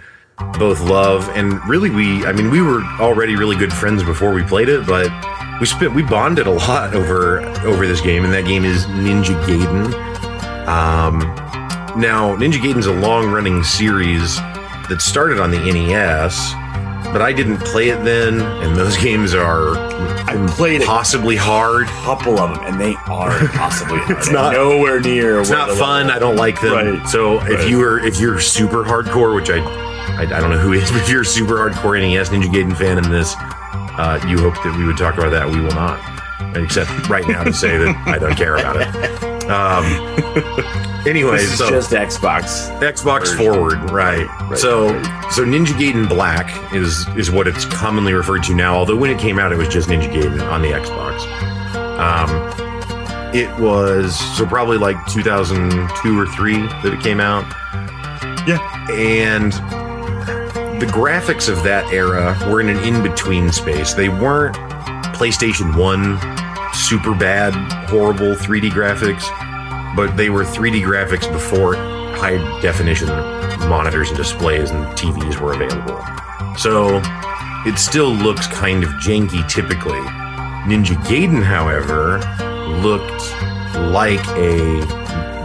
both 0.56 0.80
love, 0.80 1.28
and 1.30 1.64
really, 1.68 1.90
we—I 1.90 2.30
mean, 2.30 2.48
we 2.48 2.62
were 2.62 2.84
already 3.00 3.34
really 3.34 3.56
good 3.56 3.72
friends 3.72 4.04
before 4.04 4.32
we 4.32 4.44
played 4.44 4.68
it, 4.68 4.86
but 4.86 5.10
we 5.58 5.66
spent 5.66 5.96
we 5.96 6.04
bonded 6.04 6.46
a 6.46 6.52
lot 6.52 6.94
over 6.94 7.40
over 7.66 7.88
this 7.88 8.00
game, 8.00 8.24
and 8.24 8.32
that 8.32 8.44
game 8.44 8.64
is 8.64 8.86
Ninja 8.86 9.34
Gaiden. 9.46 9.92
Um, 10.68 11.43
now, 11.96 12.34
Ninja 12.36 12.60
Gaiden's 12.60 12.86
a 12.86 12.92
long-running 12.92 13.62
series 13.62 14.36
that 14.88 14.98
started 15.00 15.40
on 15.40 15.50
the 15.50 15.58
NES, 15.58 16.52
but 17.12 17.22
I 17.22 17.32
didn't 17.32 17.58
play 17.58 17.90
it 17.90 18.02
then, 18.04 18.40
and 18.40 18.76
those 18.76 18.96
games 19.02 19.34
are 19.34 19.76
I 20.28 20.36
played 20.56 20.82
a 20.82 20.84
possibly 20.84 21.36
hard. 21.36 21.86
couple 21.86 22.38
of 22.40 22.54
them, 22.56 22.64
and 22.66 22.80
they 22.80 22.94
are 23.06 23.46
possibly 23.48 23.98
hard. 24.00 24.18
It's 24.18 24.30
not- 24.30 24.52
nowhere 24.52 25.00
near. 25.00 25.40
It's 25.40 25.50
not 25.50 25.70
fun. 25.78 26.10
I 26.10 26.18
don't 26.18 26.36
like 26.36 26.60
them. 26.60 26.72
Right. 26.98 27.08
So 27.08 27.40
if 27.46 27.68
you 27.68 27.80
are 27.82 27.98
if 28.04 28.18
you're 28.20 28.40
super 28.40 28.82
hardcore, 28.84 29.34
which 29.34 29.50
I, 29.50 29.58
I 30.18 30.22
I 30.22 30.40
don't 30.40 30.50
know 30.50 30.58
who 30.58 30.72
is, 30.72 30.90
but 30.92 31.00
if 31.02 31.08
you're 31.08 31.22
a 31.22 31.26
super 31.26 31.54
hardcore 31.54 32.00
NES 32.00 32.30
Ninja 32.30 32.52
Gaiden 32.52 32.76
fan 32.76 32.98
in 32.98 33.10
this, 33.10 33.34
uh, 33.38 34.20
you 34.26 34.38
hope 34.38 34.54
that 34.64 34.76
we 34.76 34.84
would 34.84 34.96
talk 34.98 35.16
about 35.16 35.30
that. 35.30 35.48
We 35.48 35.60
will 35.60 35.70
not, 35.70 36.00
except 36.56 36.90
right 37.08 37.26
now 37.28 37.44
to 37.44 37.52
say 37.52 37.78
that 37.78 37.96
I 38.08 38.18
don't 38.18 38.34
care 38.36 38.56
about 38.56 38.76
it. 38.80 39.33
Um, 39.50 39.84
anyway, 41.06 41.36
This 41.38 41.52
is 41.52 41.58
so 41.58 41.68
just 41.70 41.90
Xbox. 41.90 42.70
Xbox 42.80 43.20
version. 43.20 43.36
forward, 43.38 43.90
right? 43.90 44.26
right, 44.26 44.58
so 44.58 44.88
right. 44.94 45.32
so 45.32 45.44
Ninja 45.44 45.66
Gaiden 45.78 46.08
Black 46.08 46.72
is 46.74 47.06
is 47.16 47.30
what 47.30 47.46
it's 47.46 47.64
commonly 47.66 48.12
referred 48.14 48.42
to 48.44 48.54
now. 48.54 48.74
Although 48.76 48.96
when 48.96 49.10
it 49.10 49.18
came 49.18 49.38
out, 49.38 49.52
it 49.52 49.56
was 49.56 49.68
just 49.68 49.88
Ninja 49.88 50.10
Gaiden 50.12 50.40
on 50.50 50.62
the 50.62 50.68
Xbox. 50.68 51.20
Um, 51.98 52.30
it 53.34 53.48
was 53.60 54.18
so 54.36 54.46
probably 54.46 54.78
like 54.78 54.96
2002 55.06 56.18
or 56.20 56.26
three 56.26 56.56
that 56.58 56.86
it 56.94 57.00
came 57.02 57.20
out, 57.20 57.44
Yeah. 58.46 58.58
and 58.92 59.52
the 60.80 60.86
graphics 60.86 61.48
of 61.48 61.62
that 61.64 61.92
era 61.92 62.36
were 62.50 62.60
in 62.60 62.68
an 62.68 62.78
in 62.84 63.02
between 63.02 63.50
space. 63.52 63.94
They 63.94 64.08
weren't 64.08 64.56
PlayStation 65.14 65.76
One 65.76 66.18
super 66.74 67.14
bad, 67.14 67.52
horrible 67.88 68.34
3D 68.34 68.70
graphics, 68.70 69.24
but 69.96 70.16
they 70.16 70.30
were 70.30 70.44
3D 70.44 70.82
graphics 70.82 71.30
before 71.32 71.76
high 71.76 72.36
definition 72.60 73.08
monitors 73.68 74.08
and 74.08 74.16
displays 74.16 74.70
and 74.70 74.84
TVs 74.96 75.40
were 75.40 75.52
available. 75.52 76.00
So 76.56 77.00
it 77.66 77.78
still 77.78 78.10
looks 78.10 78.46
kind 78.46 78.84
of 78.84 78.90
janky 78.90 79.48
typically. 79.48 80.00
Ninja 80.66 80.96
Gaiden, 81.04 81.42
however, 81.42 82.18
looked 82.82 83.32
like 83.92 84.26
a 84.36 84.80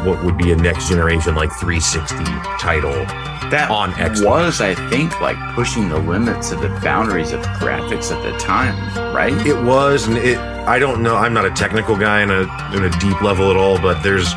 what 0.06 0.24
would 0.24 0.38
be 0.38 0.52
a 0.52 0.56
next 0.56 0.88
generation 0.88 1.36
like 1.36 1.52
360 1.60 2.24
title 2.58 3.06
That 3.51 3.69
On 3.71 3.91
Xbox. 3.93 4.25
was, 4.25 4.62
I 4.62 4.75
think, 4.89 5.19
like 5.21 5.38
pushing 5.55 5.89
the 5.89 5.97
limits 5.97 6.51
of 6.51 6.62
the 6.62 6.69
boundaries 6.83 7.31
of 7.31 7.41
graphics 7.59 8.12
at 8.12 8.21
the 8.23 8.38
time, 8.38 8.75
right? 9.15 9.33
It 9.45 9.59
was, 9.63 10.07
and 10.07 10.17
it. 10.17 10.38
I 10.38 10.77
don't 10.77 11.01
know. 11.01 11.15
I'm 11.15 11.33
not 11.33 11.45
a 11.45 11.51
technical 11.51 11.95
guy 11.97 12.21
in 12.21 12.29
a 12.29 12.41
in 12.75 12.83
a 12.83 12.89
deep 12.99 13.21
level 13.21 13.49
at 13.49 13.57
all, 13.57 13.79
but 13.79 14.01
there's 14.03 14.33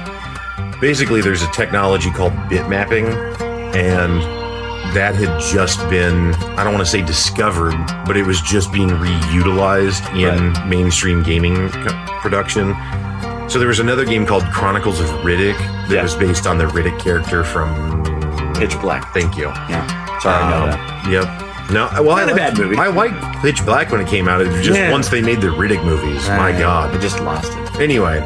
basically 0.80 1.20
there's 1.20 1.42
a 1.42 1.50
technology 1.52 2.10
called 2.10 2.32
bit 2.48 2.68
mapping, 2.68 3.06
and 3.06 4.22
that 4.96 5.14
had 5.14 5.40
just 5.40 5.78
been 5.90 6.34
I 6.58 6.64
don't 6.64 6.72
want 6.74 6.84
to 6.84 6.90
say 6.90 7.02
discovered, 7.02 7.74
but 8.06 8.16
it 8.16 8.24
was 8.26 8.40
just 8.40 8.72
being 8.72 8.88
reutilized 8.88 10.04
in 10.16 10.68
mainstream 10.68 11.22
gaming 11.22 11.68
production. 12.20 12.74
So 13.50 13.58
there 13.58 13.68
was 13.68 13.80
another 13.80 14.04
game 14.06 14.24
called 14.24 14.44
Chronicles 14.44 15.00
of 15.00 15.06
Riddick 15.22 15.58
that 15.88 15.90
Yeah. 15.90 16.02
was 16.02 16.14
based 16.14 16.46
on 16.46 16.56
the 16.58 16.64
Riddick 16.64 16.98
character 16.98 17.44
from 17.44 18.01
Pitch 18.62 18.80
Black. 18.80 19.12
Thank 19.12 19.36
you. 19.36 19.46
Yeah. 19.68 20.18
Sorry, 20.20 20.36
I 20.36 20.50
know 20.50 20.62
Um, 20.64 20.70
that. 20.70 21.10
Yep. 21.10 21.70
No, 21.72 22.02
well, 22.02 22.16
I 22.16 22.20
Not 22.24 22.30
a 22.30 22.34
liked- 22.34 22.36
bad 22.36 22.58
movie. 22.58 22.76
I 22.76 22.86
liked 22.88 23.42
Pitch 23.42 23.64
Black 23.64 23.90
when 23.90 24.00
it 24.00 24.06
came 24.08 24.28
out. 24.28 24.40
It 24.40 24.48
was 24.48 24.64
just 24.64 24.78
Yeah. 24.78 24.90
once 24.92 25.08
they 25.08 25.20
made 25.22 25.40
the 25.40 25.48
Riddick 25.48 25.84
movies. 25.84 26.28
My 26.28 26.52
God. 26.52 26.94
I 26.94 26.98
just 26.98 27.18
lost 27.20 27.52
it. 27.52 27.80
Anyway, 27.80 28.18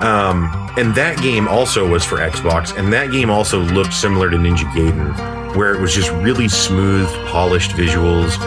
um, 0.00 0.50
and 0.76 0.94
that 0.94 1.16
game 1.22 1.48
also 1.48 1.86
was 1.88 2.04
for 2.04 2.18
Xbox, 2.18 2.76
and 2.76 2.92
that 2.92 3.10
game 3.12 3.30
also 3.30 3.60
looked 3.60 3.94
similar 3.94 4.28
to 4.30 4.36
Ninja 4.36 4.70
Gaiden, 4.72 5.56
where 5.56 5.72
it 5.74 5.80
was 5.80 5.94
just 5.94 6.10
really 6.12 6.48
smooth, 6.48 7.08
polished 7.28 7.70
visuals, 7.72 8.38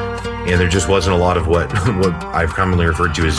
and 0.47 0.59
there 0.59 0.67
just 0.67 0.87
wasn't 0.89 1.15
a 1.15 1.19
lot 1.19 1.37
of 1.37 1.47
what 1.47 1.71
what 1.97 2.13
I've 2.35 2.53
commonly 2.53 2.85
referred 2.85 3.15
to 3.15 3.25
as 3.25 3.37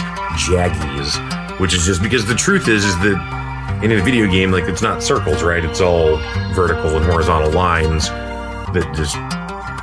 jaggies, 0.49 1.59
which 1.61 1.75
is 1.75 1.85
just 1.87 2.03
because 2.03 2.27
the 2.27 2.35
truth 2.35 2.67
is 2.69 2.85
is 2.85 2.99
that 3.01 3.38
in 3.83 3.93
a 3.93 4.03
video 4.03 4.27
game, 4.27 4.51
like 4.51 4.65
it's 4.65 4.83
not 4.83 5.03
circles, 5.03 5.43
right? 5.43 5.65
It's 5.65 5.81
all 5.81 6.17
vertical 6.53 6.97
and 6.97 7.05
horizontal 7.05 7.53
lines 7.53 8.09
that 8.09 8.93
just 8.95 9.17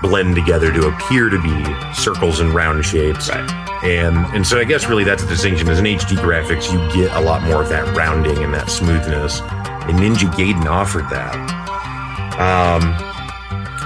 blend 0.01 0.35
together 0.35 0.71
to 0.71 0.87
appear 0.87 1.29
to 1.29 1.41
be 1.41 1.93
circles 1.93 2.39
and 2.39 2.53
round 2.53 2.85
shapes. 2.85 3.29
Right. 3.29 3.83
And 3.83 4.17
and 4.35 4.45
so 4.45 4.59
I 4.59 4.63
guess 4.63 4.87
really 4.87 5.03
that's 5.03 5.23
the 5.23 5.29
distinction. 5.29 5.67
As 5.69 5.79
an 5.79 5.85
HD 5.85 6.17
graphics, 6.17 6.71
you 6.71 6.79
get 6.93 7.15
a 7.15 7.21
lot 7.21 7.43
more 7.43 7.61
of 7.61 7.69
that 7.69 7.95
rounding 7.95 8.37
and 8.43 8.53
that 8.53 8.69
smoothness. 8.69 9.41
And 9.41 9.99
Ninja 9.99 10.31
Gaiden 10.33 10.65
offered 10.65 11.07
that. 11.09 11.35
Um, 12.39 12.81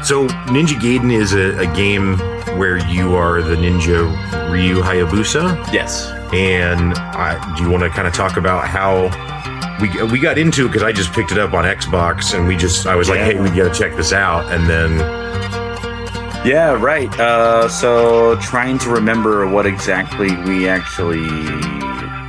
so 0.03 0.27
Ninja 0.47 0.79
Gaiden 0.79 1.13
is 1.13 1.33
a, 1.33 1.59
a 1.59 1.75
game 1.75 2.17
where 2.57 2.77
you 2.87 3.15
are 3.15 3.41
the 3.41 3.55
ninja 3.55 4.09
Ryu 4.49 4.81
Hayabusa. 4.81 5.71
Yes. 5.73 6.09
And 6.33 6.93
I, 6.95 7.55
do 7.57 7.63
you 7.63 7.69
want 7.69 7.83
to 7.83 7.89
kind 7.89 8.07
of 8.07 8.13
talk 8.13 8.37
about 8.37 8.67
how 8.67 9.09
we 9.81 10.03
we 10.03 10.19
got 10.19 10.37
into 10.37 10.65
it 10.65 10.69
because 10.69 10.83
I 10.83 10.91
just 10.91 11.13
picked 11.13 11.31
it 11.31 11.37
up 11.37 11.53
on 11.53 11.65
Xbox 11.65 12.33
and 12.37 12.47
we 12.47 12.55
just 12.55 12.85
I 12.87 12.95
was 12.95 13.09
like, 13.09 13.19
hey, 13.19 13.39
we 13.39 13.49
got 13.49 13.73
to 13.73 13.79
check 13.79 13.95
this 13.95 14.13
out, 14.13 14.51
and 14.51 14.67
then 14.69 14.99
Yeah, 16.45 16.71
right. 16.81 17.11
Uh, 17.19 17.67
so 17.67 18.35
trying 18.37 18.77
to 18.79 18.89
remember 18.89 19.47
what 19.47 19.65
exactly 19.65 20.35
we 20.43 20.67
actually. 20.67 21.27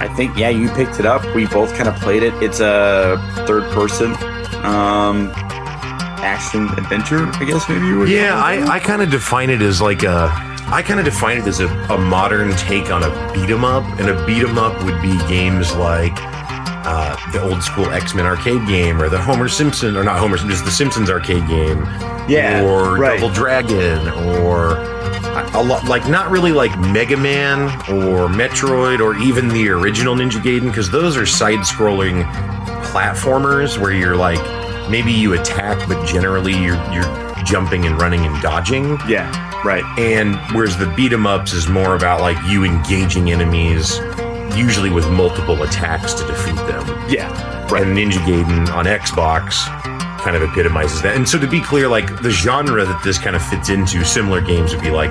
I 0.03 0.09
think 0.17 0.37
yeah, 0.37 0.49
you 0.49 0.69
picked 0.71 0.99
it 0.99 1.07
up. 1.07 1.23
We 1.35 1.47
both 1.47 1.75
kind 1.75 1.89
of 1.89 1.95
played 1.97 2.23
it. 2.23 2.35
It's 2.43 2.61
a 2.61 3.19
third 3.47 3.65
person 3.73 4.15
um, 4.65 5.31
action 6.23 6.69
adventure. 6.79 7.27
I 7.35 7.45
guess 7.45 7.69
maybe 7.69 7.87
you 7.87 7.99
would. 7.99 8.09
Yeah. 8.09 8.35
I, 8.43 8.63
I 8.77 8.79
kind 8.79 9.03
of 9.03 9.11
define 9.11 9.51
it 9.51 9.63
as 9.63 9.81
like 9.81 10.03
a. 10.03 10.31
I 10.73 10.83
kind 10.83 11.01
of 11.01 11.05
define 11.05 11.39
it 11.39 11.47
as 11.49 11.59
a, 11.61 11.67
a 11.93 11.99
modern 11.99 12.53
take 12.57 12.91
on 12.93 13.03
a 13.03 13.11
beat 13.35 13.51
'em 13.51 13.65
up, 13.65 13.85
and 13.99 14.09
a 14.09 14.25
beat 14.27 14.43
'em 14.43 14.57
up 14.57 14.83
would 14.85 15.01
be 15.03 15.17
games 15.29 15.75
like 15.75 16.17
uh, 16.85 17.17
the 17.33 17.41
old 17.43 17.63
school 17.63 17.91
X 17.91 18.15
Men 18.15 18.27
arcade 18.27 18.67
game, 18.67 19.01
or 19.01 19.09
the 19.09 19.19
Homer 19.21 19.49
Simpson, 19.49 19.97
or 19.97 20.05
not 20.05 20.19
Homer, 20.19 20.37
just 20.37 20.65
the 20.65 20.71
Simpsons 20.71 21.11
arcade 21.11 21.47
game, 21.49 21.83
Yeah, 22.29 22.63
or 22.65 22.97
right. 22.97 23.21
Double 23.21 23.33
Dragon, 23.35 24.09
or 24.43 24.77
a, 24.77 25.51
a 25.55 25.63
lot 25.63 25.85
like 25.87 26.09
not 26.09 26.31
really 26.31 26.53
like 26.53 26.77
Mega 26.81 27.17
Man 27.17 27.69
or 27.91 28.29
Metroid, 28.29 29.01
or 29.01 29.17
even 29.19 29.49
the 29.49 29.69
original 29.69 30.15
Ninja 30.15 30.41
Gaiden, 30.41 30.69
because 30.69 30.91
those 30.91 31.17
are 31.17 31.27
side-scrolling 31.27 32.25
platformers 32.91 33.79
where 33.79 33.93
you're 33.93 34.17
like 34.17 34.41
maybe 34.91 35.13
you 35.13 35.35
attack, 35.35 35.87
but 35.89 36.05
generally 36.07 36.53
you're 36.55 36.77
you're 36.93 37.31
jumping 37.45 37.87
and 37.87 38.01
running 38.01 38.25
and 38.27 38.43
dodging. 38.43 38.99
Yeah, 39.09 39.31
right. 39.65 39.85
And 39.99 40.37
whereas 40.55 40.77
the 40.77 40.87
beat 40.97 41.13
'em 41.13 41.27
ups 41.27 41.53
is 41.53 41.69
more 41.69 41.95
about 41.95 42.21
like 42.21 42.37
you 42.47 42.65
engaging 42.65 43.31
enemies, 43.31 43.99
usually 44.57 44.91
with 44.91 45.09
multiple 45.11 45.63
attacks 45.63 46.15
to 46.15 46.27
defeat 46.27 46.57
them. 46.57 46.87
Yeah, 47.09 47.29
Right. 47.71 47.87
And 47.87 47.97
Ninja 47.97 48.19
Gaiden 48.27 48.69
on 48.75 48.85
Xbox 48.87 49.65
kind 50.21 50.37
of 50.37 50.43
epitomizes 50.43 51.03
that. 51.03 51.17
And 51.17 51.29
so 51.29 51.39
to 51.39 51.47
be 51.47 51.61
clear, 51.61 51.89
like 51.89 52.23
the 52.23 52.31
genre 52.31 52.85
that 52.85 53.03
this 53.05 53.19
kind 53.19 53.35
of 53.37 53.43
fits 53.43 53.69
into, 53.69 54.05
similar 54.05 54.41
games 54.41 54.75
would 54.75 54.83
be 54.83 54.91
like 54.91 55.11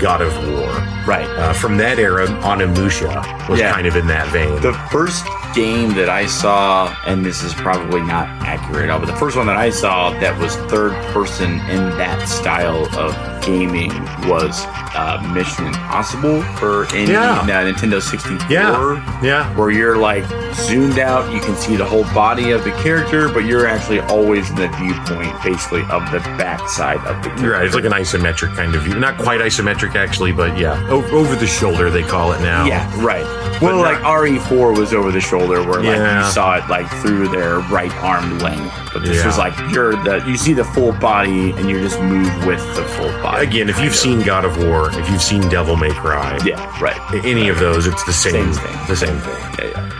God 0.00 0.22
of 0.22 0.32
War. 0.48 0.70
Right. 1.06 1.26
Uh, 1.38 1.52
from 1.52 1.76
that 1.78 1.98
era, 1.98 2.26
Onimusha 2.26 3.48
was 3.48 3.58
Yeah. 3.60 3.72
kind 3.72 3.86
of 3.86 3.96
in 3.96 4.06
that 4.08 4.28
vein. 4.28 4.60
The 4.60 4.72
first 4.90 5.24
game 5.54 5.94
that 5.94 6.08
I 6.08 6.26
saw, 6.26 6.94
and 7.06 7.24
this 7.24 7.42
is 7.42 7.52
probably 7.54 8.00
not 8.02 8.26
accurate, 8.46 8.88
but 8.88 9.06
the 9.06 9.16
first 9.16 9.36
one 9.36 9.46
that 9.46 9.56
I 9.56 9.70
saw 9.70 10.10
that 10.20 10.38
was 10.38 10.54
third 10.70 10.92
person 11.12 11.52
in 11.70 11.90
that 11.98 12.28
style 12.28 12.86
of 12.98 13.14
gaming 13.42 13.90
was 14.28 14.64
uh, 14.94 15.20
Mission 15.34 15.66
Impossible 15.66 16.42
for 16.58 16.84
in 16.94 17.10
Yeah. 17.10 17.40
uh, 17.40 17.44
Nintendo 17.44 18.00
64. 18.00 18.46
yeah, 18.50 19.20
yeah. 19.22 19.56
Where 19.56 19.70
you're 19.70 19.96
like 19.96 20.24
zoomed 20.54 20.98
out, 20.98 21.32
you 21.32 21.40
can 21.40 21.56
see 21.56 21.76
the 21.76 21.84
whole 21.84 22.04
body 22.14 22.50
of 22.52 22.62
the 22.64 22.72
character, 22.82 23.28
but 23.28 23.44
you're 23.44 23.66
actually 23.66 24.00
always 24.00 24.49
the 24.56 24.68
viewpoint, 24.78 25.32
basically, 25.42 25.82
of 25.90 26.10
the 26.10 26.20
backside 26.38 26.98
of 27.06 27.22
the 27.22 27.28
character. 27.30 27.50
Right. 27.52 27.64
It's 27.66 27.74
like 27.74 27.84
an 27.84 27.92
isometric 27.92 28.54
kind 28.56 28.74
of 28.74 28.82
view. 28.82 28.94
Not 28.98 29.16
quite 29.18 29.40
isometric, 29.40 29.94
actually, 29.94 30.32
but 30.32 30.56
yeah. 30.58 30.80
O- 30.90 31.04
over 31.16 31.34
the 31.36 31.46
shoulder, 31.46 31.90
they 31.90 32.02
call 32.02 32.32
it 32.32 32.40
now. 32.40 32.64
Yeah, 32.66 32.86
right. 33.04 33.24
Well, 33.60 33.76
not- 33.76 33.82
like 33.94 34.02
RE4 34.02 34.76
was 34.76 34.92
over 34.94 35.10
the 35.12 35.20
shoulder, 35.20 35.62
where 35.62 35.80
like 35.80 35.84
Yeah. 35.96 36.26
you 36.26 36.32
saw 36.32 36.54
it 36.56 36.68
like 36.68 36.88
through 37.02 37.28
their 37.28 37.58
right 37.70 37.92
arm 38.02 38.38
length, 38.38 38.74
but 38.92 39.02
this 39.02 39.18
Yeah. 39.18 39.26
was 39.26 39.38
like 39.38 39.54
you're 39.72 39.96
the 39.96 40.22
you 40.26 40.36
see 40.36 40.52
the 40.54 40.64
full 40.64 40.92
body 40.92 41.50
and 41.52 41.68
you 41.68 41.80
just 41.80 42.00
move 42.00 42.46
with 42.46 42.60
the 42.76 42.82
full 42.84 43.10
body. 43.22 43.46
Again, 43.46 43.68
if 43.68 43.78
you've 43.78 43.92
of. 43.92 43.96
seen 43.98 44.22
God 44.22 44.44
of 44.44 44.56
War, 44.64 44.90
if 44.98 45.08
you've 45.10 45.22
seen 45.22 45.46
Devil 45.48 45.76
May 45.76 45.90
Cry, 45.90 46.38
yeah, 46.44 46.58
right, 46.80 46.98
any 47.24 47.48
of 47.48 47.58
those, 47.58 47.86
it's 47.86 48.02
the 48.04 48.12
same, 48.12 48.52
Same 48.52 48.64
thing. 48.64 48.78
The 48.88 48.96
same 48.96 49.18
thing. 49.20 49.36
yeah, 49.58 49.90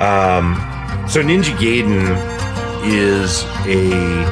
yeah, 0.00 0.36
Um, 0.36 1.08
so 1.08 1.22
Ninja 1.22 1.54
Gaiden 1.56 2.06
is 2.84 3.44
a 3.66 4.22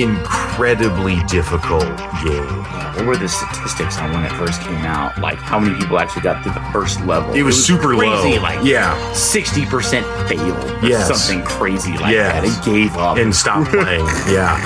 incredibly 0.00 1.22
difficult 1.24 1.84
game. 2.24 2.64
What 2.94 3.06
were 3.06 3.16
the 3.16 3.28
statistics 3.28 3.98
on 3.98 4.12
when 4.12 4.24
it 4.24 4.32
first 4.32 4.60
came 4.62 4.84
out? 4.84 5.18
Like 5.18 5.38
how 5.38 5.58
many 5.58 5.78
people 5.78 5.98
actually 5.98 6.22
got 6.22 6.42
through 6.42 6.52
the 6.54 6.64
first 6.72 7.04
level? 7.04 7.34
It 7.34 7.42
was, 7.42 7.64
super 7.64 7.94
crazy, 7.94 8.36
low. 8.36 8.42
Like 8.42 8.64
yeah, 8.64 9.12
sixty 9.12 9.66
percent 9.66 10.06
failed, 10.28 10.82
Yeah, 10.84 11.04
something 11.04 11.44
crazy 11.44 11.92
like 11.98 12.12
Yes. 12.12 12.32
that. 12.32 12.44
It 12.44 12.64
gave 12.64 12.96
up. 12.96 13.16
and 13.18 13.34
stopped 13.34 13.70
playing. 13.70 14.04
yeah, 14.28 14.58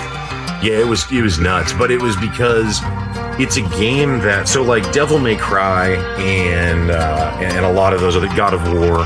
yeah, 0.62 0.78
it 0.78 0.86
was 0.86 1.10
it 1.12 1.22
was 1.22 1.38
nuts, 1.38 1.72
but 1.72 1.90
it 1.90 2.00
was 2.00 2.16
because 2.16 2.80
it's 3.40 3.56
a 3.56 3.62
game 3.78 4.18
that 4.20 4.48
so 4.48 4.62
like 4.62 4.90
Devil 4.92 5.18
May 5.18 5.36
Cry 5.36 5.94
and 6.18 6.90
uh, 6.90 7.36
and 7.40 7.64
a 7.64 7.72
lot 7.72 7.92
of 7.92 8.00
those 8.00 8.16
other 8.16 8.28
God 8.36 8.52
of 8.54 8.62
War, 8.72 8.98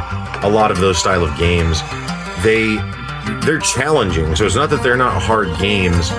a 0.43 0.49
lot 0.49 0.71
of 0.71 0.79
those 0.79 0.99
style 0.99 1.23
of 1.25 1.37
games, 1.39 1.81
they 2.43 2.77
they're 3.45 3.59
challenging. 3.61 4.35
So 4.37 4.47
it's 4.47 4.55
not 4.55 4.71
that 4.71 4.83
they're 4.83 4.97
not 4.97 5.21
hard 5.23 5.49
games, 5.59 6.11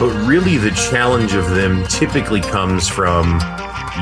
but 0.00 0.10
really 0.26 0.56
the 0.58 0.70
challenge 0.72 1.34
of 1.34 1.50
them 1.50 1.84
typically 1.88 2.40
comes 2.40 2.88
from 2.88 3.40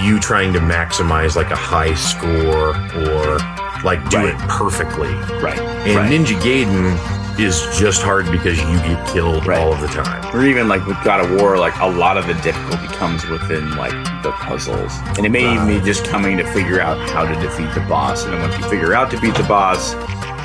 you 0.01 0.19
trying 0.19 0.53
to 0.55 0.59
maximize 0.59 1.37
like 1.37 1.51
a 1.51 1.57
high 1.57 1.95
score 1.95 2.71
or 3.05 3.39
like 3.85 4.09
do 4.11 4.19
Right. 4.19 4.35
it 4.35 4.39
perfectly. 4.49 5.09
right, 5.43 5.59
And 5.59 5.97
right. 5.97 6.11
Ninja 6.11 6.39
Gaiden 6.41 6.97
is 7.39 7.61
just 7.79 8.03
hard 8.03 8.31
because 8.31 8.59
you 8.61 8.77
get 8.79 9.09
killed 9.09 9.47
Right. 9.47 9.59
all 9.59 9.73
of 9.73 9.81
the 9.81 9.89
time. 9.89 10.23
or 10.37 10.45
even 10.45 10.69
like 10.69 10.85
with 10.87 10.97
God 11.05 11.21
of 11.25 11.41
War, 11.41 11.59
like 11.59 11.75
a 11.81 11.87
lot 11.87 12.17
of 12.17 12.27
the 12.27 12.35
difficulty 12.35 12.87
comes 12.97 13.27
within 13.27 13.77
like 13.77 13.93
the 14.23 14.33
puzzles, 14.33 14.93
and 15.17 15.25
it 15.27 15.31
may 15.31 15.53
even 15.53 15.67
be 15.67 15.81
just 15.81 16.05
coming 16.07 16.37
to 16.39 16.45
figure 16.53 16.81
out 16.81 16.99
how 17.11 17.25
to 17.27 17.35
defeat 17.41 17.73
the 17.75 17.81
boss. 17.89 18.25
And 18.25 18.33
then 18.35 18.43
once 18.43 18.57
you 18.59 18.65
figure 18.69 18.95
out 18.95 19.11
to 19.13 19.21
beat 19.21 19.35
the 19.35 19.45
boss, 19.45 19.95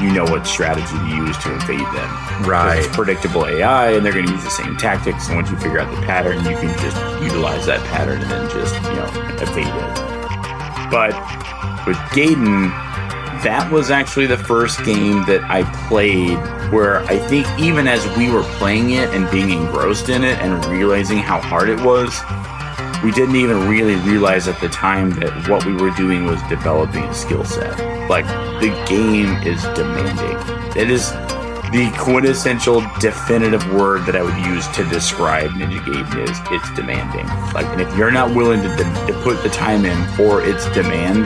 you 0.01 0.11
know 0.11 0.23
what 0.25 0.45
strategy 0.47 0.85
to 0.97 1.07
use 1.15 1.37
to 1.39 1.55
evade 1.55 1.79
them. 1.79 2.43
Right. 2.43 2.77
It's 2.79 2.95
predictable 2.95 3.45
AI, 3.47 3.91
and 3.91 4.05
they're 4.05 4.13
going 4.13 4.27
to 4.27 4.31
use 4.31 4.43
the 4.43 4.49
same 4.51 4.77
tactics. 4.77 5.27
And 5.27 5.35
once 5.37 5.49
you 5.49 5.57
figure 5.57 5.79
out 5.79 5.89
the 5.93 6.01
pattern, 6.05 6.37
you 6.45 6.55
can 6.57 6.77
just 6.79 6.97
utilize 7.23 7.65
that 7.65 7.79
pattern 7.87 8.21
and 8.21 8.29
then 8.31 8.49
just 8.49 8.75
you 8.75 8.95
know 8.95 9.09
evade 9.41 9.67
it. 9.67 10.91
But 10.91 11.13
with 11.87 11.97
Gaiden, 12.15 12.71
that 13.43 13.71
was 13.71 13.91
actually 13.91 14.27
the 14.27 14.37
first 14.37 14.83
game 14.83 15.25
that 15.25 15.43
I 15.49 15.63
played 15.87 16.37
where 16.71 16.99
I 17.03 17.17
think 17.27 17.47
even 17.59 17.87
as 17.87 18.05
we 18.17 18.29
were 18.29 18.43
playing 18.43 18.91
it 18.91 19.09
and 19.09 19.29
being 19.31 19.49
engrossed 19.49 20.09
in 20.09 20.23
it 20.23 20.39
and 20.39 20.63
realizing 20.65 21.19
how 21.19 21.39
hard 21.39 21.69
it 21.69 21.79
was, 21.81 22.19
we 23.03 23.11
didn't 23.11 23.35
even 23.35 23.67
really 23.67 23.95
realize 23.95 24.47
at 24.47 24.59
the 24.59 24.69
time 24.69 25.11
that 25.19 25.47
what 25.47 25.65
we 25.65 25.73
were 25.73 25.91
doing 25.91 26.25
was 26.25 26.41
developing 26.43 27.03
a 27.03 27.13
skill 27.13 27.45
set. 27.45 27.77
Like 28.09 28.25
the 28.59 28.69
game 28.87 29.35
is 29.47 29.61
demanding. 29.75 30.37
It 30.75 30.89
is 30.89 31.11
the 31.71 31.93
quintessential 31.97 32.81
definitive 32.99 33.65
word 33.73 34.05
that 34.05 34.15
I 34.15 34.23
would 34.23 34.37
use 34.45 34.67
to 34.69 34.83
describe 34.85 35.51
Ninja 35.51 35.79
Gaiden 35.79 36.29
is 36.29 36.39
it's 36.51 36.73
demanding. 36.75 37.25
Like, 37.53 37.65
and 37.67 37.81
if 37.81 37.95
you're 37.97 38.11
not 38.11 38.33
willing 38.33 38.61
to, 38.61 38.75
to 38.77 39.21
put 39.23 39.41
the 39.43 39.49
time 39.49 39.85
in 39.85 40.07
for 40.15 40.41
its 40.41 40.65
demand, 40.71 41.25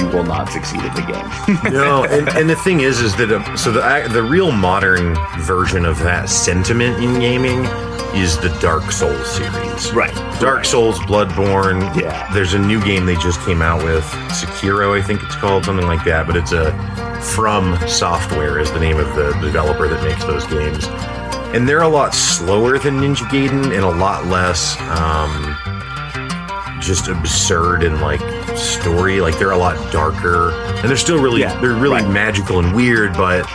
you 0.00 0.06
will 0.08 0.24
not 0.24 0.48
succeed 0.48 0.80
at 0.80 0.94
the 0.94 1.02
game. 1.02 1.72
no, 1.72 2.04
and, 2.04 2.28
and 2.30 2.48
the 2.50 2.56
thing 2.56 2.80
is, 2.80 3.00
is 3.00 3.14
that 3.16 3.30
uh, 3.30 3.56
so 3.56 3.70
the 3.70 4.08
the 4.12 4.22
real 4.22 4.50
modern 4.50 5.16
version 5.40 5.84
of 5.84 5.98
that 6.00 6.28
sentiment 6.28 7.02
in 7.02 7.20
gaming 7.20 7.64
is 8.14 8.38
the 8.38 8.48
Dark 8.60 8.90
Souls 8.90 9.30
series. 9.30 9.92
right. 9.92 10.14
Dark 10.40 10.58
right. 10.58 10.66
Souls, 10.66 10.98
Bloodborne. 11.00 11.80
Yeah. 12.00 12.32
There's 12.32 12.54
a 12.54 12.58
new 12.58 12.82
game 12.82 13.06
they 13.06 13.16
just 13.16 13.40
came 13.42 13.62
out 13.62 13.84
with, 13.84 14.04
Sekiro, 14.30 14.98
I 14.98 15.02
think 15.02 15.22
it's 15.22 15.36
called, 15.36 15.64
something 15.64 15.86
like 15.86 16.04
that. 16.04 16.26
But 16.26 16.36
it's 16.36 16.52
a 16.52 16.72
From 17.22 17.76
Software 17.86 18.58
is 18.58 18.70
the 18.72 18.80
name 18.80 18.98
of 18.98 19.14
the 19.14 19.32
developer 19.40 19.86
that 19.88 20.02
makes 20.02 20.24
those 20.24 20.46
games, 20.46 20.86
and 21.54 21.68
they're 21.68 21.82
a 21.82 21.88
lot 21.88 22.14
slower 22.14 22.78
than 22.78 22.98
Ninja 23.00 23.24
Gaiden 23.28 23.66
and 23.74 23.84
a 23.84 23.90
lot 23.90 24.26
less 24.26 24.76
um, 24.80 25.56
just 26.80 27.08
absurd 27.08 27.82
and 27.82 28.00
like 28.00 28.20
story. 28.56 29.20
Like 29.20 29.38
they're 29.38 29.50
a 29.52 29.56
lot 29.58 29.92
darker, 29.92 30.52
and 30.52 30.88
they're 30.88 30.96
still 30.96 31.20
really 31.22 31.42
Yeah, 31.42 31.58
they're 31.60 31.74
really 31.74 32.02
right. 32.02 32.10
magical 32.10 32.58
and 32.58 32.74
weird, 32.74 33.12
but. 33.14 33.46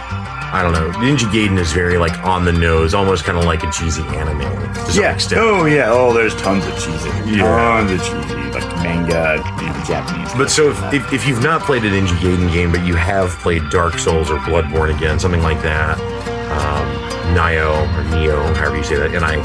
I 0.46 0.62
don't 0.62 0.72
know. 0.72 0.90
Ninja 1.00 1.28
Gaiden 1.32 1.58
is 1.60 1.74
very 1.74 1.98
like 1.98 2.18
on 2.24 2.46
the 2.46 2.54
nose, 2.54 2.94
almost 2.94 3.26
kind 3.26 3.38
of 3.38 3.44
like 3.44 3.64
a 3.64 3.72
cheesy 3.72 4.04
anime 4.04 4.40
to 4.40 4.92
some 4.92 5.04
Yeah. 5.04 5.12
extent. 5.14 5.42
Oh 5.44 5.66
yeah. 5.66 5.90
Oh, 5.92 6.14
there's 6.14 6.34
tons 6.36 6.66
of 6.66 6.74
cheesy. 6.76 7.10
Yeah. 7.30 7.42
Tons 7.44 7.92
of 7.92 8.00
cheesy, 8.00 8.36
like 8.52 8.64
manga, 8.82 9.44
Japanese. 9.86 10.34
But 10.34 10.50
so 10.50 10.72
if, 10.72 10.94
if, 10.94 11.14
if 11.14 11.28
you've 11.28 11.44
not 11.44 11.62
played 11.62 11.84
a 11.84 11.90
Ninja 11.90 12.16
Gaiden 12.18 12.52
game, 12.52 12.72
but 12.72 12.86
you 12.86 12.96
have 12.96 13.30
played 13.40 13.70
Dark 13.70 13.98
Souls 14.00 14.30
or 14.30 14.38
Bloodborne 14.40 14.96
again, 14.96 15.20
something 15.20 15.42
like 15.42 15.62
that, 15.62 16.00
um, 16.52 17.36
Nio 17.36 17.84
or 17.98 18.04
Neo, 18.16 18.42
however 18.56 18.78
you 18.78 18.84
say 18.84 18.96
that, 18.96 19.14
N 19.14 19.24
I 19.24 19.36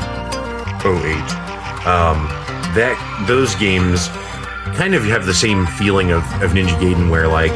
O 0.84 0.96
H, 0.96 1.86
um, 1.86 2.26
that 2.74 3.24
those 3.26 3.54
games 3.56 4.08
kind 4.76 4.94
of 4.94 5.04
have 5.04 5.26
the 5.26 5.34
same 5.34 5.66
feeling 5.66 6.10
of, 6.10 6.22
of 6.42 6.52
Ninja 6.52 6.78
Gaiden, 6.80 7.10
where 7.10 7.28
like 7.28 7.52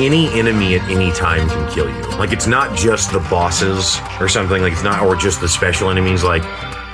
any 0.00 0.28
enemy 0.28 0.74
at 0.74 0.88
any 0.90 1.12
time 1.12 1.48
can 1.48 1.70
kill 1.70 1.88
you. 1.88 2.02
Like 2.16 2.32
it's 2.32 2.46
not 2.46 2.76
just 2.76 3.12
the 3.12 3.20
bosses 3.20 3.98
or 4.20 4.28
something. 4.28 4.62
Like 4.62 4.72
it's 4.72 4.82
not, 4.82 5.02
or 5.02 5.14
just 5.14 5.40
the 5.40 5.48
special 5.48 5.90
enemies. 5.90 6.24
Like 6.24 6.42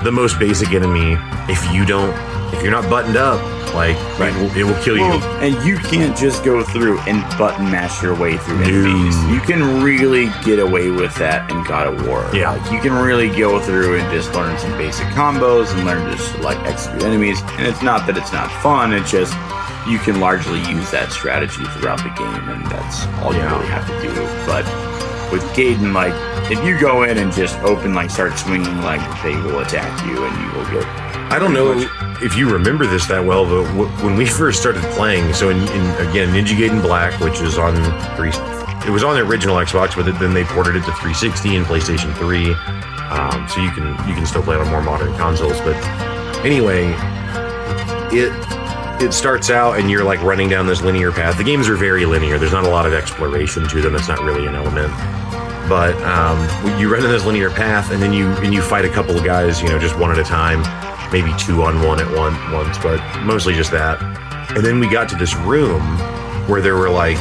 the 0.03 0.11
most 0.11 0.38
basic 0.38 0.73
enemy, 0.73 1.16
if 1.49 1.73
you 1.73 1.85
don't, 1.85 2.12
if 2.53 2.63
you're 2.63 2.71
not 2.73 2.89
buttoned 2.91 3.17
up, 3.17 3.41
like 3.75 3.97
Right. 4.19 4.35
it, 4.35 4.41
will, 4.41 4.57
it 4.57 4.65
will 4.65 4.83
kill 4.83 4.97
you. 4.97 5.03
Well, 5.03 5.23
and 5.43 5.55
you 5.67 5.77
can't 5.79 6.17
just 6.17 6.43
go 6.45 6.63
through 6.65 6.99
and 7.01 7.23
button 7.39 7.71
mash 7.71 8.03
your 8.03 8.15
way 8.15 8.37
through 8.39 8.63
enemies. 8.63 9.17
You 9.27 9.41
can 9.41 9.83
really 9.83 10.31
get 10.45 10.59
away 10.59 10.91
with 10.91 11.15
that 11.17 11.51
in 11.51 11.63
God 11.65 11.87
of 11.87 12.07
War. 12.07 12.29
Yeah. 12.33 12.53
Like 12.53 12.73
you 12.73 12.81
can 12.81 12.93
really 12.95 13.29
go 13.29 13.61
through 13.61 13.99
and 13.99 14.11
just 14.13 14.33
learn 14.35 14.59
some 14.59 14.73
basic 14.79 15.07
combos 15.09 15.71
and 15.77 15.85
learn 15.85 16.11
just 16.17 16.35
to, 16.35 16.43
like 16.43 16.59
execute 16.67 17.03
enemies. 17.03 17.41
And 17.59 17.67
it's 17.67 17.83
not 17.83 18.07
that 18.07 18.17
it's 18.17 18.33
not 18.33 18.51
fun, 18.63 18.93
it's 18.95 19.11
just 19.11 19.35
you 19.87 19.99
can 19.99 20.19
largely 20.21 20.61
use 20.71 20.91
that 20.91 21.13
strategy 21.13 21.65
throughout 21.77 21.99
the 22.03 22.11
game 22.11 22.49
and 22.49 22.65
that's 22.67 23.07
all 23.23 23.33
Yeah. 23.35 23.49
you 23.51 23.57
really 23.57 23.69
have 23.69 23.87
to 23.87 24.01
do. 24.03 24.15
But 24.47 24.65
with 25.31 25.43
Gaiden, 25.55 25.93
like 25.93 26.15
if 26.51 26.63
you 26.65 26.79
go 26.81 27.03
in 27.03 27.19
and 27.19 27.31
just 27.33 27.59
open 27.61 27.93
like 27.95 28.11
start 28.11 28.39
swinging, 28.39 28.81
like 28.83 29.01
they 29.23 29.37
will 29.37 29.61
attack 29.61 29.93
you 30.07 30.25
and 30.25 30.35
you 30.41 30.59
will 30.59 30.71
get 30.81 30.87
I 31.31 31.38
don't 31.38 31.53
know 31.53 31.75
if 32.23 32.37
you 32.37 32.51
remember 32.51 32.87
this 32.87 33.07
that 33.07 33.23
well, 33.23 33.45
but 33.45 33.64
w- 33.77 33.91
when 34.03 34.17
we 34.17 34.25
first 34.41 34.61
started 34.61 34.83
playing, 34.95 35.35
so 35.35 35.51
in, 35.51 35.59
in 35.59 36.09
again 36.09 36.29
Ninja 36.33 36.57
Gaiden 36.57 36.81
Black, 36.81 37.21
which 37.21 37.43
is 37.43 37.59
on 37.59 37.75
three, 38.17 38.31
it 38.88 38.91
was 38.91 39.05
on 39.05 39.14
the 39.14 39.21
original 39.21 39.57
Xbox, 39.57 39.95
but 39.95 40.11
then 40.19 40.33
they 40.33 40.45
ported 40.45 40.77
it 40.77 40.81
to 40.87 40.93
360 40.93 41.57
and 41.57 41.67
PlayStation 41.67 42.14
3, 42.17 42.55
um, 43.11 43.47
so 43.47 43.61
you 43.61 43.71
can 43.73 43.88
you 44.09 44.14
can 44.14 44.25
still 44.25 44.43
play 44.43 44.57
it 44.57 44.61
on 44.61 44.71
more 44.71 44.83
modern 44.83 45.14
consoles. 45.17 45.61
But 45.61 45.77
anyway, 46.47 46.95
it 48.11 48.33
it 49.03 49.12
starts 49.12 49.51
out 49.51 49.79
and 49.79 49.91
you're 49.91 50.05
like 50.05 50.23
running 50.23 50.49
down 50.49 50.67
this 50.67 50.81
linear 50.81 51.12
path. 51.12 51.37
The 51.37 51.45
games 51.45 51.69
are 51.69 51.77
very 51.77 52.07
linear. 52.07 52.38
There's 52.38 52.53
not 52.53 52.64
a 52.64 52.71
lot 52.71 52.87
of 52.87 52.95
exploration 52.95 53.69
to 53.69 53.83
them. 53.83 53.95
It's 53.95 54.09
not 54.09 54.21
really 54.21 54.47
an 54.47 54.55
element 54.55 54.93
but 55.69 55.95
um, 56.03 56.38
you 56.81 56.91
run 56.91 57.05
in 57.05 57.11
this 57.11 57.27
linear 57.27 57.51
path 57.51 57.91
and 57.91 58.03
then 58.03 58.11
you 58.11 58.27
and 58.38 58.55
you 58.55 58.62
fight 58.62 58.87
a 58.87 58.88
couple 58.88 59.14
of 59.14 59.23
guys 59.23 59.61
you 59.61 59.69
know 59.69 59.79
just 59.79 59.99
one 59.99 60.11
at 60.11 60.19
a 60.19 60.25
time 60.25 60.62
maybe 61.12 61.33
two 61.38 61.62
on 61.62 61.83
one 61.87 62.01
at 62.01 62.07
one 62.16 62.35
once 62.53 62.79
but 62.79 63.01
mostly 63.23 63.55
just 63.55 63.71
that 63.71 64.01
and 64.57 64.64
then 64.64 64.81
we 64.81 64.88
got 64.88 65.09
to 65.09 65.16
this 65.16 65.35
room 65.37 65.81
where 66.49 66.61
there 66.61 66.77
were 66.77 66.90
like 66.90 67.16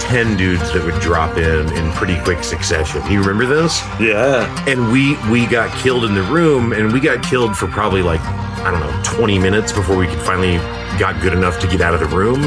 10 0.00 0.36
dudes 0.36 0.72
that 0.72 0.82
would 0.84 1.00
drop 1.00 1.36
in 1.36 1.72
in 1.74 1.92
pretty 1.92 2.18
quick 2.22 2.42
succession 2.42 3.00
you 3.10 3.20
remember 3.20 3.46
this 3.46 3.80
Yeah. 4.00 4.44
and 4.68 4.90
we 4.90 5.16
we 5.30 5.46
got 5.46 5.76
killed 5.78 6.04
in 6.04 6.14
the 6.14 6.22
room 6.24 6.72
and 6.72 6.92
we 6.92 7.00
got 7.00 7.22
killed 7.22 7.56
for 7.56 7.66
probably 7.68 8.02
like 8.02 8.20
I 8.62 8.70
don't 8.70 8.80
know, 8.80 9.02
20 9.16 9.38
minutes 9.38 9.72
before 9.72 9.96
we 9.96 10.06
could 10.06 10.20
finally 10.20 10.58
got 10.98 11.18
good 11.22 11.32
enough 11.32 11.58
to 11.60 11.66
get 11.66 11.80
out 11.80 11.94
of 11.94 12.00
the 12.00 12.14
room. 12.14 12.42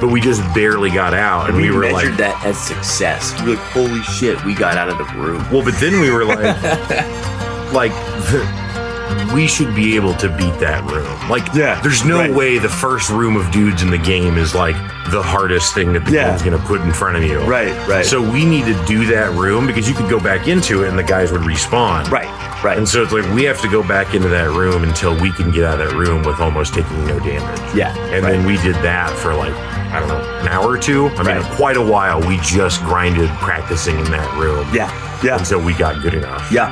But 0.00 0.12
we 0.12 0.20
just 0.20 0.40
barely 0.54 0.88
got 0.88 1.14
out, 1.14 1.48
and 1.48 1.56
we, 1.56 1.72
were 1.72 1.80
measured 1.80 2.10
like, 2.10 2.18
that 2.18 2.44
as 2.46 2.56
success. 2.56 3.34
We 3.42 3.50
were 3.50 3.56
like, 3.56 3.64
holy 3.70 4.02
shit, 4.02 4.44
we 4.44 4.54
got 4.54 4.76
out 4.76 4.88
of 4.88 4.98
the 4.98 5.04
room. 5.20 5.38
well, 5.50 5.64
but 5.64 5.74
then 5.80 6.00
we 6.00 6.12
were 6.12 6.24
like, 6.24 6.62
like. 7.72 7.92
We 9.34 9.46
should 9.46 9.74
be 9.74 9.96
able 9.96 10.14
to 10.16 10.28
beat 10.36 10.58
that 10.60 10.82
room. 10.90 11.28
Like, 11.30 11.42
Yeah, 11.54 11.80
there's 11.82 12.04
no 12.04 12.18
right. 12.18 12.32
way 12.34 12.58
the 12.58 12.68
first 12.68 13.08
room 13.10 13.36
of 13.36 13.50
dudes 13.50 13.82
in 13.82 13.90
the 13.90 13.98
game 13.98 14.36
is 14.36 14.54
like 14.54 14.76
the 15.10 15.22
hardest 15.22 15.74
thing 15.74 15.92
that 15.94 16.04
the 16.04 16.12
Yeah. 16.12 16.28
game's 16.30 16.42
going 16.42 16.58
to 16.58 16.64
put 16.66 16.80
in 16.82 16.92
front 16.92 17.16
of 17.16 17.22
you. 17.24 17.40
Right, 17.40 17.72
right. 17.88 18.04
So 18.04 18.20
we 18.20 18.44
need 18.44 18.66
to 18.66 18.84
do 18.84 19.06
that 19.06 19.30
room 19.32 19.66
because 19.66 19.88
you 19.88 19.94
could 19.94 20.08
go 20.10 20.20
back 20.20 20.48
into 20.48 20.82
it 20.84 20.88
and 20.88 20.98
the 20.98 21.02
guys 21.02 21.32
would 21.32 21.42
respawn. 21.42 22.10
Right, 22.10 22.28
right. 22.62 22.76
And 22.76 22.86
so 22.88 23.02
it's 23.02 23.12
like 23.12 23.24
we 23.34 23.44
have 23.44 23.60
to 23.62 23.68
go 23.68 23.82
back 23.82 24.14
into 24.14 24.28
that 24.28 24.50
room 24.50 24.84
until 24.84 25.18
we 25.20 25.32
can 25.32 25.50
get 25.50 25.64
out 25.64 25.80
of 25.80 25.88
that 25.90 25.96
room 25.96 26.22
with 26.24 26.38
almost 26.40 26.74
taking 26.74 27.06
no 27.06 27.18
damage. 27.18 27.60
Yeah, 27.74 27.96
And 28.12 28.24
then 28.24 28.44
we 28.46 28.56
did 28.58 28.74
that 28.76 29.10
for 29.18 29.34
like, 29.34 29.54
I 29.54 29.98
don't 29.98 30.08
know, 30.08 30.20
an 30.40 30.48
hour 30.48 30.68
or 30.70 30.78
two. 30.78 31.08
I 31.16 31.22
mean, 31.22 31.36
Right. 31.36 31.44
quite 31.52 31.76
a 31.76 31.82
while. 31.82 32.20
We 32.20 32.38
just 32.38 32.82
grinded 32.84 33.28
practicing 33.40 33.98
in 33.98 34.10
that 34.12 34.32
room. 34.36 34.66
yeah, 34.72 34.90
yeah, 35.22 35.36
Until 35.38 35.60
we 35.60 35.72
got 35.74 36.00
good 36.02 36.14
enough. 36.14 36.50
yeah. 36.52 36.70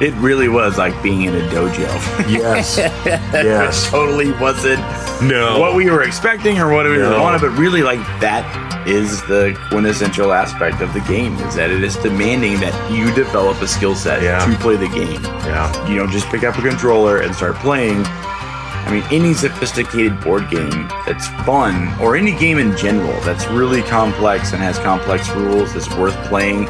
It 0.00 0.14
really 0.14 0.48
was 0.48 0.78
like 0.78 1.00
being 1.02 1.22
in 1.22 1.34
a 1.34 1.40
dojo. 1.48 1.88
Yes. 2.28 2.76
yes. 2.78 3.90
totally 3.90 4.30
wasn't 4.32 4.78
No. 5.22 5.58
what 5.58 5.74
we 5.74 5.90
were 5.90 6.02
expecting 6.04 6.58
or 6.60 6.72
what 6.72 6.86
we 6.86 6.98
No. 6.98 7.20
wanted, 7.20 7.40
but 7.40 7.50
really, 7.58 7.82
like 7.82 7.98
that 8.20 8.44
is 8.86 9.20
the 9.22 9.58
quintessential 9.70 10.32
aspect 10.32 10.80
of 10.80 10.92
the 10.94 11.00
game. 11.00 11.34
Is 11.40 11.56
that 11.56 11.70
it 11.70 11.82
is 11.82 11.96
demanding 11.96 12.60
that 12.60 12.74
you 12.92 13.12
develop 13.14 13.60
a 13.60 13.66
skill 13.66 13.94
set 13.96 14.22
Yeah. 14.22 14.38
to 14.46 14.56
play 14.58 14.76
the 14.76 14.88
game. 14.88 15.20
Yeah. 15.44 15.88
You 15.88 15.98
don't 15.98 16.10
just 16.12 16.28
pick 16.28 16.44
up 16.44 16.56
a 16.56 16.62
controller 16.62 17.18
and 17.18 17.34
start 17.34 17.56
playing. 17.56 18.04
I 18.06 18.90
mean, 18.92 19.04
any 19.10 19.34
sophisticated 19.34 20.18
board 20.20 20.48
game 20.48 20.88
that's 21.06 21.26
fun, 21.44 21.92
or 22.00 22.16
any 22.16 22.32
game 22.32 22.58
in 22.58 22.74
general 22.76 23.18
that's 23.22 23.46
really 23.48 23.82
complex 23.82 24.52
and 24.52 24.62
has 24.62 24.78
complex 24.78 25.28
rules 25.30 25.74
that's 25.74 25.90
worth 25.96 26.14
playing, 26.28 26.68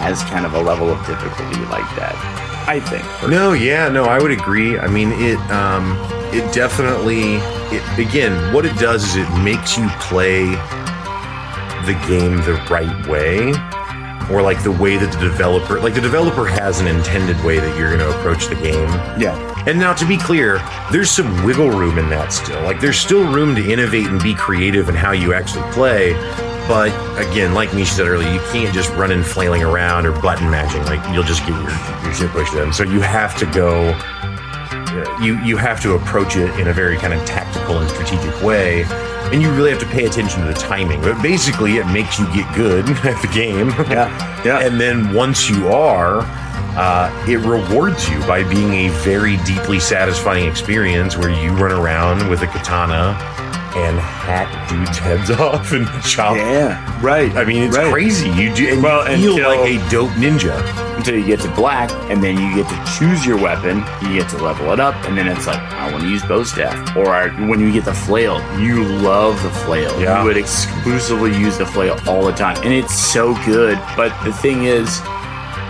has 0.00 0.22
kind 0.24 0.46
of 0.46 0.54
a 0.54 0.60
level 0.60 0.90
of 0.90 0.98
difficulty 1.06 1.60
like 1.66 1.86
that. 1.96 2.16
I 2.70 2.78
think. 2.78 3.02
No, 3.28 3.52
yeah, 3.52 3.88
no, 3.88 4.04
I 4.04 4.22
would 4.22 4.30
agree. 4.30 4.78
I 4.78 4.86
mean, 4.86 5.10
it 5.10 5.40
um 5.50 5.98
it 6.32 6.54
definitely 6.54 7.34
it 7.76 7.82
again, 7.98 8.54
what 8.54 8.64
it 8.64 8.76
does 8.78 9.02
is 9.02 9.16
it 9.16 9.28
makes 9.42 9.76
you 9.76 9.88
play 9.98 10.44
the 11.84 12.00
game 12.06 12.36
the 12.42 12.64
right 12.70 13.08
way 13.08 13.50
or 14.30 14.40
like 14.40 14.62
the 14.62 14.70
way 14.70 14.96
that 14.96 15.10
the 15.14 15.18
developer 15.18 15.80
like 15.80 15.94
the 15.94 16.00
developer 16.00 16.46
has 16.46 16.78
an 16.78 16.86
intended 16.86 17.42
way 17.44 17.58
that 17.58 17.76
you're 17.76 17.88
going 17.88 17.98
to 17.98 18.16
approach 18.20 18.46
the 18.46 18.54
game. 18.54 18.88
Yeah. 19.18 19.34
And 19.66 19.76
now 19.76 19.92
to 19.94 20.06
be 20.06 20.16
clear, 20.16 20.60
there's 20.92 21.10
some 21.10 21.44
wiggle 21.44 21.70
room 21.70 21.98
in 21.98 22.08
that 22.10 22.32
still. 22.32 22.62
Like 22.62 22.80
there's 22.80 23.00
still 23.00 23.32
room 23.32 23.56
to 23.56 23.68
innovate 23.68 24.06
and 24.06 24.22
be 24.22 24.32
creative 24.32 24.88
in 24.88 24.94
how 24.94 25.10
you 25.10 25.34
actually 25.34 25.68
play. 25.72 26.12
But 26.70 26.92
again, 27.18 27.52
like 27.52 27.74
Misha 27.74 27.94
said 27.94 28.06
earlier, 28.06 28.32
you 28.32 28.38
can't 28.52 28.72
just 28.72 28.90
run 28.90 29.10
in 29.10 29.24
flailing 29.24 29.64
around 29.64 30.06
or 30.06 30.12
button 30.22 30.48
mashing. 30.48 30.84
Like 30.84 31.02
you'll 31.12 31.24
just 31.24 31.40
get 31.40 31.48
your, 31.48 32.04
your 32.04 32.14
shit 32.14 32.30
pushed 32.30 32.54
in. 32.54 32.72
So 32.72 32.84
you 32.84 33.00
have 33.00 33.36
to 33.38 33.46
go. 33.46 33.88
You 35.20 35.36
you 35.42 35.56
have 35.56 35.82
to 35.82 35.94
approach 35.94 36.36
it 36.36 36.48
in 36.60 36.68
a 36.68 36.72
very 36.72 36.96
kind 36.96 37.12
of 37.12 37.26
tactical 37.26 37.78
and 37.78 37.90
strategic 37.90 38.40
way, 38.40 38.84
and 39.32 39.42
you 39.42 39.50
really 39.50 39.70
have 39.70 39.80
to 39.80 39.86
pay 39.86 40.06
attention 40.06 40.42
to 40.42 40.46
the 40.46 40.54
timing. 40.54 41.00
But 41.00 41.20
basically, 41.20 41.78
it 41.78 41.86
makes 41.86 42.20
you 42.20 42.26
get 42.32 42.54
good 42.54 42.88
at 43.04 43.20
the 43.20 43.28
game. 43.34 43.70
Yeah. 43.90 44.44
Yeah. 44.44 44.60
And 44.60 44.80
then 44.80 45.12
once 45.12 45.50
you 45.50 45.66
are, 45.70 46.20
uh, 46.76 47.26
it 47.28 47.38
rewards 47.38 48.08
you 48.08 48.20
by 48.20 48.48
being 48.48 48.86
a 48.86 48.88
very 49.00 49.38
deeply 49.38 49.80
satisfying 49.80 50.48
experience 50.48 51.16
where 51.16 51.30
you 51.30 51.50
run 51.50 51.72
around 51.72 52.30
with 52.30 52.42
a 52.42 52.46
katana 52.46 53.18
and 53.76 53.98
hack 53.98 54.68
dudes' 54.68 54.98
heads 54.98 55.30
off 55.40 55.72
and 55.72 55.86
chop. 56.04 56.36
yeah. 56.36 56.78
Right. 57.02 57.34
I 57.36 57.44
mean, 57.44 57.62
it's 57.64 57.76
Right. 57.76 57.92
crazy. 57.92 58.28
You 58.30 58.54
do, 58.54 58.68
and 58.74 58.82
Well, 58.82 59.08
you 59.18 59.36
feel 59.36 59.50
until- 59.50 59.60
like 59.60 59.70
a 59.86 59.90
dope 59.90 60.10
ninja. 60.10 60.96
until 60.96 61.14
you 61.16 61.24
get 61.24 61.40
to 61.40 61.48
black, 61.52 61.90
and 62.10 62.22
then 62.22 62.36
you 62.38 62.54
get 62.54 62.68
to 62.68 62.92
choose 62.98 63.24
your 63.24 63.38
weapon. 63.38 63.82
You 64.02 64.18
get 64.20 64.28
to 64.30 64.36
level 64.38 64.70
it 64.72 64.80
up, 64.80 64.94
and 65.06 65.16
then 65.16 65.28
it's 65.28 65.46
like 65.46 65.58
I 65.72 65.90
want 65.90 66.02
to 66.04 66.08
use 66.10 66.22
bow 66.24 66.42
staff. 66.44 66.94
Or 66.94 67.08
I, 67.14 67.28
when 67.48 67.58
you 67.58 67.72
get 67.72 67.86
the 67.86 67.94
flail, 67.94 68.38
you 68.60 68.84
love 68.84 69.42
the 69.42 69.48
flail. 69.50 69.98
Yeah. 69.98 70.18
You 70.20 70.26
would 70.26 70.36
exclusively 70.36 71.34
use 71.34 71.56
the 71.56 71.64
flail 71.64 71.98
all 72.06 72.22
the 72.26 72.32
time, 72.32 72.56
and 72.64 72.72
it's 72.74 72.94
so 72.94 73.34
good. 73.46 73.78
But 73.96 74.12
the 74.24 74.32
thing 74.34 74.64
is, 74.64 75.00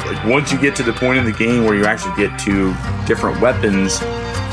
like 0.06 0.24
once 0.24 0.50
you 0.50 0.58
get 0.58 0.74
to 0.76 0.82
the 0.82 0.92
point 0.92 1.18
in 1.18 1.24
the 1.24 1.32
game 1.32 1.64
where 1.64 1.76
you 1.76 1.84
actually 1.84 2.16
get 2.16 2.36
to 2.40 2.74
different 3.06 3.40
weapons, 3.40 4.00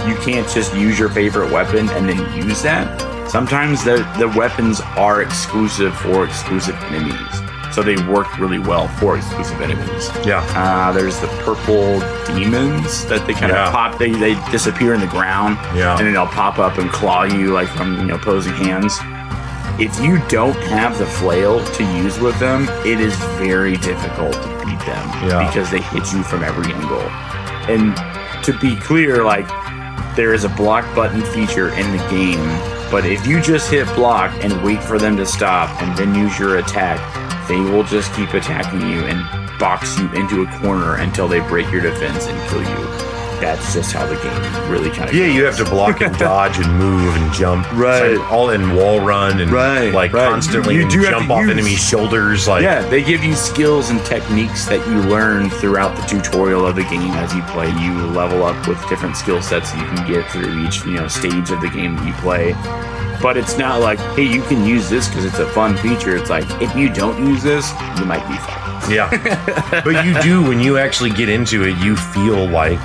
you 0.07 0.15
can't 0.17 0.47
just 0.49 0.73
use 0.75 0.97
your 0.97 1.09
favorite 1.09 1.51
weapon 1.51 1.89
and 1.89 2.07
then 2.09 2.17
use 2.35 2.61
that. 2.63 2.85
Sometimes 3.29 3.83
the 3.83 3.97
the 4.17 4.27
weapons 4.37 4.79
are 4.95 5.21
exclusive 5.21 5.95
for 5.99 6.25
exclusive 6.25 6.75
enemies. 6.85 7.41
So 7.75 7.83
they 7.83 7.97
work 8.07 8.39
really 8.39 8.57
well 8.59 8.87
for 8.87 9.17
exclusive 9.17 9.61
enemies. 9.61 10.09
Yeah. 10.25 10.39
Uh, 10.55 10.91
there's 10.93 11.19
the 11.19 11.27
purple 11.45 11.99
demons 12.25 13.05
that 13.05 13.27
they 13.27 13.33
kind 13.33 13.51
Yeah. 13.51 13.67
of 13.67 13.73
pop. 13.73 13.99
They, 13.99 14.11
they 14.11 14.33
disappear 14.51 14.93
in 14.95 14.99
the 15.01 15.07
ground, 15.07 15.57
Yeah. 15.75 15.95
and 15.97 16.07
then 16.07 16.13
they'll 16.13 16.25
pop 16.25 16.57
up 16.57 16.77
and 16.79 16.89
claw 16.89 17.23
you 17.23 17.51
like 17.53 17.67
from 17.67 17.99
you 17.99 18.05
know 18.05 18.15
opposing 18.15 18.53
hands. 18.53 18.97
If 19.79 19.99
you 20.01 20.17
don't 20.27 20.55
have 20.73 20.97
the 20.97 21.05
flail 21.05 21.63
to 21.63 21.83
use 21.83 22.17
with 22.19 22.39
them, 22.39 22.67
it 22.83 22.99
is 22.99 23.15
very 23.37 23.77
difficult 23.77 24.33
to 24.33 24.47
beat 24.65 24.79
them 24.87 25.05
Yeah. 25.27 25.45
because 25.45 25.69
they 25.69 25.81
hit 25.81 26.11
you 26.13 26.23
from 26.23 26.43
every 26.43 26.73
angle. 26.73 27.01
And 27.69 27.95
to 28.43 28.53
be 28.57 28.75
clear, 28.77 29.23
like 29.23 29.47
there 30.17 30.33
is 30.33 30.45
a 30.45 30.49
block 30.49 30.83
button 30.95 31.21
feature 31.21 31.69
in 31.69 31.91
the 31.95 32.03
game, 32.09 32.43
but 32.89 33.05
if 33.05 33.27
you 33.27 33.39
just 33.39 33.69
hit 33.69 33.85
block 33.93 34.33
and 34.43 34.63
wait 34.63 34.83
for 34.83 34.97
them 34.97 35.15
to 35.15 35.27
stop 35.27 35.69
and 35.79 35.95
then 35.95 36.15
use 36.15 36.39
your 36.39 36.57
attack, 36.57 36.97
they 37.47 37.59
will 37.59 37.83
just 37.83 38.11
keep 38.15 38.33
attacking 38.33 38.81
you 38.81 39.01
and 39.01 39.59
box 39.59 39.95
you 39.99 40.11
into 40.13 40.41
a 40.41 40.59
corner 40.59 40.95
until 40.95 41.27
they 41.27 41.39
break 41.41 41.71
your 41.71 41.81
defense 41.81 42.25
and 42.25 42.49
kill 42.49 42.63
you. 42.63 43.16
That's 43.39 43.73
just 43.73 43.91
how 43.91 44.05
the 44.05 44.15
game 44.15 44.71
really 44.71 44.89
kind 44.89 45.09
of 45.09 45.15
Yeah, 45.15 45.27
you 45.27 45.45
have 45.45 45.57
to 45.57 45.65
block 45.65 46.01
and 46.01 46.17
dodge 46.19 46.57
and 46.57 46.77
move 46.77 47.15
and 47.15 47.33
jump. 47.33 47.71
Right. 47.73 48.17
Like 48.17 48.31
all 48.31 48.49
in 48.49 48.75
wall 48.75 48.99
run 49.01 49.39
and 49.39 49.51
Right, 49.51 49.93
like 49.93 50.11
right. 50.13 50.27
constantly 50.29 50.75
You 50.75 50.89
do 50.89 51.03
jump 51.03 51.29
off 51.29 51.41
use- 51.41 51.51
enemy 51.51 51.75
shoulders. 51.75 52.47
Like 52.47 52.63
Yeah, 52.63 52.81
they 52.89 53.03
give 53.03 53.23
you 53.23 53.33
skills 53.35 53.89
and 53.89 54.03
techniques 54.05 54.65
that 54.65 54.85
you 54.87 54.95
learn 55.09 55.49
throughout 55.49 55.95
the 55.95 56.01
tutorial 56.07 56.65
of 56.65 56.75
the 56.75 56.83
game 56.83 57.11
as 57.11 57.33
you 57.35 57.41
play. 57.43 57.67
You 57.69 57.93
level 58.07 58.43
up 58.43 58.67
with 58.67 58.79
different 58.89 59.15
skill 59.15 59.41
sets 59.41 59.71
that 59.71 59.79
you 59.79 59.95
can 59.97 60.07
get 60.11 60.29
through 60.31 60.65
each, 60.65 60.83
you 60.85 60.93
know, 60.93 61.07
stage 61.07 61.51
of 61.51 61.61
the 61.61 61.69
game 61.69 61.95
that 61.95 62.05
you 62.07 62.13
play. 62.13 62.53
But 63.21 63.35
it's 63.37 63.57
not 63.57 63.81
like, 63.81 63.97
hey, 64.15 64.23
you 64.31 64.41
can 64.43 64.63
use 64.65 64.89
this 64.89 65.07
because 65.07 65.25
it's 65.25 65.39
a 65.39 65.47
fun 65.49 65.75
feature. 65.77 66.15
It's 66.15 66.29
like, 66.29 66.45
if 66.61 66.75
you 66.75 66.87
don't 66.93 67.25
use 67.27 67.41
this, 67.41 67.71
you 67.99 68.05
might 68.05 68.27
be 68.27 68.35
fucked. 68.37 68.91
Yeah. 68.91 69.09
but 69.83 70.05
you 70.05 70.19
do, 70.21 70.43
when 70.47 70.59
you 70.59 70.77
actually 70.77 71.09
get 71.09 71.27
into 71.27 71.63
it, 71.63 71.75
you 71.79 71.95
feel 71.95 72.47
like 72.47 72.77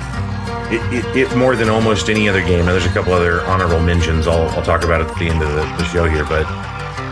it, 0.73 1.15
it, 1.15 1.35
more 1.35 1.55
than 1.55 1.69
almost 1.69 2.09
any 2.09 2.27
other 2.29 2.41
game. 2.41 2.61
And 2.61 2.69
there's 2.69 2.85
a 2.85 2.93
couple 2.93 3.13
other 3.13 3.41
honorable 3.45 3.79
mentions 3.79 4.27
I'll, 4.27 4.49
I'll 4.49 4.63
talk 4.63 4.83
about 4.83 5.01
at 5.01 5.17
the 5.17 5.27
end 5.27 5.41
of 5.41 5.49
the, 5.49 5.63
the 5.77 5.85
show 5.85 6.05
here. 6.05 6.25
But 6.25 6.45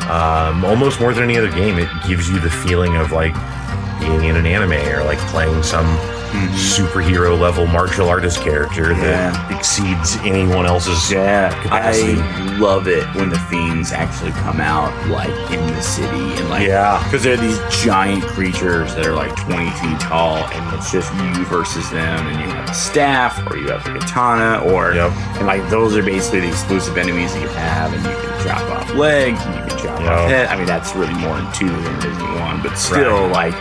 um, 0.09 0.65
almost 0.65 0.99
more 0.99 1.13
than 1.13 1.23
any 1.23 1.37
other 1.37 1.51
game, 1.51 1.77
it 1.77 1.89
gives 2.07 2.29
you 2.29 2.39
the 2.39 2.49
feeling 2.49 2.95
of 2.97 3.11
like 3.11 3.33
being 3.99 4.25
in 4.25 4.35
an 4.35 4.45
anime 4.45 4.73
or 4.89 5.03
like 5.03 5.19
playing 5.29 5.61
some 5.63 5.85
superhero 6.55 7.37
level 7.39 7.65
martial 7.67 8.07
artist 8.09 8.41
character 8.41 8.93
that 8.93 9.51
exceeds 9.51 10.15
anyone 10.17 10.65
else's. 10.65 11.11
Yeah, 11.11 11.49
capacity. 11.61 12.19
I 12.19 12.57
love 12.57 12.87
it 12.87 13.05
when 13.15 13.29
the 13.29 13.39
fiends 13.39 13.91
actually 13.91 14.31
come 14.31 14.59
out, 14.61 14.91
like 15.09 15.29
in 15.51 15.65
the 15.67 15.81
city, 15.81 16.07
and 16.39 16.49
like 16.49 16.67
Yeah. 16.67 17.01
because 17.03 17.23
they're 17.23 17.37
these 17.37 17.59
giant 17.83 18.23
creatures 18.27 18.93
that 18.95 19.05
are 19.05 19.13
like 19.13 19.35
20 19.35 19.69
feet 19.71 19.99
tall, 19.99 20.37
and 20.37 20.75
it's 20.77 20.91
just 20.91 21.13
you 21.15 21.45
versus 21.45 21.89
them, 21.89 22.27
and 22.27 22.39
you 22.39 22.47
have 22.55 22.69
a 22.69 22.73
staff, 22.73 23.41
or 23.49 23.57
you 23.57 23.67
have 23.69 23.85
a 23.87 23.99
katana, 23.99 24.59
or 24.71 24.93
Yep. 24.93 25.11
and 25.37 25.47
like 25.47 25.67
those 25.69 25.95
are 25.97 26.03
basically 26.03 26.41
the 26.41 26.47
exclusive 26.49 26.97
enemies 26.97 27.33
that 27.33 27.41
you 27.41 27.49
have, 27.49 27.93
and 27.93 28.03
you 28.03 28.09
can 28.11 28.47
chop 28.47 28.69
off 28.71 28.93
legs, 28.95 29.39
and 29.45 29.55
you 29.55 29.61
can 29.61 29.77
chop 29.85 29.99
Yep. 29.99 30.11
off 30.11 30.29
head. 30.29 30.47
I 30.49 30.55
mean, 30.55 30.65
that's 30.65 30.95
really 30.95 31.13
more 31.15 31.37
in 31.37 31.51
two 31.51 31.67
than 31.69 31.95
it 31.97 32.05
is 32.05 32.17
in 32.17 32.39
one, 32.39 32.61
but 32.61 32.77
still, 32.77 33.27
like. 33.27 33.53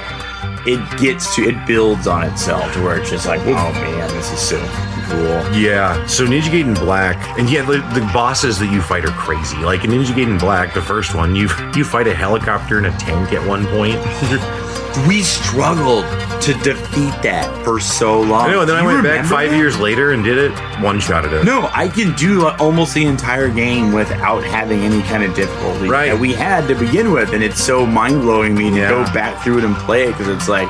It 0.67 0.99
gets 0.99 1.35
to 1.37 1.43
it 1.43 1.67
builds 1.67 2.07
on 2.07 2.25
itself 2.25 2.73
to 2.75 2.83
where 2.83 2.99
it's 2.99 3.11
just 3.11 3.27
like, 3.27 3.41
oh 3.41 3.73
man, 3.73 4.09
this 4.15 4.31
is 4.31 4.41
so 4.41 4.90
cool. 5.11 5.59
Yeah. 5.61 6.07
So 6.07 6.25
Ninja 6.27 6.51
Gaiden 6.51 6.75
Black, 6.79 7.17
and 7.39 7.51
yeah, 7.51 7.63
the, 7.63 7.79
the 7.99 8.09
bosses 8.13 8.59
that 8.59 8.73
you 8.73 8.81
fight 8.81 9.05
are 9.05 9.09
crazy. 9.13 9.57
Like 9.59 9.85
in 9.85 9.91
Ninja 9.91 10.13
Gaiden 10.15 10.39
Black, 10.39 10.75
the 10.75 10.83
first 10.83 11.15
one, 11.15 11.35
you 11.35 11.49
you 11.75 11.85
fight 11.85 12.07
a 12.07 12.15
helicopter 12.15 12.79
and 12.79 12.87
a 12.87 12.93
tank 12.99 13.33
at 13.33 13.47
one 13.47 13.67
point. 13.67 13.97
we 15.07 15.23
struggled 15.23 16.05
to 16.43 16.53
defeat 16.65 17.15
that 17.23 17.49
for 17.65 17.79
so 17.79 18.21
long. 18.21 18.49
I 18.49 18.53
know. 18.53 18.61
And 18.61 18.69
then 18.71 18.77
I 18.77 18.83
went 18.85 19.05
back 19.05 19.25
five 19.27 19.51
that? 19.51 19.57
years 19.57 19.79
later 19.79 20.13
and 20.13 20.25
did 20.25 20.39
it. 20.39 20.51
One 20.83 20.99
shot 20.99 21.25
at 21.25 21.33
it. 21.33 21.45
No, 21.45 21.69
I 21.73 21.89
can 21.89 22.15
do 22.17 22.47
uh, 22.47 22.57
almost 22.59 22.95
the 22.95 23.05
entire 23.05 23.49
game 23.49 23.93
without 23.93 24.43
having 24.43 24.81
any 24.81 25.03
kind 25.03 25.23
of 25.23 25.35
difficulty 25.35 25.89
Right. 25.89 26.07
that 26.11 26.19
we 26.19 26.33
had 26.33 26.67
to 26.69 26.75
begin 26.75 27.13
with, 27.13 27.35
and 27.35 27.43
it's 27.45 27.63
so 27.63 27.85
mind 27.87 28.23
blowing 28.23 28.55
me 28.55 28.71
to 28.71 28.77
Yeah. 28.77 28.89
go 28.89 29.05
back 29.13 29.43
through 29.45 29.59
it 29.59 29.65
and 29.65 29.77
play 29.77 30.05
it 30.05 30.09
because 30.17 30.29
it's 30.29 30.49
like 30.49 30.69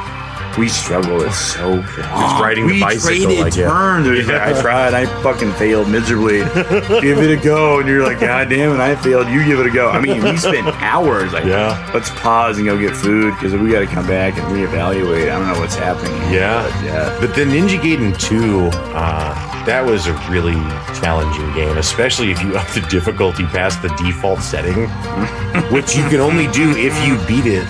we 0.60 0.68
struggle. 0.68 1.22
It's 1.22 1.36
so 1.36 1.70
long. 1.70 1.84
It's 1.84 2.40
riding 2.40 2.66
the 2.66 2.74
we 2.74 2.80
bicycle, 2.80 3.08
traded 3.26 3.40
like, 3.40 3.56
yeah. 3.56 3.68
turns. 3.70 4.06
Was 4.06 4.28
I 4.28 4.60
tried. 4.60 4.92
I 4.92 5.06
fucking 5.22 5.52
failed 5.54 5.88
miserably. 5.88 6.38
give 7.00 7.18
it 7.18 7.30
a 7.30 7.42
go. 7.42 7.80
And 7.80 7.88
you're 7.88 8.04
like, 8.04 8.20
God 8.20 8.50
damn 8.50 8.72
it, 8.74 8.80
I 8.80 8.94
failed. 8.94 9.28
You 9.28 9.42
give 9.44 9.58
it 9.58 9.66
a 9.66 9.70
go. 9.70 9.88
I 9.88 10.00
mean, 10.00 10.22
we 10.22 10.36
spent 10.36 10.66
hours 10.82 11.32
like, 11.32 11.46
Yeah. 11.46 11.90
let's 11.94 12.10
pause 12.10 12.58
and 12.58 12.66
go 12.66 12.78
get 12.78 12.94
food 12.94 13.32
because 13.34 13.54
we 13.54 13.70
got 13.72 13.80
to 13.80 13.86
come 13.86 14.06
back 14.06 14.36
and 14.38 14.44
reevaluate. 14.48 15.22
I 15.32 15.38
don't 15.38 15.48
know 15.48 15.58
what's 15.58 15.76
happening. 15.76 16.12
Yeah. 16.32 16.62
But 16.62 16.84
yeah. 16.84 17.18
But 17.20 17.34
then 17.34 17.48
Ninja 17.48 17.80
Gaiden 17.80 18.18
2, 18.20 18.68
uh, 18.94 19.64
that 19.64 19.84
was 19.84 20.06
a 20.08 20.12
really 20.30 20.54
challenging 21.00 21.52
game, 21.54 21.78
especially 21.78 22.30
if 22.30 22.42
you 22.42 22.54
up 22.56 22.68
the 22.68 22.82
difficulty 22.90 23.44
past 23.46 23.80
the 23.80 23.88
default 23.96 24.40
setting, 24.40 24.74
which 25.72 25.96
you 25.96 26.06
can 26.10 26.20
only 26.20 26.48
do 26.48 26.70
if 26.76 26.94
you 27.06 27.16
beat 27.26 27.46
it. 27.50 27.66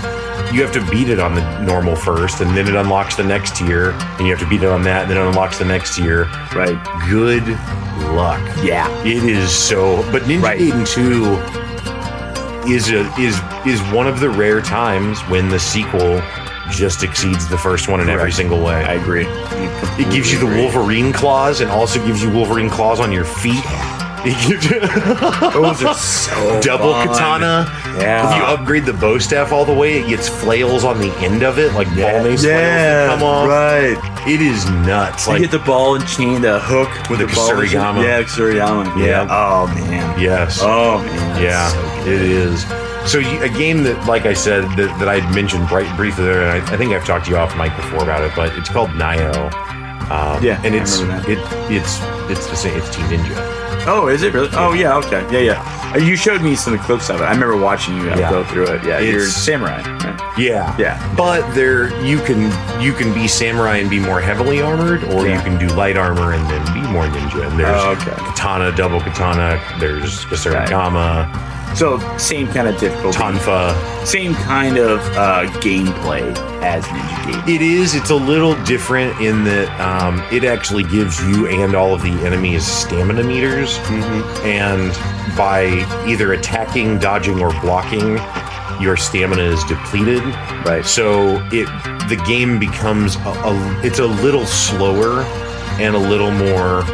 You 0.52 0.62
have 0.62 0.72
to 0.72 0.90
beat 0.90 1.08
it 1.08 1.20
on 1.20 1.34
the 1.34 1.60
normal 1.60 1.94
first, 1.94 2.40
and 2.40 2.56
then 2.56 2.66
it 2.66 2.74
unlocks 2.74 3.14
the 3.14 3.22
next 3.22 3.54
tier, 3.56 3.90
and 3.92 4.26
you 4.26 4.30
have 4.34 4.40
to 4.40 4.48
beat 4.48 4.62
it 4.62 4.68
on 4.68 4.82
that, 4.82 5.02
and 5.02 5.10
then 5.10 5.18
it 5.18 5.28
unlocks 5.28 5.58
the 5.58 5.64
next 5.64 5.96
tier. 5.96 6.24
Right. 6.54 6.76
Good 7.08 7.46
luck. 8.14 8.40
Yeah. 8.64 8.90
It 9.04 9.22
is 9.22 9.52
so. 9.52 10.02
But 10.10 10.22
Ninja 10.22 10.42
Right. 10.42 10.60
Gaiden 10.60 10.86
2 10.86 12.70
is 12.72 12.90
a 12.90 13.00
is 13.18 13.40
is 13.64 13.80
one 13.92 14.06
of 14.06 14.20
the 14.20 14.28
rare 14.28 14.60
times 14.60 15.20
when 15.28 15.48
the 15.48 15.58
sequel 15.58 16.20
just 16.70 17.02
exceeds 17.02 17.48
the 17.48 17.58
first 17.58 17.88
one 17.88 18.00
in 18.00 18.08
every 18.08 18.32
single 18.32 18.62
way. 18.62 18.84
I 18.84 18.94
agree. 18.94 19.26
It 20.02 20.10
gives 20.12 20.32
you 20.32 20.38
the 20.38 20.46
Wolverine 20.46 21.12
claws 21.12 21.60
and 21.60 21.70
also 21.70 22.04
gives 22.06 22.22
you 22.22 22.30
Wolverine 22.30 22.70
claws 22.70 23.00
on 23.00 23.12
your 23.12 23.24
feet. 23.24 23.64
You 24.24 24.58
Those 25.52 25.82
are 25.82 25.94
so 25.94 26.60
double 26.60 26.92
fun. 26.92 27.08
katana. 27.08 27.64
Yeah. 27.98 28.28
If 28.30 28.36
you 28.36 28.42
upgrade 28.42 28.84
the 28.84 28.92
bow 28.92 29.18
staff 29.18 29.50
all 29.52 29.64
the 29.64 29.72
way, 29.74 30.00
it 30.00 30.08
gets 30.08 30.28
flails 30.28 30.84
on 30.84 31.00
the 31.00 31.10
end 31.18 31.42
of 31.42 31.58
it, 31.58 31.72
like 31.72 31.86
ball 31.88 32.22
mace 32.22 32.42
flails 32.42 32.44
Yeah, 32.44 33.06
that 33.06 33.08
come 33.08 33.22
off. 33.22 33.48
right. 33.48 34.28
It 34.28 34.42
is 34.42 34.68
nuts. 34.70 35.26
you 35.26 35.32
Like 35.32 35.42
get 35.42 35.50
the 35.50 35.58
ball 35.60 35.94
and 35.94 36.06
chain 36.06 36.42
the 36.42 36.60
hook 36.60 36.90
with 37.08 37.20
The 37.20 37.26
the, 37.26 37.34
ball. 37.34 37.48
Kusarigama. 37.50 38.02
Yeah, 38.04 38.22
Kusarigama. 38.22 38.98
Yeah. 38.98 39.06
Yeah. 39.06 39.26
Oh 39.30 39.66
man. 39.74 40.20
yes. 40.20 40.58
Oh 40.60 40.98
man. 40.98 41.42
yeah, 41.42 41.68
so 41.68 42.10
it 42.10 42.20
is. 42.20 42.66
So 43.10 43.18
you, 43.18 43.42
a 43.42 43.48
game 43.48 43.82
that, 43.84 44.06
like 44.06 44.26
I 44.26 44.34
said, 44.34 44.64
that, 44.76 44.94
that 44.98 45.08
I 45.08 45.20
mentioned 45.34 45.66
bright, 45.68 45.88
briefly 45.96 46.24
there, 46.26 46.42
and 46.42 46.62
I, 46.68 46.74
I 46.74 46.76
think 46.76 46.92
I've 46.92 47.06
talked 47.06 47.24
to 47.24 47.30
you 47.30 47.38
off 47.38 47.56
mic 47.56 47.74
before 47.74 48.02
about 48.02 48.22
it, 48.22 48.32
but 48.36 48.54
it's 48.58 48.68
called 48.68 48.90
Nioh. 48.90 49.50
Um, 50.10 50.42
Yeah, 50.44 50.60
and 50.64 50.74
it's 50.74 51.00
it 51.26 51.38
it's 51.70 51.98
it's 52.30 52.46
the 52.50 52.56
same. 52.56 52.76
It's 52.76 52.94
Team 52.94 53.06
Ninja. 53.06 53.59
Oh, 53.86 54.08
is 54.08 54.22
it 54.22 54.32
really? 54.34 54.48
Oh 54.52 54.72
yeah. 54.72 54.96
Okay. 54.98 55.22
Yeah, 55.32 55.40
yeah. 55.54 55.92
Uh, 55.94 55.98
You 55.98 56.14
showed 56.16 56.42
me 56.42 56.54
some 56.54 56.78
clips 56.78 57.08
of 57.10 57.20
it. 57.20 57.24
I 57.24 57.30
remember 57.32 57.56
watching 57.56 57.96
you 57.96 58.10
uh, 58.10 58.16
Yeah. 58.16 58.30
go 58.30 58.44
through 58.44 58.66
it. 58.66 58.84
Yeah. 58.84 58.98
You're 59.00 59.16
It's- 59.22 59.34
samurai. 59.34 59.82
Right? 59.82 60.20
Yeah, 60.38 60.74
Yeah. 60.78 60.96
But 61.16 61.42
there, 61.54 61.90
you 62.04 62.18
can 62.20 62.52
you 62.80 62.92
can 62.92 63.12
be 63.12 63.26
samurai 63.26 63.76
and 63.78 63.90
be 63.90 63.98
more 63.98 64.20
heavily 64.20 64.62
armored, 64.62 65.02
or 65.04 65.26
you 65.26 65.38
can 65.40 65.58
do 65.58 65.66
light 65.74 65.96
armor 65.96 66.32
and 66.32 66.44
then 66.48 66.62
be 66.74 66.80
more 66.88 67.04
ninja. 67.06 67.46
And 67.48 67.58
there's 67.58 67.82
Oh, 67.82 67.90
okay. 67.92 68.12
katana, 68.28 68.70
double 68.76 69.00
katana. 69.00 69.60
There's 69.80 70.24
Kusarigama, 70.26 71.26
So 71.74 71.98
same 72.18 72.46
kind 72.48 72.68
of 72.68 72.78
difficulty. 72.78 73.16
Tonfa. 73.16 74.06
Same 74.06 74.34
kind 74.34 74.76
of 74.76 75.00
uh, 75.16 75.46
gameplay 75.60 76.34
as 76.62 76.84
Ninja 76.84 77.42
Gaiden. 77.42 77.48
It 77.48 77.62
is. 77.62 77.94
It's 77.94 78.10
a 78.10 78.14
little 78.14 78.60
different 78.64 79.18
in 79.20 79.44
that 79.44 79.80
um, 79.80 80.20
it 80.30 80.44
actually 80.44 80.84
gives 80.84 81.22
you 81.22 81.46
and 81.46 81.74
all 81.74 81.94
of 81.94 82.02
the 82.02 82.12
enemies 82.26 82.66
stamina 82.66 83.22
meters, 83.22 83.78
and 84.42 84.92
by 85.36 85.66
either 86.06 86.32
attacking, 86.32 86.98
dodging, 86.98 87.40
or 87.40 87.50
blocking, 87.60 88.18
your 88.80 88.96
stamina 88.96 89.42
is 89.42 89.62
depleted. 89.64 90.22
Right. 90.64 90.84
So 90.84 91.36
it 91.52 91.66
the 92.08 92.22
game 92.26 92.58
becomes 92.58 93.16
a, 93.16 93.28
a 93.28 93.80
it's 93.84 94.00
a 94.00 94.06
little 94.06 94.44
slower 94.44 95.22
and 95.80 95.94
a 95.94 95.98
little 95.98 96.30
more. 96.30 96.84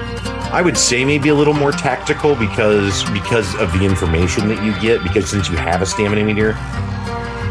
I 0.56 0.62
would 0.62 0.78
say 0.78 1.04
maybe 1.04 1.28
a 1.28 1.34
little 1.34 1.52
more 1.52 1.70
tactical 1.70 2.34
because 2.34 3.04
because 3.10 3.54
of 3.56 3.70
the 3.74 3.84
information 3.84 4.48
that 4.48 4.64
you 4.64 4.72
get. 4.80 5.02
Because 5.02 5.28
since 5.28 5.50
you 5.50 5.56
have 5.58 5.82
a 5.82 5.86
stamina 5.86 6.24
meter, 6.24 6.56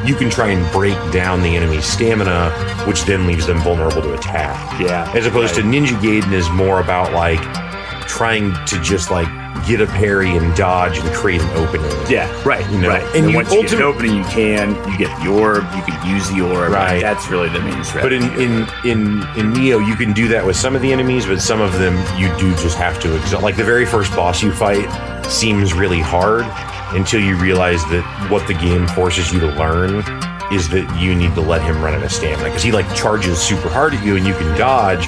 you 0.04 0.16
can 0.16 0.28
try 0.28 0.48
and 0.48 0.72
break 0.72 0.98
down 1.12 1.44
the 1.44 1.56
enemy's 1.56 1.86
stamina, 1.86 2.50
which 2.88 3.04
then 3.04 3.28
leaves 3.28 3.46
them 3.46 3.60
vulnerable 3.60 4.02
to 4.02 4.16
attack. 4.16 4.80
Yeah. 4.80 5.08
As 5.14 5.28
opposed 5.28 5.54
to 5.54 5.62
Ninja 5.62 5.96
Gaiden 6.00 6.32
is 6.32 6.50
more 6.50 6.80
about 6.80 7.14
like 7.14 7.44
trying 8.08 8.56
to 8.66 8.82
just 8.82 9.12
like 9.12 9.28
get 9.66 9.82
a 9.82 9.88
parry 9.88 10.36
and 10.36 10.56
dodge 10.56 10.98
and 10.98 11.08
create 11.14 11.42
an 11.42 11.50
opening. 11.58 11.90
Yeah, 12.10 12.30
right, 12.44 12.70
You 12.72 12.80
know, 12.80 12.90
right. 12.90 13.04
and 13.16 13.26
And, 13.26 13.30
you 13.32 13.36
once 13.36 13.52
you 13.54 13.62
get 13.62 13.74
an 13.74 13.82
opening, 13.82 14.16
you 14.18 14.24
can 14.26 14.76
you 14.92 14.98
get 14.98 15.24
the 15.24 15.32
orb, 15.32 15.64
you 15.76 15.82
can 15.84 16.10
use 16.10 16.30
the 16.30 16.42
orb. 16.42 16.72
Right. 16.72 17.02
That's 17.02 17.30
really 17.30 17.50
the 17.50 17.62
main 17.62 17.84
But 17.94 18.14
in, 18.14 18.24
in 18.40 18.52
in 18.86 19.02
in 19.38 19.54
Nioh, 19.54 19.86
you 19.86 19.96
can 19.96 20.14
do 20.14 20.28
that 20.30 20.46
with 20.46 20.56
some 20.56 20.76
of 20.76 20.82
the 20.82 20.92
enemies, 20.92 21.26
but 21.26 21.42
some 21.42 21.62
of 21.62 21.74
them 21.80 21.96
you 22.20 22.28
do 22.38 22.52
just 22.62 22.78
have 22.78 23.00
to 23.02 23.16
exalt. 23.16 23.44
Like 23.44 23.58
the 23.58 23.64
very 23.64 23.86
first 23.86 24.16
boss 24.16 24.42
you 24.44 24.52
fight 24.52 24.88
seems 25.26 25.74
really 25.74 26.02
hard 26.02 26.46
until 26.96 27.20
you 27.20 27.36
realize 27.38 27.84
that 27.86 28.28
what 28.30 28.48
the 28.48 28.54
game 28.54 28.88
forces 28.90 29.32
you 29.32 29.40
to 29.40 29.48
learn 29.48 30.04
is 30.54 30.70
that 30.70 30.86
you 31.02 31.16
need 31.16 31.34
to 31.34 31.42
let 31.42 31.62
him 31.62 31.82
run 31.84 31.96
out 31.96 32.04
of 32.04 32.12
stamina 32.12 32.44
because 32.44 32.62
he 32.62 32.72
like 32.72 32.88
charges 32.96 33.40
super 33.40 33.68
hard 33.68 33.94
at 33.96 34.06
you 34.06 34.16
and 34.16 34.26
you 34.26 34.34
can 34.36 34.58
dodge, 34.58 35.08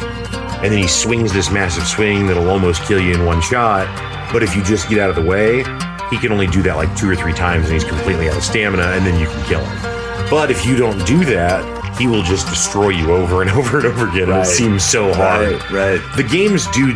and 0.64 0.72
then 0.72 0.78
he 0.78 0.88
swings 0.88 1.34
this 1.34 1.52
massive 1.52 1.86
swing 1.88 2.28
that'll 2.28 2.50
almost 2.50 2.84
kill 2.84 3.00
you 3.00 3.14
in 3.14 3.26
one 3.26 3.42
shot. 3.42 3.88
But 4.34 4.44
if 4.44 4.56
you 4.56 4.64
just 4.64 4.90
get 4.90 5.00
out 5.00 5.10
of 5.10 5.16
the 5.16 5.24
way, 5.24 5.64
he 6.10 6.18
can 6.18 6.32
only 6.32 6.48
do 6.48 6.62
that 6.64 6.76
like 6.76 6.96
two 6.96 7.10
or 7.10 7.16
three 7.16 7.34
times 7.34 7.66
and 7.66 7.74
he's 7.74 7.84
completely 7.84 8.30
out 8.30 8.38
of 8.38 8.44
stamina, 8.44 8.84
and 8.84 9.06
then 9.06 9.20
you 9.20 9.28
can 9.28 9.46
kill 9.46 9.64
him. 9.64 10.30
But 10.30 10.52
if 10.52 10.66
you 10.66 10.76
don't 10.76 11.06
do 11.06 11.24
that, 11.26 11.98
he 11.98 12.08
will 12.08 12.24
just 12.24 12.48
destroy 12.48 12.90
you 12.90 13.12
over 13.12 13.42
and 13.42 13.52
over 13.60 13.78
and 13.78 13.88
over 13.88 14.10
again. 14.10 14.30
Right. 14.30 14.42
It 14.42 14.46
seems 14.46 14.84
so 14.84 15.14
hard. 15.14 15.54
right, 15.54 15.72
right. 15.72 16.16
The 16.16 16.24
games 16.24 16.68
do 16.68 16.94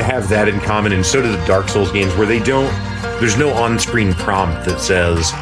have 0.00 0.28
that 0.28 0.48
in 0.48 0.60
common, 0.60 0.92
and 0.92 1.04
so 1.04 1.20
do 1.20 1.30
the 1.30 1.44
Dark 1.46 1.68
Souls 1.68 1.90
games, 1.92 2.14
where 2.14 2.26
they 2.26 2.38
don't. 2.40 2.72
There's 3.18 3.36
no 3.36 3.52
on-screen 3.52 4.14
prompt 4.14 4.64
that 4.64 4.80
says, 4.80 5.32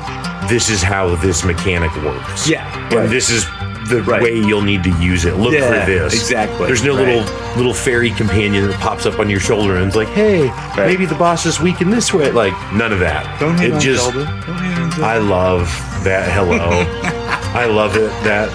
"This 0.48 0.68
is 0.68 0.82
how 0.82 1.14
this 1.16 1.44
mechanic 1.44 1.94
works." 2.02 2.48
Yeah, 2.48 2.66
and 2.96 3.10
this 3.10 3.30
is 3.30 3.46
the 3.88 4.02
Right. 4.02 4.22
way 4.22 4.34
you'll 4.36 4.62
need 4.62 4.82
to 4.84 4.90
use 5.00 5.24
it. 5.24 5.36
Look 5.36 5.52
Yeah, 5.54 5.80
for 5.84 5.86
this. 5.90 6.14
exactly. 6.14 6.66
There's 6.66 6.84
no 6.84 6.96
Right. 6.96 7.06
little 7.06 7.24
little 7.56 7.74
fairy 7.74 8.10
companion 8.10 8.68
that 8.68 8.78
pops 8.80 9.04
up 9.06 9.18
on 9.18 9.28
your 9.30 9.40
shoulder 9.40 9.76
and 9.76 9.88
is 9.90 9.96
like, 9.96 10.08
"Hey, 10.10 10.46
Right. 10.76 10.86
maybe 10.86 11.06
the 11.06 11.14
boss 11.16 11.46
is 11.46 11.60
weak 11.60 11.80
in 11.80 11.90
this 11.90 12.12
way." 12.14 12.30
Like 12.30 12.54
none 12.72 12.92
of 12.92 13.00
that. 13.00 13.26
Don't 13.40 13.58
hate 13.58 13.74
it 13.74 13.80
just. 13.80 14.12
Don't 14.12 14.22
hate 14.24 14.78
on 14.78 14.90
Zelda. 14.92 15.06
I 15.06 15.18
love 15.18 15.68
that. 16.04 16.28
Hello. 16.30 16.86
I 17.54 17.64
love 17.66 17.96
it. 17.96 18.10
That. 18.24 18.48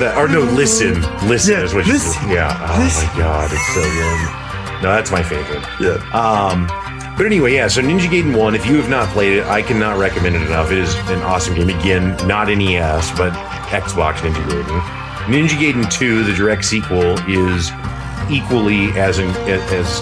That. 0.00 0.16
Or 0.16 0.28
no, 0.28 0.40
listen. 0.40 1.04
Listen 1.26 1.54
Yeah, 1.58 1.64
is 1.64 1.74
what 1.74 1.86
you 1.86 1.92
listen. 1.92 2.30
Yeah. 2.30 2.56
Oh 2.68 2.80
Listen. 2.82 3.08
my 3.14 3.22
god, 3.22 3.50
it's 3.52 3.74
so 3.74 3.82
good. 3.82 4.82
No, 4.82 4.94
that's 4.94 5.10
my 5.10 5.22
favorite. 5.22 5.62
yeah. 5.78 5.98
Um, 6.18 6.66
but 7.20 7.26
anyway, 7.26 7.52
yeah. 7.52 7.68
So 7.68 7.82
Ninja 7.82 8.08
Gaiden 8.08 8.34
One, 8.34 8.54
if 8.54 8.64
you 8.64 8.76
have 8.76 8.88
not 8.88 9.06
played 9.10 9.36
it, 9.36 9.44
I 9.44 9.60
cannot 9.60 9.98
recommend 9.98 10.36
it 10.36 10.40
enough. 10.40 10.72
It 10.72 10.78
is 10.78 10.94
an 11.10 11.20
awesome 11.20 11.54
game. 11.54 11.68
Again, 11.68 12.16
not 12.26 12.48
NES, 12.48 13.10
but 13.10 13.34
Xbox 13.68 14.14
Ninja 14.20 14.42
Gaiden. 14.48 14.80
Ninja 15.26 15.48
Gaiden 15.50 15.92
Two, 15.92 16.24
the 16.24 16.32
direct 16.32 16.64
sequel, 16.64 17.18
is 17.28 17.70
equally 18.30 18.88
as 18.98 19.18
as 19.18 20.00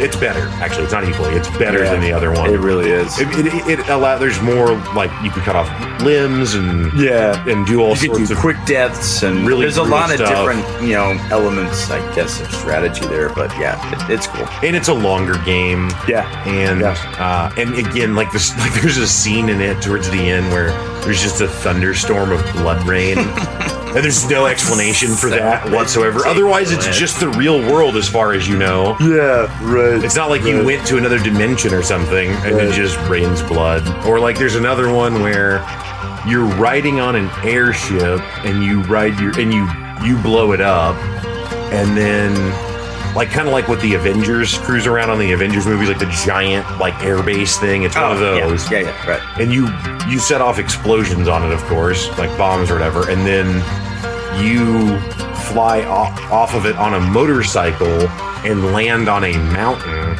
it's 0.00 0.16
better. 0.16 0.40
Actually, 0.62 0.84
it's 0.84 0.92
not 0.92 1.04
equally. 1.04 1.34
It's 1.34 1.48
better 1.58 1.84
Yeah. 1.84 1.90
than 1.92 2.00
the 2.00 2.12
other 2.12 2.30
one. 2.32 2.52
It 2.52 2.58
really 2.58 2.90
is. 2.90 3.18
It, 3.18 3.28
it, 3.46 3.78
it 3.80 3.88
allow 3.88 4.18
there's 4.18 4.40
more 4.42 4.72
like 4.94 5.10
you 5.22 5.30
can 5.30 5.42
cut 5.42 5.56
off 5.56 5.68
limbs 6.02 6.54
and 6.54 6.92
yeah. 6.98 7.44
and 7.46 7.66
do 7.66 7.80
all 7.82 7.90
You 7.96 8.08
could 8.10 8.16
sorts 8.16 8.28
do 8.28 8.34
of 8.34 8.40
quick 8.40 8.56
deaths 8.66 9.22
and 9.22 9.46
really 9.46 9.62
there's 9.62 9.76
a 9.76 9.82
lot 9.82 10.10
of 10.10 10.18
different 10.18 10.64
you 10.82 10.94
know 10.94 11.10
elements 11.30 11.90
I 11.90 11.98
guess 12.14 12.40
of 12.40 12.50
strategy 12.52 13.06
there 13.06 13.28
but 13.28 13.50
yeah 13.58 13.76
it, 14.08 14.10
it's 14.14 14.26
cool 14.26 14.46
and 14.66 14.74
it's 14.74 14.88
a 14.88 14.94
longer 14.94 15.34
game. 15.44 15.90
yeah 16.08 16.26
and 16.48 16.80
Yeah. 16.80 16.96
uh, 17.18 17.52
and 17.60 17.74
again, 17.74 18.14
like 18.14 18.32
this, 18.32 18.56
like 18.58 18.72
there's 18.80 18.96
a 18.98 19.06
scene 19.06 19.48
in 19.50 19.60
it 19.60 19.82
towards 19.82 20.08
the 20.10 20.18
end 20.30 20.50
where 20.50 20.70
there's 21.02 21.20
just 21.22 21.40
a 21.40 21.48
thunderstorm 21.48 22.32
of 22.32 22.42
blood 22.54 22.86
rain, 22.86 23.16
and 23.90 24.04
there's 24.04 24.28
no 24.30 24.46
explanation 24.46 25.10
for 25.10 25.30
that 25.30 25.70
whatsoever. 25.70 26.26
Otherwise, 26.26 26.70
it's 26.70 26.86
just 26.96 27.18
the 27.18 27.28
real 27.30 27.58
world 27.60 27.96
as 27.96 28.08
far 28.08 28.32
as 28.32 28.48
you 28.48 28.56
know. 28.56 28.96
yeah 29.00 29.48
right 29.62 30.02
It's 30.04 30.16
not 30.16 30.30
like 30.30 30.42
you 30.42 30.64
went 30.64 30.86
to 30.88 30.96
another 30.96 31.18
dimension 31.18 31.74
or 31.74 31.82
something 31.82 32.30
and 32.30 32.56
it 32.56 32.72
just 32.72 32.96
rains 33.08 33.42
blood. 33.42 33.86
Or 34.06 34.20
like 34.20 34.38
there's 34.38 34.54
another 34.56 34.92
one 34.92 35.20
where 35.22 35.58
you're 36.26 36.46
riding 36.56 37.00
on 37.00 37.16
an 37.16 37.30
airship 37.42 38.20
and 38.44 38.62
you 38.62 38.82
ride 38.82 39.18
your 39.18 39.38
and 39.40 39.52
you 39.52 39.68
you 40.06 40.16
blow 40.22 40.52
it 40.52 40.60
up 40.60 40.96
and 41.72 41.96
then 41.96 42.34
like 43.14 43.30
kind 43.30 43.46
of 43.48 43.52
like 43.52 43.68
what 43.68 43.80
the 43.80 43.94
Avengers 43.94 44.56
cruise 44.58 44.86
around 44.86 45.10
on 45.10 45.18
the 45.18 45.32
Avengers 45.32 45.66
movies, 45.66 45.88
like 45.88 45.98
the 45.98 46.10
giant 46.24 46.78
like 46.78 46.94
airbase 46.94 47.58
thing. 47.58 47.82
It's 47.82 47.96
one 47.96 48.12
of 48.12 48.18
those 48.20 48.66
Oh, 48.68 48.72
yeah, 48.72 48.80
yeah 48.80 48.86
yeah 48.88 49.08
right 49.10 49.40
and 49.40 49.52
you 49.52 49.68
you 50.10 50.18
set 50.18 50.40
off 50.40 50.58
explosions 50.58 51.26
on 51.28 51.44
it, 51.44 51.52
of 51.52 51.62
course, 51.64 52.08
like 52.18 52.36
bombs 52.38 52.70
or 52.70 52.74
whatever, 52.74 53.10
and 53.10 53.26
then 53.26 53.56
you 54.44 54.98
fly 55.52 55.82
off, 55.84 56.18
off 56.30 56.54
of 56.54 56.64
it 56.66 56.76
on 56.76 56.94
a 56.94 57.00
motorcycle 57.00 57.86
and 58.46 58.72
land 58.72 59.08
on 59.08 59.24
a 59.24 59.32
mountain 59.52 60.16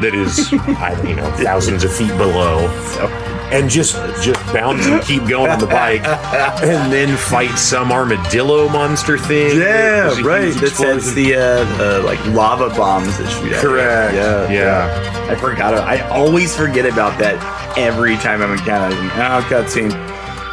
that 0.00 0.12
is, 0.14 0.52
I 0.78 0.94
don't 0.94 1.08
you 1.08 1.14
know, 1.16 1.30
thousands 1.32 1.84
of 1.84 1.94
feet 1.94 2.08
below. 2.16 2.68
So- 2.94 3.33
and 3.52 3.68
just 3.70 3.94
just 4.22 4.40
bounce 4.52 4.86
and 4.86 5.02
keep 5.02 5.26
going 5.26 5.50
on 5.50 5.58
the 5.58 5.66
bike, 5.66 6.04
and 6.62 6.92
then 6.92 7.16
fight 7.16 7.56
some 7.56 7.92
armadillo 7.92 8.68
monster 8.68 9.18
thing. 9.18 9.58
Yeah, 9.58 10.20
right. 10.22 10.44
huge 10.48 10.60
That 10.60 10.70
sets 10.70 11.12
the 11.12 11.36
uh, 11.36 11.40
uh, 11.40 12.02
like 12.04 12.24
lava 12.26 12.70
bombs 12.70 13.18
that 13.18 13.28
shoot 13.30 13.52
out. 13.52 13.60
Correct. 13.62 14.14
Yeah, 14.14 14.50
Yeah. 14.50 15.28
I 15.30 15.34
forgot. 15.36 15.74
I 15.74 16.00
always 16.08 16.54
forget 16.54 16.84
about 16.86 17.18
that 17.18 17.38
every 17.78 18.16
time 18.16 18.42
I'm 18.42 18.52
in 18.52 18.58
Canada. 18.58 18.96
Oh, 19.14 19.46
cutscene. 19.48 19.92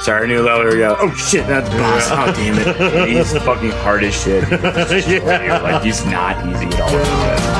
Sorry, 0.02 0.28
new 0.28 0.42
level. 0.42 0.64
Here 0.64 0.72
we 0.72 0.78
go. 0.80 0.96
Oh 1.00 1.14
shit, 1.14 1.46
that's 1.46 1.70
boss. 1.70 2.08
Oh 2.10 2.32
damn 2.34 2.58
it. 2.58 3.08
He's 3.10 3.34
fucking 3.44 3.70
hard 3.72 4.04
as 4.04 4.16
shit. 4.20 4.44
Yeah. 4.52 5.62
Like 5.62 5.84
he's 5.84 6.04
not 6.06 6.44
easy 6.48 6.66
at 6.66 6.80
all. 6.82 7.51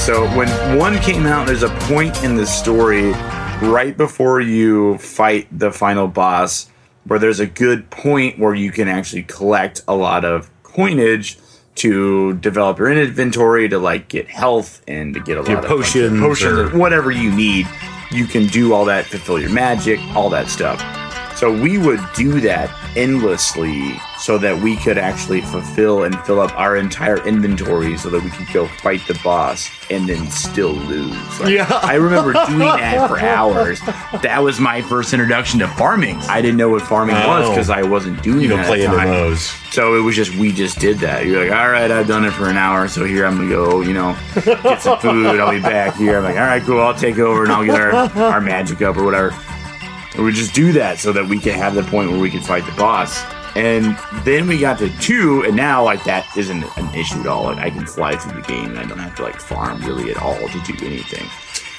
So 0.00 0.26
when 0.34 0.48
one 0.78 0.98
came 1.00 1.26
out, 1.26 1.46
there's 1.46 1.62
a 1.62 1.68
point 1.80 2.24
in 2.24 2.36
the 2.36 2.46
story 2.46 3.12
right 3.62 3.94
before 3.94 4.40
you 4.40 4.96
fight 4.96 5.46
the 5.56 5.70
final 5.70 6.08
boss 6.08 6.70
where 7.04 7.18
there's 7.18 7.38
a 7.38 7.46
good 7.46 7.90
point 7.90 8.38
where 8.38 8.54
you 8.54 8.72
can 8.72 8.88
actually 8.88 9.22
collect 9.24 9.82
a 9.86 9.94
lot 9.94 10.24
of 10.24 10.50
coinage 10.62 11.38
to 11.74 12.34
develop 12.38 12.78
your 12.78 12.90
inventory 12.90 13.68
to 13.68 13.78
like 13.78 14.08
get 14.08 14.26
health 14.28 14.82
and 14.88 15.12
to 15.14 15.20
get 15.20 15.36
a 15.36 15.40
lot 15.40 15.50
Your 15.50 15.58
of 15.58 15.66
potions 15.66 16.18
potions, 16.18 16.72
or 16.72 16.78
whatever 16.78 17.10
you 17.10 17.30
need. 17.30 17.68
You 18.10 18.24
can 18.24 18.46
do 18.46 18.72
all 18.72 18.86
that, 18.86 19.04
fulfill 19.04 19.38
your 19.38 19.50
magic, 19.50 20.00
all 20.16 20.30
that 20.30 20.48
stuff. 20.48 20.80
So 21.36 21.52
we 21.52 21.76
would 21.76 22.00
do 22.16 22.40
that 22.40 22.68
endlessly 22.96 23.94
so 24.18 24.38
that 24.38 24.60
we 24.60 24.76
could 24.76 24.98
actually 24.98 25.40
fulfill 25.40 26.04
and 26.04 26.18
fill 26.20 26.40
up 26.40 26.52
our 26.58 26.76
entire 26.76 27.24
inventory 27.26 27.96
so 27.96 28.10
that 28.10 28.22
we 28.22 28.30
could 28.30 28.46
go 28.52 28.66
fight 28.66 29.00
the 29.06 29.18
boss 29.24 29.70
and 29.90 30.08
then 30.08 30.26
still 30.30 30.72
lose. 30.72 31.40
Like, 31.40 31.50
Yeah. 31.54 31.66
I 31.82 31.94
remember 31.94 32.32
doing 32.32 32.58
that 32.58 33.08
for 33.08 33.18
hours. 33.20 33.80
That 34.22 34.40
was 34.42 34.60
my 34.60 34.82
first 34.82 35.12
introduction 35.12 35.60
to 35.60 35.68
farming. 35.68 36.16
I 36.28 36.40
didn't 36.42 36.56
know 36.58 36.68
what 36.68 36.82
farming 36.82 37.16
oh. 37.16 37.28
was 37.28 37.46
Oh. 37.46 37.50
because 37.50 37.70
I 37.70 37.82
wasn't 37.82 38.22
doing 38.22 38.40
You 38.40 38.48
don't 38.48 38.64
play. 38.66 38.80
MMOs. 38.80 39.56
So 39.72 39.94
it 39.96 40.00
was 40.00 40.16
just 40.16 40.34
we 40.36 40.52
just 40.52 40.78
did 40.78 40.98
that. 40.98 41.26
You're 41.26 41.44
like, 41.44 41.52
all 41.58 41.70
right, 41.70 41.90
I've 41.90 42.08
done 42.08 42.24
it 42.24 42.32
for 42.32 42.48
an 42.48 42.56
hour, 42.56 42.88
so 42.88 43.04
here 43.04 43.24
I'm 43.24 43.36
gonna 43.36 43.48
go, 43.48 43.80
you 43.82 43.92
know, 43.94 44.16
get 44.44 44.82
some 44.82 44.98
food. 44.98 45.38
I'll 45.40 45.52
be 45.52 45.60
back 45.60 45.94
here. 45.96 46.18
I'm 46.18 46.24
like, 46.24 46.36
all 46.36 46.42
right, 46.42 46.62
cool. 46.62 46.80
I'll 46.80 46.94
take 46.94 47.18
over 47.18 47.44
and 47.44 47.52
I'll 47.52 47.64
get 47.64 47.80
our, 47.80 47.92
our 48.20 48.40
magic 48.40 48.82
up 48.82 48.96
or 48.96 49.04
whatever. 49.04 49.30
We 50.18 50.32
just 50.32 50.54
do 50.54 50.72
that 50.72 50.98
so 50.98 51.12
that 51.12 51.26
we 51.28 51.38
can 51.38 51.54
have 51.58 51.74
the 51.74 51.82
point 51.84 52.10
where 52.10 52.20
we 52.20 52.30
can 52.30 52.40
fight 52.42 52.66
the 52.66 52.72
boss. 52.72 53.22
And 53.56 53.96
then 54.24 54.46
we 54.46 54.58
got 54.58 54.78
to 54.78 54.88
two, 54.98 55.42
and 55.44 55.56
now 55.56 55.82
like 55.84 56.04
that 56.04 56.26
isn't 56.36 56.62
an 56.76 56.94
issue 56.94 57.20
at 57.20 57.26
all. 57.26 57.44
Like 57.44 57.58
I 57.58 57.70
can 57.70 57.86
fly 57.86 58.16
through 58.16 58.40
the 58.40 58.46
game, 58.46 58.70
and 58.70 58.78
I 58.78 58.84
don't 58.84 58.98
have 58.98 59.14
to 59.16 59.22
like 59.22 59.40
farm 59.40 59.80
really 59.84 60.10
at 60.10 60.18
all 60.18 60.36
to 60.36 60.60
do 60.60 60.86
anything. 60.86 61.26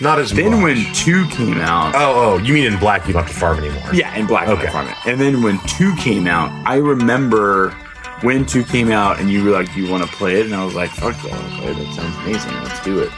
Not 0.01 0.19
as 0.19 0.33
much. 0.33 0.43
Then 0.43 0.51
much. 0.53 0.63
when 0.63 0.93
two 0.93 1.27
came 1.29 1.59
out, 1.59 1.93
oh 1.95 2.33
oh 2.33 2.37
you 2.39 2.53
mean 2.53 2.65
in 2.65 2.77
black 2.79 3.07
you 3.07 3.13
don't 3.13 3.23
have 3.23 3.31
to 3.31 3.39
farm 3.39 3.59
anymore? 3.59 3.93
yeah, 3.93 4.15
in 4.15 4.25
Black 4.25 4.47
Okay. 4.49 4.63
okay. 4.63 4.71
Farming. 4.71 4.95
And 5.05 5.21
then 5.21 5.43
when 5.43 5.59
two 5.67 5.95
came 5.95 6.27
out, 6.27 6.49
I 6.67 6.77
remember 6.77 7.69
when 8.21 8.45
two 8.45 8.63
came 8.63 8.91
out 8.91 9.19
and 9.19 9.29
you 9.31 9.43
were 9.43 9.51
like, 9.51 9.73
"You 9.75 9.89
want 9.89 10.03
to 10.03 10.09
play 10.09 10.39
it?" 10.41 10.45
And 10.45 10.55
I 10.55 10.65
was 10.65 10.73
like, 10.75 10.89
"Fuck 10.89 11.23
yeah, 11.23 11.35
I'll 11.37 11.59
play 11.61 11.71
it. 11.71 11.77
That 11.77 11.93
sounds 11.95 12.15
amazing. 12.17 12.53
Let's 12.63 12.83
do 12.83 12.99
it." 12.99 13.11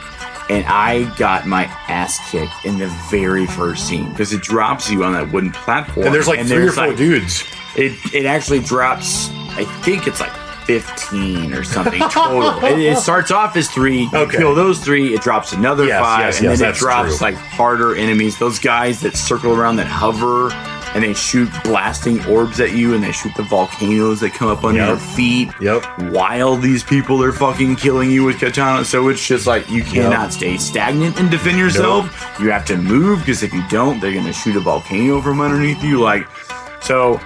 And 0.50 0.64
I 0.66 1.04
got 1.16 1.46
my 1.46 1.64
ass 1.88 2.18
kicked 2.30 2.64
in 2.64 2.78
the 2.78 2.88
very 3.10 3.46
first 3.46 3.88
scene 3.88 4.10
because 4.10 4.32
it 4.32 4.42
drops 4.42 4.90
you 4.90 5.02
on 5.04 5.12
that 5.14 5.32
wooden 5.32 5.52
platform. 5.52 6.06
And 6.06 6.14
there's 6.14 6.28
like 6.28 6.46
three 6.46 6.66
or 6.68 6.72
four 6.72 6.88
like- 6.88 6.96
dudes. 6.96 7.44
It 7.76 7.92
it 8.14 8.26
actually 8.26 8.60
drops. 8.60 9.30
I 9.56 9.64
think 9.82 10.06
it's 10.06 10.20
like. 10.20 10.32
15 10.64 11.52
or 11.52 11.62
something 11.62 12.00
total. 12.08 12.56
it, 12.64 12.78
it 12.78 12.96
starts 12.96 13.30
off 13.30 13.54
as 13.54 13.68
three. 13.68 14.04
You 14.04 14.10
Okay. 14.14 14.38
kill 14.38 14.54
those 14.54 14.78
three, 14.82 15.12
it 15.12 15.20
drops 15.20 15.52
another 15.52 15.84
Yes, 15.84 16.00
five, 16.00 16.20
yes, 16.20 16.38
and 16.38 16.44
yes, 16.48 16.58
then 16.60 16.70
it 16.70 16.76
drops 16.76 17.18
true. 17.18 17.26
like 17.26 17.34
harder 17.34 17.94
enemies. 17.94 18.38
Those 18.38 18.58
guys 18.58 19.02
that 19.02 19.14
circle 19.14 19.52
around 19.52 19.76
that 19.76 19.86
hover 19.86 20.48
and 20.94 21.02
they 21.02 21.12
shoot 21.14 21.48
blasting 21.64 22.24
orbs 22.26 22.60
at 22.60 22.72
you 22.72 22.94
and 22.94 23.02
they 23.02 23.10
shoot 23.12 23.32
the 23.36 23.42
volcanoes 23.42 24.20
that 24.20 24.32
come 24.32 24.48
up 24.48 24.62
under 24.64 24.78
Yep. 24.80 24.88
your 24.88 24.96
feet 24.98 25.48
Yep. 25.60 25.84
while 26.12 26.56
these 26.56 26.82
people 26.84 27.22
are 27.22 27.32
fucking 27.32 27.76
killing 27.76 28.10
you 28.10 28.24
with 28.24 28.38
katana. 28.38 28.84
So 28.84 29.08
it's 29.08 29.26
just 29.26 29.46
like 29.46 29.68
you 29.70 29.82
cannot 29.82 30.32
stay 30.32 30.56
stagnant 30.56 31.18
and 31.18 31.30
defend 31.30 31.58
yourself. 31.58 32.06
You 32.40 32.50
have 32.50 32.64
to 32.66 32.76
move 32.76 33.18
because 33.20 33.42
if 33.42 33.52
you 33.52 33.62
don't, 33.68 34.00
they're 34.00 34.12
gonna 34.14 34.32
shoot 34.32 34.56
a 34.56 34.60
volcano 34.60 35.20
from 35.20 35.40
underneath 35.40 35.82
you. 35.82 36.00
Like, 36.00 36.26
so 36.80 37.20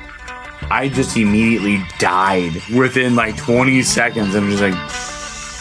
I 0.71 0.89
just 0.89 1.17
immediately 1.17 1.83
died 1.99 2.61
within 2.75 3.15
like 3.15 3.37
20 3.37 3.83
seconds. 3.83 4.35
I'm 4.35 4.51
just 4.51 4.63
like, 4.63 4.75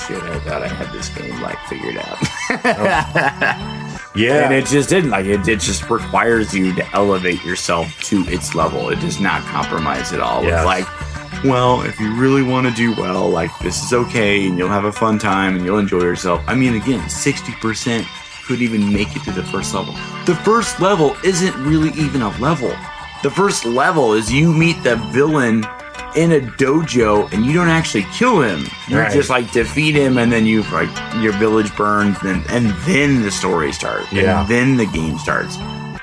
shit, 0.08 0.24
I 0.24 0.40
thought 0.40 0.64
I 0.64 0.68
had 0.70 0.92
this 0.94 1.10
game 1.10 1.40
like 1.42 1.58
figured 1.68 1.98
out. 1.98 2.18
Oh. 2.64 3.84
Yeah. 4.16 4.46
And 4.46 4.54
it 4.54 4.66
just 4.66 4.90
didn't. 4.90 5.12
Like 5.12 5.26
it, 5.26 5.48
it 5.48 5.60
just 5.60 5.90
requires 5.90 6.54
you 6.54 6.74
to 6.76 6.96
elevate 6.96 7.44
yourself 7.44 7.88
to 8.04 8.22
its 8.28 8.56
level. 8.56 8.90
It 8.90 9.00
does 9.00 9.20
not 9.20 9.44
compromise 9.44 10.14
at 10.14 10.22
all. 10.22 10.44
Yes. 10.44 10.60
It's 10.60 10.66
like, 10.66 11.44
well, 11.44 11.82
if 11.84 12.00
you 12.00 12.16
really 12.16 12.44
want 12.44 12.68
to 12.68 12.74
do 12.74 12.96
well, 12.96 13.30
like 13.30 13.52
this 13.60 13.84
is 13.84 13.94
okay 13.94 14.48
and 14.48 14.58
you'll 14.58 14.70
have 14.70 14.86
a 14.86 14.92
fun 14.92 15.20
time 15.20 15.56
and 15.56 15.66
you'll 15.66 15.80
enjoy 15.80 16.02
yourself. 16.02 16.44
I 16.48 16.56
mean, 16.56 16.76
again, 16.76 17.02
60% 17.02 18.06
could 18.48 18.62
even 18.62 18.92
make 18.92 19.16
it 19.16 19.24
to 19.24 19.32
the 19.32 19.44
first 19.44 19.74
level. 19.74 19.94
The 20.26 20.40
first 20.44 20.80
level 20.80 21.16
isn't 21.24 21.56
really 21.64 21.90
even 22.00 22.22
a 22.22 22.30
level. 22.40 22.74
The 23.24 23.30
first 23.30 23.66
level 23.66 24.14
is 24.14 24.32
you 24.32 24.54
meet 24.54 24.82
the 24.84 24.96
villain 25.12 25.66
in 26.18 26.32
a 26.32 26.40
dojo 26.42 27.32
and 27.32 27.46
you 27.46 27.54
don't 27.54 27.70
actually 27.70 28.06
kill 28.12 28.42
him. 28.42 28.66
You 28.88 28.98
Right. 29.00 29.12
just 29.14 29.30
like 29.30 29.52
defeat 29.52 29.96
him 29.96 30.18
and 30.18 30.32
then 30.32 30.46
you 30.48 30.64
like 30.64 30.90
your 31.22 31.32
village 31.34 31.76
burns 31.78 32.18
and, 32.24 32.44
and 32.50 32.72
then 32.88 33.22
the 33.22 33.30
story 33.32 33.72
starts. 33.72 34.12
Yeah. 34.12 34.42
And 34.42 34.50
then 34.50 34.78
the 34.78 34.88
game 34.88 35.18
starts. 35.20 35.58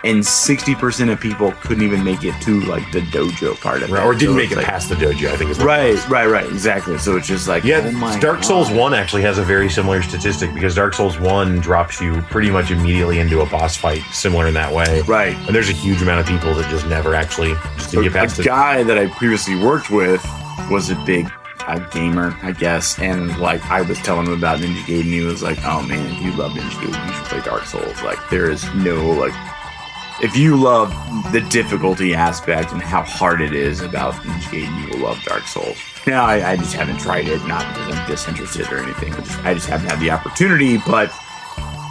And 0.05 0.21
60% 0.23 1.11
of 1.11 1.19
people 1.19 1.53
couldn't 1.63 1.83
even 1.83 2.05
make 2.05 2.25
it 2.25 2.39
to 2.43 2.61
like 2.63 2.91
the 2.93 3.01
dojo 3.01 3.59
part 3.61 3.83
of 3.83 3.89
it. 3.89 3.93
Right, 3.95 4.05
or 4.05 4.13
didn't 4.13 4.35
So 4.35 4.37
make 4.37 4.51
it 4.53 4.57
like- 4.59 4.67
past 4.67 4.91
the 4.91 4.97
dojo, 4.97 5.29
I 5.33 5.37
think 5.37 5.51
is 5.51 5.59
Right, 5.59 5.97
right, 6.11 6.27
right, 6.29 6.47
exactly. 6.47 6.99
So 6.99 7.17
it's 7.17 7.27
just 7.27 7.49
like 7.49 7.65
Yeah, 7.65 7.91
oh 7.95 8.21
Dark 8.21 8.45
Souls 8.45 8.71
1 8.71 8.93
actually 8.93 9.23
has 9.23 9.39
a 9.39 9.43
very 9.43 9.71
similar 9.71 10.03
statistic 10.03 10.53
because 10.53 10.75
Dark 10.75 10.93
Souls 10.93 11.19
1 11.19 11.59
drops 11.61 12.01
you 12.03 12.21
pretty 12.31 12.51
much 12.51 12.71
immediately 12.71 13.19
into 13.19 13.41
a 13.41 13.47
boss 13.47 13.77
fight 13.77 14.03
similar 14.13 14.47
in 14.47 14.55
that 14.55 14.73
way. 14.73 15.01
Right. 15.03 15.35
And 15.47 15.55
there's 15.57 15.71
a 15.71 15.73
huge 15.73 16.03
amount 16.03 16.21
of 16.21 16.27
people 16.27 16.55
that 16.55 16.69
just 16.71 16.87
never 16.87 17.15
actually 17.15 17.55
just 17.79 17.91
to 17.93 18.03
get 18.03 18.13
past 18.13 18.39
a 18.39 18.43
it. 18.43 18.45
guy 18.45 18.83
that 18.83 18.99
I 18.99 19.07
previously 19.09 19.57
worked 19.57 19.89
with 19.91 20.23
was 20.71 20.91
a 20.91 20.97
big 21.07 21.31
uh, 21.67 21.79
gamer, 21.89 22.37
I 22.43 22.53
guess, 22.53 22.99
and 22.99 23.39
like 23.39 23.65
I 23.71 23.81
was 23.81 23.97
telling 24.01 24.27
him 24.27 24.35
about 24.35 24.59
Ninja 24.61 24.83
Gaiden, 24.83 25.05
he 25.05 25.21
was 25.23 25.43
like, 25.43 25.57
"Oh 25.65 25.81
man, 25.81 26.15
if 26.15 26.21
you 26.23 26.31
love 26.33 26.53
Ninja 26.53 26.69
Gaiden, 26.73 27.09
you 27.09 27.15
should 27.15 27.25
play 27.25 27.41
Dark 27.41 27.65
Souls." 27.65 28.03
Like 28.03 28.19
there 28.29 28.51
is 28.51 28.63
no 28.75 28.97
like, 29.13 29.33
if 30.23 30.37
you 30.37 30.57
love 30.57 30.91
the 31.33 31.41
difficulty 31.41 32.15
aspect 32.15 32.73
and 32.73 32.81
how 32.81 33.03
hard 33.03 33.41
it 33.41 33.53
is 33.55 33.81
about 33.81 34.15
Ninja 34.15 34.51
game, 34.51 34.79
you 34.83 34.89
will 34.91 35.05
love 35.07 35.23
Dark 35.25 35.43
Souls. 35.45 35.77
Now 36.07 36.25
I, 36.25 36.53
I 36.53 36.57
just 36.57 36.75
haven't 36.75 36.99
tried 36.99 37.27
it, 37.29 37.45
not 37.47 37.67
because 37.75 37.97
I'm 37.97 38.09
disinterested 38.09 38.71
or 38.73 38.79
anything. 38.79 39.13
I 39.15 39.21
just, 39.21 39.45
I 39.45 39.55
just 39.55 39.69
haven't 39.69 39.91
had 39.91 40.01
the 40.01 40.11
opportunity, 40.11 40.79
but 40.87 41.11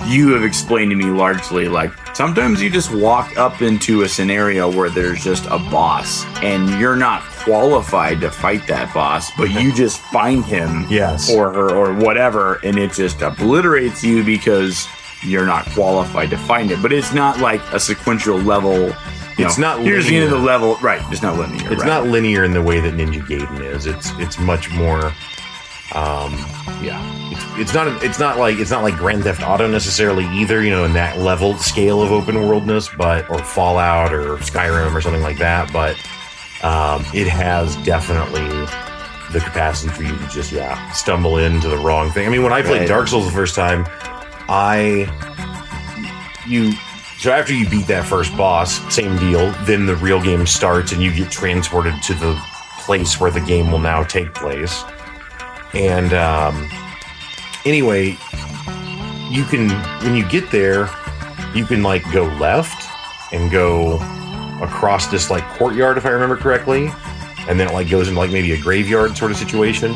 you 0.07 0.34
have 0.34 0.43
explained 0.43 0.91
to 0.91 0.97
me 0.97 1.05
largely 1.05 1.69
like 1.69 1.89
sometimes 2.13 2.61
you 2.61 2.69
just 2.69 2.91
walk 2.93 3.38
up 3.38 3.61
into 3.61 4.01
a 4.01 4.09
scenario 4.09 4.69
where 4.69 4.89
there's 4.89 5.24
just 5.24 5.45
a 5.45 5.57
boss 5.71 6.26
and 6.43 6.78
you're 6.78 6.97
not 6.97 7.21
qualified 7.21 8.19
to 8.19 8.30
fight 8.30 8.67
that 8.67 8.93
boss 8.93 9.32
but 9.38 9.49
you 9.49 9.71
just 9.76 10.01
find 10.01 10.43
him 10.43 10.86
Yes. 10.89 11.32
or 11.34 11.53
her 11.53 11.74
or 11.74 11.93
whatever 11.93 12.59
and 12.65 12.78
it 12.78 12.91
just 12.91 13.21
obliterates 13.21 14.03
you 14.03 14.26
because 14.26 14.86
you're 15.26 15.45
not 15.45 15.65
qualified 15.71 16.30
to 16.30 16.38
find 16.38 16.71
it 16.71 16.82
but 16.82 16.91
it's 16.93 17.13
not 17.13 17.39
like 17.39 17.61
a 17.74 17.80
sequential 17.80 18.38
level 18.38 18.93
It's 19.38 19.57
know, 19.57 19.76
not 19.78 19.86
here's 19.86 20.05
the 20.07 20.15
end 20.15 20.26
of 20.26 20.30
the 20.32 20.36
linear. 20.38 20.51
level 20.51 20.76
right 20.78 21.01
it's 21.11 21.21
not 21.21 21.38
linear 21.38 21.71
It's 21.71 21.82
right. 21.82 21.88
not 21.88 22.05
linear 22.07 22.43
in 22.43 22.53
the 22.53 22.61
way 22.61 22.80
that 22.80 22.93
Ninja 22.93 23.21
Gaiden 23.26 23.61
is. 23.61 23.86
It's 23.86 24.11
it's 24.19 24.38
much 24.39 24.69
more 24.71 25.13
um 25.95 26.34
yeah. 26.82 26.99
It's 27.32 27.43
it's 27.59 27.74
not 27.74 28.03
it's 28.03 28.19
not 28.19 28.38
like 28.38 28.57
it's 28.57 28.71
not 28.71 28.84
like 28.84 28.95
Grand 28.97 29.24
Theft 29.24 29.41
Auto 29.43 29.67
necessarily 29.67 30.26
either, 30.28 30.63
you 30.63 30.69
know, 30.71 30.84
in 30.86 30.93
that 30.93 31.19
level 31.19 31.57
scale 31.57 32.01
of 32.01 32.11
open 32.11 32.36
worldness, 32.47 32.89
but 32.97 33.30
or 33.30 33.39
Fallout 33.43 34.13
or 34.13 34.38
Skyrim 34.38 34.93
or 34.93 35.01
something 35.01 35.21
like 35.21 35.38
that, 35.38 35.71
but 35.71 35.95
um 36.63 37.05
it 37.13 37.28
has 37.28 37.76
definitely 37.78 38.47
the 39.32 39.39
capacity 39.39 39.91
for 39.93 40.03
you 40.03 40.15
to 40.17 40.28
just 40.30 40.51
yeah 40.51 40.91
stumble 40.91 41.38
into 41.38 41.67
the 41.69 41.78
wrong 41.78 42.11
thing. 42.11 42.26
I 42.28 42.30
mean, 42.30 42.43
when 42.43 42.53
I 42.53 42.61
played 42.61 42.80
Right. 42.82 42.88
Dark 42.88 43.07
Souls 43.07 43.26
the 43.26 43.32
first 43.32 43.55
time, 43.55 43.86
I 44.55 45.09
you 46.47 46.73
so 47.17 47.31
after 47.31 47.55
you 47.55 47.67
beat 47.67 47.87
that 47.87 48.05
first 48.05 48.37
boss, 48.37 48.77
same 48.93 49.17
deal. 49.17 49.51
Then 49.63 49.87
the 49.87 49.95
real 49.95 50.21
game 50.21 50.45
starts, 50.45 50.91
and 50.91 51.01
you 51.01 51.11
get 51.11 51.31
transported 51.31 52.03
to 52.03 52.13
the 52.13 52.39
place 52.81 53.19
where 53.19 53.31
the 53.31 53.39
game 53.39 53.71
will 53.71 53.79
now 53.79 54.03
take 54.03 54.31
place. 54.35 54.83
And 55.73 56.13
um, 56.13 56.69
anyway, 57.65 58.15
you 59.31 59.43
can 59.45 59.71
when 60.03 60.15
you 60.15 60.29
get 60.29 60.51
there, 60.51 60.87
you 61.55 61.65
can 61.65 61.81
like 61.81 62.03
go 62.11 62.25
left 62.39 62.87
and 63.33 63.49
go 63.49 63.95
across 64.61 65.07
this 65.07 65.31
like 65.31 65.43
courtyard, 65.57 65.97
if 65.97 66.05
I 66.05 66.09
remember 66.09 66.37
correctly, 66.37 66.91
and 67.47 67.59
then 67.59 67.69
it 67.69 67.73
like 67.73 67.89
goes 67.89 68.07
into 68.07 68.19
like 68.19 68.31
maybe 68.31 68.51
a 68.51 68.61
graveyard 68.61 69.17
sort 69.17 69.31
of 69.31 69.37
situation, 69.37 69.95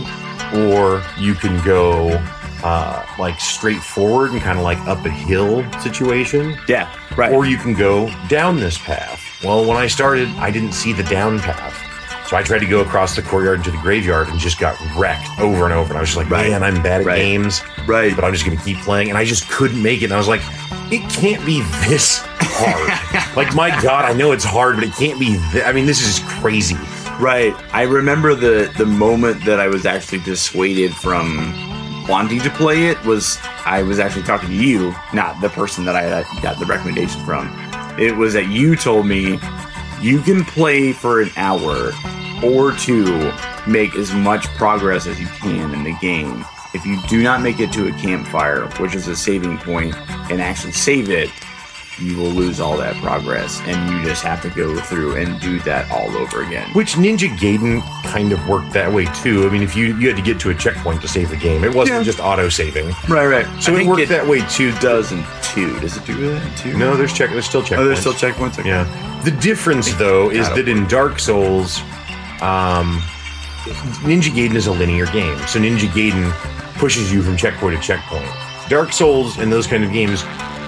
or 0.55 1.03
you 1.19 1.35
can 1.35 1.63
go 1.63 2.09
uh, 2.63 3.05
like 3.19 3.39
straightforward 3.39 4.31
and 4.31 4.41
kind 4.41 4.57
of 4.57 4.63
like 4.63 4.77
up 4.87 5.05
a 5.05 5.09
hill 5.09 5.69
situation, 5.81 6.57
Yeah, 6.67 6.91
right. 7.15 7.31
or 7.33 7.45
you 7.45 7.57
can 7.57 7.73
go 7.73 8.09
down 8.27 8.57
this 8.57 8.77
path. 8.77 9.21
Well, 9.43 9.65
when 9.65 9.77
I 9.77 9.87
started, 9.87 10.27
I 10.37 10.49
didn't 10.51 10.71
see 10.73 10.93
the 10.93 11.03
down 11.03 11.39
path. 11.39 11.83
So 12.27 12.35
I 12.35 12.43
tried 12.43 12.59
to 12.59 12.65
go 12.65 12.81
across 12.81 13.15
the 13.15 13.21
courtyard 13.21 13.59
into 13.59 13.71
the 13.71 13.77
graveyard 13.77 14.27
and 14.27 14.37
just 14.37 14.59
got 14.59 14.77
wrecked 14.97 15.29
over 15.39 15.63
and 15.63 15.73
over. 15.73 15.89
And 15.89 15.97
I 15.97 16.01
was 16.01 16.09
just 16.09 16.17
like, 16.17 16.29
man, 16.29 16.61
I'm 16.61 16.83
bad 16.83 17.01
at 17.01 17.07
Right. 17.07 17.15
games 17.17 17.61
right. 17.85 18.13
but 18.13 18.25
I'm 18.25 18.33
just 18.33 18.45
going 18.45 18.57
to 18.57 18.63
keep 18.63 18.77
playing. 18.79 19.07
And 19.09 19.17
I 19.17 19.23
just 19.23 19.47
couldn't 19.49 19.81
make 19.81 20.01
it. 20.01 20.05
And 20.05 20.13
I 20.13 20.17
was 20.17 20.27
like, 20.27 20.41
it 20.91 21.09
can't 21.09 21.45
be 21.45 21.61
this 21.87 22.19
hard. 22.39 23.35
like, 23.37 23.55
my 23.55 23.69
God, 23.81 24.03
I 24.03 24.11
know 24.13 24.33
it's 24.33 24.43
hard, 24.43 24.75
but 24.75 24.83
it 24.83 24.93
can't 24.93 25.17
be. 25.19 25.39
Th- 25.53 25.63
I 25.63 25.71
mean, 25.71 25.85
this 25.85 26.01
is 26.01 26.19
crazy. 26.41 26.75
Right. 27.19 27.53
I 27.73 27.83
remember 27.83 28.35
the 28.35 28.71
the 28.77 28.85
moment 28.85 29.43
that 29.45 29.59
I 29.61 29.67
was 29.67 29.85
actually 29.85 30.19
dissuaded 30.19 30.93
from 30.93 31.53
wanting 32.07 32.39
to 32.41 32.49
play 32.49 32.87
it 32.87 33.01
was 33.03 33.37
I 33.65 33.83
was 33.83 33.99
actually 33.99 34.23
talking 34.23 34.49
to 34.49 34.55
you, 34.55 34.95
not 35.13 35.39
the 35.41 35.49
person 35.49 35.85
that 35.85 35.95
I 35.95 36.23
got 36.41 36.59
the 36.59 36.65
recommendation 36.65 37.23
from. 37.25 37.47
It 37.99 38.15
was 38.15 38.33
that 38.33 38.47
you 38.47 38.75
told 38.75 39.05
me 39.05 39.39
you 40.01 40.21
can 40.21 40.45
play 40.45 40.93
for 40.93 41.21
an 41.21 41.31
hour 41.35 41.91
or 42.43 42.71
two, 42.73 43.31
make 43.65 43.95
as 43.95 44.13
much 44.13 44.45
progress 44.55 45.07
as 45.07 45.19
you 45.19 45.27
can 45.27 45.73
in 45.73 45.83
the 45.83 45.97
game. 45.99 46.45
If 46.73 46.85
you 46.85 47.01
do 47.07 47.23
not 47.23 47.41
make 47.41 47.59
it 47.59 47.71
to 47.73 47.87
a 47.87 47.91
campfire, 47.93 48.67
which 48.79 48.93
is 48.93 49.07
a 49.07 49.15
saving 49.15 49.57
point, 49.57 49.95
and 50.29 50.41
actually 50.41 50.73
save 50.73 51.09
it, 51.09 51.31
you 51.99 52.15
will 52.17 52.29
lose 52.29 52.59
all 52.59 52.77
that 52.77 52.95
progress, 52.97 53.59
and 53.65 53.91
you 53.91 54.07
just 54.07 54.21
have 54.23 54.41
to 54.43 54.49
go 54.49 54.79
through 54.81 55.15
and 55.15 55.39
do 55.41 55.59
that 55.61 55.89
all 55.91 56.15
over 56.15 56.43
again. 56.43 56.69
Which 56.73 56.93
Ninja 56.93 57.27
Gaiden 57.37 57.81
kind 58.03 58.31
of 58.31 58.47
worked 58.47 58.71
that 58.73 58.91
way 58.91 59.05
too. 59.21 59.47
I 59.47 59.49
mean, 59.51 59.63
if 59.63 59.75
you 59.75 59.97
you 59.97 60.07
had 60.07 60.17
to 60.17 60.21
get 60.23 60.39
to 60.41 60.49
a 60.51 60.55
checkpoint 60.55 61.01
to 61.01 61.07
save 61.07 61.29
the 61.29 61.37
game, 61.37 61.63
it 61.63 61.73
wasn't 61.73 61.97
Yeah. 61.99 62.03
just 62.03 62.19
auto 62.19 62.49
saving. 62.49 62.87
Right, 63.07 63.25
right. 63.27 63.47
So 63.63 63.75
it 63.75 63.85
worked 63.87 64.09
that 64.09 64.27
way 64.27 64.41
too. 64.47 64.71
does 64.79 65.11
in 65.11 65.23
two. 65.41 65.79
Does 65.79 65.97
it 65.97 66.05
do 66.05 66.15
that 66.29 66.45
in 66.45 66.55
two? 66.55 66.77
No, 66.77 66.95
there's 66.95 67.13
check. 67.13 67.31
There's 67.31 67.45
still 67.47 67.63
checkpoints. 67.63 67.77
Oh, 67.79 67.85
there's 67.85 67.99
still 67.99 68.13
checkpoints. 68.13 68.59
Okay. 68.59 68.69
Yeah. 68.69 69.21
The 69.23 69.31
difference, 69.31 69.93
though, 69.95 70.29
is 70.29 70.47
that 70.49 70.67
in 70.69 70.85
Dark 70.87 71.19
Souls, 71.19 71.79
um, 72.41 73.01
Ninja 74.05 74.29
Gaiden 74.31 74.55
is 74.55 74.67
a 74.67 74.71
linear 74.71 75.05
game. 75.07 75.37
So 75.47 75.59
Ninja 75.59 75.87
Gaiden 75.89 76.31
pushes 76.77 77.11
you 77.11 77.21
from 77.23 77.35
checkpoint 77.35 77.75
to 77.75 77.81
checkpoint. 77.85 78.29
Dark 78.69 78.93
Souls 78.93 79.37
and 79.39 79.51
those 79.51 79.65
kind 79.67 79.83
of 79.83 79.91
games 79.91 80.23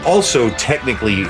also 0.05 0.49
technically 0.51 1.23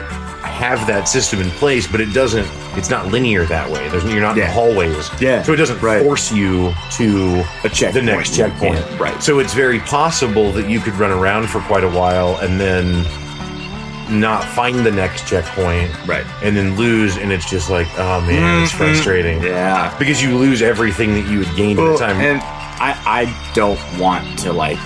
have 0.43 0.85
that 0.87 1.07
system 1.07 1.41
in 1.41 1.49
place, 1.51 1.87
but 1.87 2.01
it 2.01 2.13
doesn't. 2.13 2.47
It's 2.77 2.89
not 2.89 3.07
linear 3.07 3.45
that 3.45 3.69
way. 3.69 3.87
There's 3.89 4.03
you're 4.05 4.21
not 4.21 4.33
in 4.33 4.39
Yeah. 4.39 4.47
the 4.47 4.51
hallways. 4.53 5.09
Yeah, 5.19 5.41
So 5.43 5.53
it 5.53 5.57
doesn't 5.57 5.81
right. 5.81 6.03
force 6.03 6.31
you 6.31 6.73
to 6.97 7.43
A 7.63 7.69
checkpoint. 7.69 7.93
the 7.93 8.01
next 8.01 8.35
checkpoint. 8.35 8.75
can't- 8.85 8.99
Right. 8.99 9.23
So 9.23 9.39
it's 9.39 9.53
very 9.53 9.79
possible 9.79 10.51
that 10.53 10.69
you 10.69 10.79
could 10.79 10.95
run 10.99 11.11
around 11.11 11.47
for 11.49 11.59
quite 11.61 11.83
a 11.83 11.89
while 11.89 12.37
and 12.37 12.59
then 12.59 13.05
not 14.09 14.43
find 14.43 14.85
the 14.85 14.91
next 14.91 15.27
checkpoint 15.27 15.91
Right. 16.07 16.25
and 16.41 16.57
then 16.57 16.75
lose 16.75 17.17
and 17.17 17.31
it's 17.31 17.47
just 17.47 17.69
like 17.69 17.87
oh 17.99 18.19
man 18.21 18.63
it's 18.63 18.71
Mhm. 18.71 18.75
frustrating 18.77 19.43
Yeah. 19.43 19.91
because 19.99 20.21
you 20.21 20.35
lose 20.35 20.61
everything 20.63 21.13
that 21.13 21.29
you 21.31 21.43
had 21.43 21.55
gained 21.55 21.79
at 21.79 21.85
the 21.85 21.97
time 21.97 22.19
and 22.19 22.41
I, 22.81 22.95
I 23.05 23.33
don't 23.53 23.79
want 23.99 24.39
to 24.39 24.51
like 24.53 24.79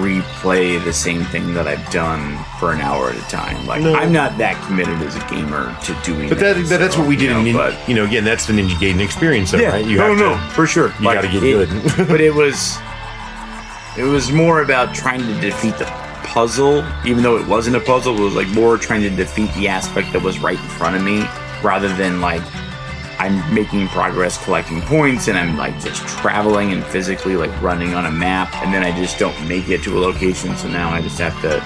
replay 0.00 0.82
the 0.84 0.92
same 0.92 1.24
thing 1.26 1.54
that 1.54 1.66
I've 1.68 1.88
done 1.90 2.38
for 2.58 2.72
an 2.72 2.80
hour 2.80 3.10
at 3.10 3.16
a 3.16 3.28
time. 3.30 3.66
Like 3.66 3.82
No. 3.82 3.94
I'm 3.94 4.12
not 4.12 4.36
that 4.38 4.62
committed 4.66 4.94
as 5.02 5.16
a 5.16 5.20
gamer 5.28 5.76
to 5.84 5.94
doing. 6.04 6.28
but 6.28 6.38
that, 6.38 6.54
that 6.66 6.78
that's 6.78 6.94
so, 6.94 7.00
what 7.00 7.08
we 7.08 7.16
did 7.16 7.24
you 7.24 7.30
in 7.30 7.36
know, 7.36 7.42
Nin- 7.42 7.56
but- 7.56 7.88
you 7.88 7.94
know 7.94 8.04
again 8.04 8.24
that's 8.24 8.46
the 8.46 8.52
ninja 8.52 8.74
gaiden 8.76 9.00
experience 9.00 9.50
though 9.52 9.58
right 9.68 9.84
you 9.84 9.96
no, 9.98 10.08
have 10.08 10.18
no, 10.18 10.34
to 10.34 10.40
for 10.54 10.66
sure. 10.66 10.88
you 10.98 11.04
gotta 11.04 11.28
get 11.28 11.42
it- 11.42 11.68
good. 11.68 12.08
but 12.08 12.20
it 12.20 12.34
was, 12.34 12.78
it 13.98 14.04
was 14.04 14.32
more 14.32 14.62
about 14.62 14.94
trying 14.94 15.20
to 15.20 15.40
defeat 15.40 15.76
the 15.78 15.84
puzzle, 16.24 16.82
even 17.04 17.22
though 17.22 17.36
it 17.36 17.46
wasn't 17.46 17.76
a 17.76 17.80
puzzle. 17.80 18.16
It 18.16 18.20
was 18.22 18.34
like 18.34 18.48
more 18.48 18.78
trying 18.78 19.02
to 19.02 19.10
defeat 19.10 19.52
the 19.54 19.68
aspect 19.68 20.12
that 20.14 20.22
was 20.22 20.38
right 20.38 20.58
in 20.58 20.64
front 20.66 20.96
of 20.96 21.02
me, 21.02 21.20
rather 21.62 21.88
than 21.96 22.20
like 22.22 22.40
I'm 23.22 23.54
making 23.54 23.86
progress, 23.86 24.42
collecting 24.42 24.80
points, 24.82 25.28
and 25.28 25.38
I'm 25.38 25.56
like 25.56 25.78
just 25.80 26.04
traveling 26.08 26.72
and 26.72 26.84
physically 26.84 27.36
like 27.36 27.52
running 27.62 27.94
on 27.94 28.06
a 28.06 28.10
map, 28.10 28.52
and 28.56 28.74
then 28.74 28.82
I 28.82 28.90
just 28.98 29.16
don't 29.16 29.46
make 29.46 29.68
it 29.68 29.84
to 29.84 29.96
a 29.96 30.00
location. 30.00 30.56
So 30.56 30.66
now 30.66 30.90
I 30.90 31.00
just 31.00 31.20
have 31.20 31.40
to 31.42 31.62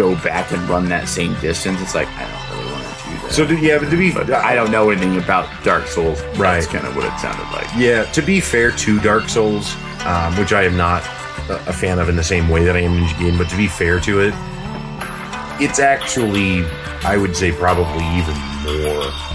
go 0.00 0.14
back 0.24 0.50
and 0.50 0.66
run 0.66 0.88
that 0.88 1.06
same 1.06 1.38
distance. 1.42 1.82
It's 1.82 1.94
like 1.94 2.08
I 2.08 2.22
don't 2.22 2.56
really 2.58 2.72
want 2.72 2.84
to 2.84 3.04
do 3.04 3.16
that. 3.16 3.32
so 3.32 3.46
to, 3.46 3.54
yeah 3.54 3.78
but 3.78 3.90
to 3.90 3.98
be 3.98 4.14
but 4.14 4.32
I 4.32 4.54
don't 4.54 4.70
know 4.70 4.88
anything 4.88 5.18
about 5.18 5.46
Dark 5.62 5.88
Souls. 5.88 6.22
Right. 6.38 6.54
That's 6.54 6.68
kind 6.68 6.86
of 6.86 6.96
what 6.96 7.04
it 7.04 7.18
sounded 7.18 7.52
like. 7.52 7.68
Yeah, 7.76 8.04
to 8.12 8.22
be 8.22 8.40
fair 8.40 8.70
to 8.70 8.98
Dark 9.00 9.28
Souls, 9.28 9.76
um, 10.06 10.34
which 10.38 10.54
I 10.54 10.62
am 10.62 10.78
not 10.78 11.02
a, 11.50 11.72
fan 11.74 11.98
of 11.98 12.08
in 12.08 12.16
the 12.16 12.24
same 12.24 12.48
way 12.48 12.64
that 12.64 12.76
I 12.76 12.80
am 12.80 12.92
Ninja 12.92 13.12
Gaiden, 13.16 13.36
but 13.36 13.50
to 13.50 13.58
be 13.58 13.66
fair 13.66 14.00
to 14.00 14.20
it, 14.20 14.32
it's 15.62 15.80
actually, 15.80 16.64
I 17.04 17.18
would 17.18 17.36
say, 17.36 17.52
probably 17.52 18.06
even 18.16 18.38
more 18.64 19.33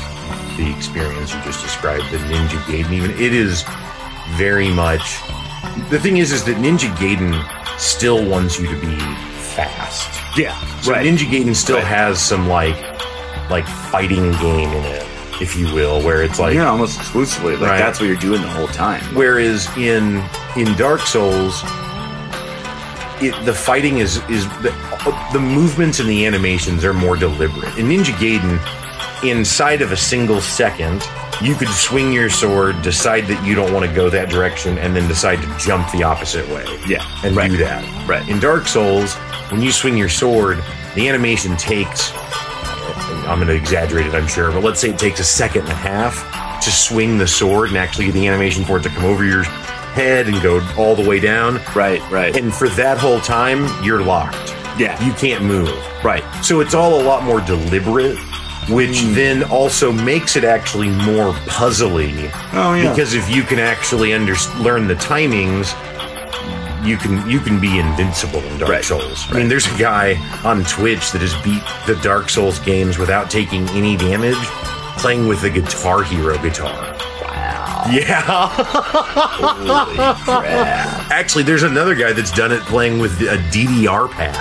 the 0.60 0.76
experience 0.76 1.34
you 1.34 1.42
just 1.44 1.62
described 1.64 2.04
than 2.12 2.20
Ninja 2.22 2.60
Gaiden. 2.68 2.92
Even 2.92 3.12
it 3.12 3.34
is 3.34 3.64
very 4.36 4.70
much. 4.70 5.18
The 5.90 6.00
thing 6.00 6.18
is, 6.18 6.32
is 6.32 6.44
that 6.46 6.58
Ninja 6.58 6.94
Gaiden 6.98 7.34
still 7.80 8.28
wants 8.28 8.60
you 8.60 8.68
to 8.68 8.80
be 8.82 8.96
fast. 9.56 10.10
Yeah. 10.38 10.60
So 10.82 10.94
Ninja 10.94 11.26
Gaiden 11.30 11.56
still 11.56 11.78
Right. 11.78 11.86
has 11.88 12.22
some 12.22 12.48
like, 12.50 12.76
like 13.50 13.66
fighting 13.68 14.32
game 14.34 14.70
in 14.70 14.84
it, 14.86 15.06
if 15.42 15.56
you 15.56 15.74
will, 15.74 16.02
where 16.04 16.22
it's 16.24 16.40
like 16.40 16.56
yeah, 16.56 16.70
almost 16.70 17.00
exclusively. 17.00 17.56
Like 17.56 17.72
Right. 17.72 17.80
that's 17.80 18.00
what 18.00 18.08
you're 18.08 18.18
doing 18.18 18.42
the 18.42 18.50
whole 18.50 18.68
time. 18.68 19.04
Whereas 19.16 19.66
in 19.78 20.22
in 20.58 20.76
Dark 20.76 21.02
Souls, 21.02 21.62
it, 23.22 23.34
the 23.46 23.54
fighting 23.54 23.98
is 24.00 24.18
is 24.30 24.46
the, 24.62 24.74
uh, 24.74 25.34
the 25.34 25.40
movements 25.40 26.00
and 26.00 26.10
the 26.10 26.26
animations 26.26 26.84
are 26.86 26.94
more 26.94 27.16
deliberate. 27.16 27.78
In 27.78 27.88
Ninja 27.88 28.14
Gaiden, 28.24 28.60
inside 29.24 29.82
of 29.82 29.92
a 29.92 29.98
single 29.98 30.42
second, 30.42 31.04
you 31.42 31.56
could 31.56 31.70
swing 31.70 32.12
your 32.12 32.30
sword, 32.30 32.82
decide 32.82 33.26
that 33.28 33.46
you 33.46 33.56
don't 33.56 33.74
want 33.74 33.86
to 33.88 33.94
go 33.94 34.10
that 34.10 34.30
direction, 34.30 34.78
and 34.78 34.96
then 34.96 35.08
decide 35.08 35.42
to 35.42 35.58
jump 35.58 35.92
the 35.92 36.04
opposite 36.04 36.48
way. 36.50 36.66
Yeah, 36.88 37.04
and 37.24 37.36
right. 37.36 37.50
do 37.50 37.58
that. 37.58 38.08
Right. 38.08 38.28
In 38.30 38.40
Dark 38.40 38.68
Souls, 38.68 39.16
when 39.52 39.62
you 39.62 39.72
swing 39.72 39.98
your 39.98 40.10
sword, 40.10 40.62
the 40.96 41.08
animation 41.08 41.56
takes. 41.58 42.12
I'm 42.16 43.38
going 43.38 43.48
to 43.48 43.56
exaggerate 43.56 44.08
it, 44.08 44.14
I'm 44.16 44.28
sure, 44.28 44.52
but 44.52 44.64
let's 44.64 44.80
say 44.80 44.90
it 44.90 44.98
takes 45.00 45.20
a 45.20 45.24
second 45.24 45.62
and 45.64 45.72
a 45.72 45.76
half 45.76 46.62
to 46.64 46.72
swing 46.72 47.18
the 47.18 47.28
sword 47.28 47.70
and 47.70 47.78
actually 47.78 48.06
get 48.06 48.14
the 48.16 48.28
animation 48.28 48.66
for 48.66 48.78
it 48.78 48.84
to 48.84 48.90
come 48.90 49.06
over 49.06 49.24
your 49.24 49.44
head 49.44 50.28
and 50.28 50.42
go 50.42 50.62
all 50.78 50.96
the 50.96 51.08
way 51.08 51.20
down. 51.20 51.60
Right, 51.76 52.02
right. 52.12 52.36
And 52.36 52.54
for 52.54 52.68
that 52.70 52.98
whole 52.98 53.20
time, 53.20 53.68
you're 53.84 54.02
locked. 54.04 54.36
yeah, 54.80 55.02
You 55.06 55.14
can't 55.14 55.44
move. 55.46 55.70
right. 56.04 56.24
So 56.44 56.60
it's 56.60 56.74
all 56.74 57.00
a 57.00 57.04
lot 57.04 57.24
more 57.24 57.40
deliberate, 57.42 58.18
which 58.70 59.02
Hmm. 59.02 59.14
then 59.16 59.44
also 59.44 59.92
makes 59.92 60.36
it 60.36 60.44
actually 60.44 60.90
more 60.90 61.34
puzzly. 61.48 62.32
Oh 62.54 62.74
yeah. 62.74 62.90
Because 62.90 63.14
if 63.14 63.30
you 63.34 63.44
can 63.44 63.60
actually 63.60 64.14
under- 64.14 64.36
learn 64.60 64.88
the 64.88 64.96
timings, 64.96 65.74
you 66.86 66.96
can 66.98 67.30
you 67.30 67.40
can 67.40 67.60
be 67.60 67.78
invincible 67.80 68.40
in 68.40 68.58
Dark 68.58 68.72
Right. 68.72 68.84
Souls. 68.86 69.26
I 69.30 69.34
mean, 69.36 69.50
there's 69.50 69.68
a 69.68 69.78
guy 69.78 70.18
on 70.44 70.64
Twitch 70.66 71.12
that 71.12 71.22
has 71.22 71.34
beat 71.44 71.64
the 71.88 71.96
Dark 72.02 72.30
Souls 72.30 72.60
games 72.60 72.98
without 72.98 73.30
taking 73.30 73.68
any 73.70 73.98
damage, 73.98 74.38
playing 74.98 75.28
with 75.28 75.42
the 75.42 75.50
Guitar 75.50 76.04
Hero 76.04 76.38
guitar. 76.38 76.74
wow. 77.22 77.86
Yeah, 77.92 78.22
Holy 78.22 79.96
crap. 79.96 81.12
actually, 81.12 81.44
there's 81.44 81.64
another 81.64 81.96
guy 81.96 82.14
that's 82.14 82.32
done 82.32 82.52
it 82.52 82.62
playing 82.62 83.00
with 83.00 83.20
a 83.22 83.38
DDR 83.52 84.08
pad 84.10 84.38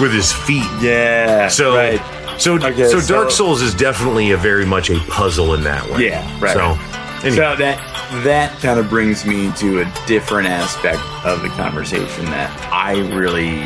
with 0.00 0.12
his 0.12 0.32
feet. 0.32 0.66
Yeah. 0.80 1.48
So, 1.48 1.76
right. 1.76 2.00
So, 2.38 2.54
Okay, 2.56 2.88
so 2.90 3.00
so- 3.00 3.14
Dark 3.14 3.30
Souls 3.30 3.62
is 3.62 3.74
definitely 3.74 4.32
a 4.32 4.36
very 4.36 4.64
much 4.66 4.90
a 4.90 4.98
puzzle 5.08 5.54
in 5.54 5.62
that 5.64 5.88
way. 5.90 6.06
Yeah, 6.06 6.40
right, 6.40 6.52
So, 6.54 6.60
right. 6.60 7.24
anyway, 7.24 7.36
So 7.36 7.56
that 7.56 7.90
that 8.24 8.58
kind 8.60 8.78
of 8.78 8.88
brings 8.88 9.24
me 9.24 9.50
to 9.56 9.80
a 9.80 9.92
different 10.06 10.46
aspect 10.48 11.00
of 11.24 11.42
the 11.42 11.48
conversation 11.50 12.26
that 12.26 12.50
I 12.72 12.98
really 13.14 13.62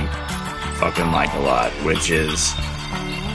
fucking 0.78 1.10
like 1.12 1.32
a 1.34 1.40
lot, 1.40 1.70
which 1.84 2.10
is 2.10 2.52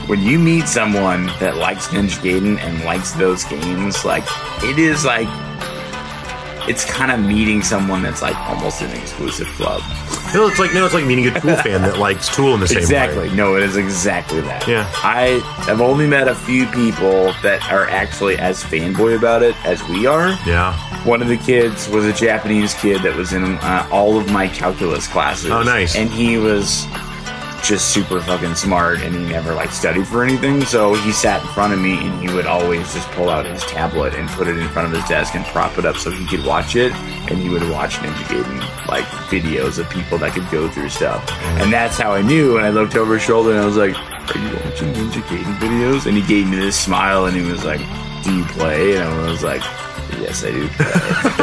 when 0.06 0.20
you 0.22 0.38
meet 0.38 0.66
someone 0.66 1.26
that 1.40 1.56
likes 1.56 1.88
Ninja 1.88 2.18
Gaiden 2.20 2.58
and 2.58 2.84
likes 2.84 3.12
those 3.12 3.44
games, 3.44 4.04
like 4.04 4.24
it 4.62 4.78
is 4.78 5.04
like 5.04 5.28
it's 6.68 6.84
kind 6.86 7.12
of 7.12 7.20
meeting 7.20 7.62
someone 7.62 8.02
that's 8.02 8.22
like 8.22 8.36
almost 8.48 8.80
an 8.82 8.90
exclusive 8.98 9.46
club. 9.48 9.82
No, 10.34 10.48
it's 10.48 10.58
like 10.58 10.74
no, 10.74 10.84
it's 10.84 10.94
like 10.94 11.06
meeting 11.06 11.26
a 11.28 11.40
Tool 11.40 11.54
fan 11.56 11.82
that 11.82 11.98
likes 11.98 12.34
Tool 12.34 12.54
in 12.54 12.60
the 12.60 12.66
same 12.66 12.78
Exactly. 12.78 13.18
way. 13.18 13.24
Exactly. 13.26 13.36
No, 13.36 13.56
it 13.56 13.62
is 13.62 13.76
exactly 13.76 14.40
that. 14.42 14.66
Yeah. 14.66 14.90
I 14.96 15.40
have 15.66 15.80
only 15.80 16.06
met 16.08 16.26
a 16.26 16.34
few 16.34 16.66
people 16.66 17.32
that 17.42 17.60
are 17.70 17.88
actually 17.88 18.36
as 18.38 18.62
fanboy 18.64 19.16
about 19.16 19.42
it 19.42 19.54
as 19.64 19.82
we 19.88 20.06
are. 20.06 20.30
Yeah. 20.46 20.74
One 21.04 21.22
of 21.22 21.28
the 21.28 21.36
kids 21.36 21.88
was 21.88 22.04
a 22.04 22.12
Japanese 22.12 22.74
kid 22.74 23.02
that 23.02 23.14
was 23.16 23.32
in 23.32 23.44
uh, 23.44 23.88
all 23.92 24.18
of 24.18 24.30
my 24.32 24.48
calculus 24.48 25.06
classes. 25.06 25.50
Oh, 25.50 25.62
nice. 25.62 25.94
And 25.94 26.10
he 26.10 26.36
was 26.38 26.86
just 27.68 27.94
super 27.94 28.20
fucking 28.20 28.54
smart 28.54 29.00
and 29.00 29.14
he 29.14 29.24
never 29.24 29.54
like 29.54 29.70
studied 29.70 30.06
for 30.06 30.22
anything. 30.22 30.64
So 30.64 30.94
he 30.94 31.12
sat 31.12 31.42
in 31.42 31.48
front 31.48 31.72
of 31.72 31.78
me 31.78 31.96
and 32.06 32.20
he 32.20 32.34
would 32.34 32.46
always 32.46 32.92
just 32.92 33.08
pull 33.12 33.30
out 33.30 33.46
his 33.46 33.62
tablet 33.62 34.14
and 34.14 34.28
put 34.30 34.48
it 34.48 34.58
in 34.58 34.68
front 34.68 34.88
of 34.88 34.94
his 34.94 35.08
desk 35.08 35.34
and 35.34 35.44
prop 35.46 35.78
it 35.78 35.86
up 35.86 35.96
so 35.96 36.10
he 36.10 36.26
could 36.26 36.44
watch 36.44 36.76
it. 36.76 36.92
And 36.92 37.38
he 37.38 37.48
would 37.48 37.68
watch 37.70 37.96
Ninja 37.96 38.24
Gaiden 38.24 38.88
like 38.88 39.04
videos 39.30 39.78
of 39.78 39.88
people 39.88 40.18
that 40.18 40.32
could 40.32 40.48
go 40.50 40.68
through 40.68 40.90
stuff. 40.90 41.28
And 41.60 41.72
that's 41.72 41.98
how 41.98 42.12
I 42.12 42.22
knew. 42.22 42.56
And 42.56 42.66
I 42.66 42.70
looked 42.70 42.96
over 42.96 43.14
his 43.14 43.22
shoulder 43.22 43.50
and 43.52 43.60
I 43.60 43.64
was 43.64 43.76
like, 43.76 43.96
Are 43.96 44.38
you 44.38 44.56
watching 44.64 44.92
Ninja 44.92 45.22
Gaiden 45.22 45.56
videos? 45.58 46.06
And 46.06 46.16
he 46.16 46.22
gave 46.22 46.48
me 46.48 46.56
this 46.56 46.78
smile 46.78 47.24
and 47.26 47.34
he 47.36 47.42
was 47.42 47.64
like, 47.64 47.80
Do 48.22 48.36
you 48.36 48.44
play? 48.44 48.96
And 48.96 49.08
I 49.08 49.30
was 49.30 49.42
like, 49.42 49.62
Yes, 50.20 50.44
I 50.44 50.50
do. 50.50 50.68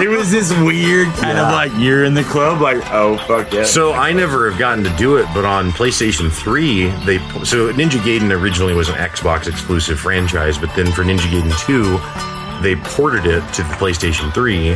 It 0.02 0.10
was 0.10 0.32
this 0.32 0.52
weird 0.60 1.08
kind 1.16 1.38
of 1.38 1.50
like 1.52 1.72
you're 1.78 2.06
in 2.06 2.14
the 2.14 2.24
club, 2.24 2.62
like 2.62 2.78
oh 2.92 3.18
fuck 3.28 3.52
yeah. 3.54 3.64
So 3.64 3.94
I 3.94 4.12
never 4.14 4.50
have 4.50 4.60
gotten 4.60 4.84
to 4.84 4.96
do 4.98 5.18
it, 5.18 5.28
but 5.34 5.46
on 5.46 5.72
PlayStation 5.72 6.32
3, 6.32 6.90
they 7.06 7.18
so 7.44 7.72
Ninja 7.74 8.00
Gaiden 8.00 8.32
originally 8.32 8.74
was 8.74 8.90
an 8.90 8.96
Xbox 8.96 9.48
exclusive 9.48 10.00
franchise, 10.00 10.58
but 10.58 10.74
then 10.76 10.92
for 10.92 11.04
Ninja 11.04 11.28
Gaiden 11.30 11.54
2, 11.66 12.62
they 12.64 12.76
ported 12.76 13.26
it 13.26 13.42
to 13.54 13.64
the 13.64 13.74
PlayStation 13.76 14.34
3 14.34 14.76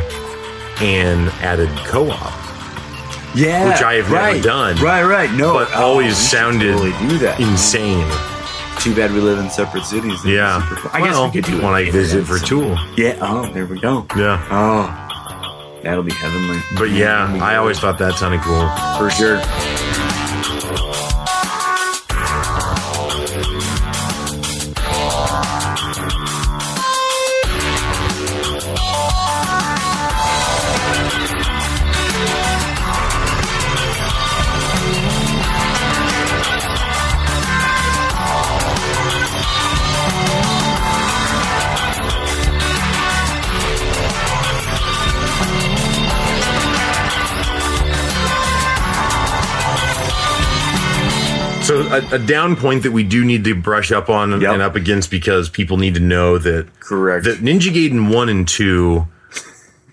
and 0.80 1.28
added 1.42 1.70
co-op, 1.86 2.32
yeah, 3.34 3.68
which 3.68 3.82
I 3.82 3.94
have 3.94 4.10
never 4.10 4.40
done. 4.42 4.76
Right, 4.76 5.04
right. 5.04 5.32
No, 5.32 5.54
but 5.54 5.68
oh, 5.74 5.82
always 5.82 6.16
should 6.18 6.38
sounded 6.38 6.72
totally 6.72 7.08
do 7.08 7.18
that. 7.18 7.40
insane. 7.40 8.06
Too 8.80 8.94
bad 8.94 9.10
we 9.12 9.20
live 9.20 9.38
in 9.38 9.50
separate 9.50 9.84
cities. 9.84 10.24
Yeah. 10.24 10.62
super 10.68 10.80
cool. 10.82 10.90
I 10.94 11.00
guess 11.00 11.12
Well, 11.14 11.26
we 11.26 11.32
could 11.32 11.44
do 11.44 11.56
when 11.62 11.74
I 11.74 11.90
visit 11.90 12.24
for 12.24 12.38
Tool. 12.38 12.76
Yeah. 12.96 13.18
Oh, 13.20 13.50
there 13.52 13.66
we 13.66 13.80
go. 13.80 14.06
Yeah. 14.16 14.40
Oh, 14.50 15.80
that'll 15.82 16.04
be 16.04 16.12
heavenly. 16.12 16.60
But 16.78 16.90
yeah, 16.90 17.36
I 17.42 17.56
always 17.56 17.80
thought 17.80 17.98
that 17.98 18.14
sounded 18.14 18.40
cool. 18.42 18.68
for 18.98 19.10
sure. 19.10 19.40
A, 51.98 52.14
a 52.14 52.18
down 52.18 52.56
point 52.56 52.82
that 52.84 52.92
we 52.92 53.02
do 53.02 53.24
need 53.24 53.44
to 53.44 53.54
brush 53.54 53.90
up 53.92 54.08
on 54.08 54.32
and, 54.32 54.42
Yep. 54.42 54.52
and 54.54 54.62
up 54.62 54.74
against 54.76 55.10
because 55.10 55.48
people 55.48 55.76
need 55.76 55.94
to 55.94 56.00
know 56.00 56.38
that 56.38 56.68
Correct. 56.80 57.24
that 57.24 57.38
Ninja 57.38 57.72
Gaiden 57.72 58.12
1 58.14 58.28
and 58.28 58.46
2 58.48 59.06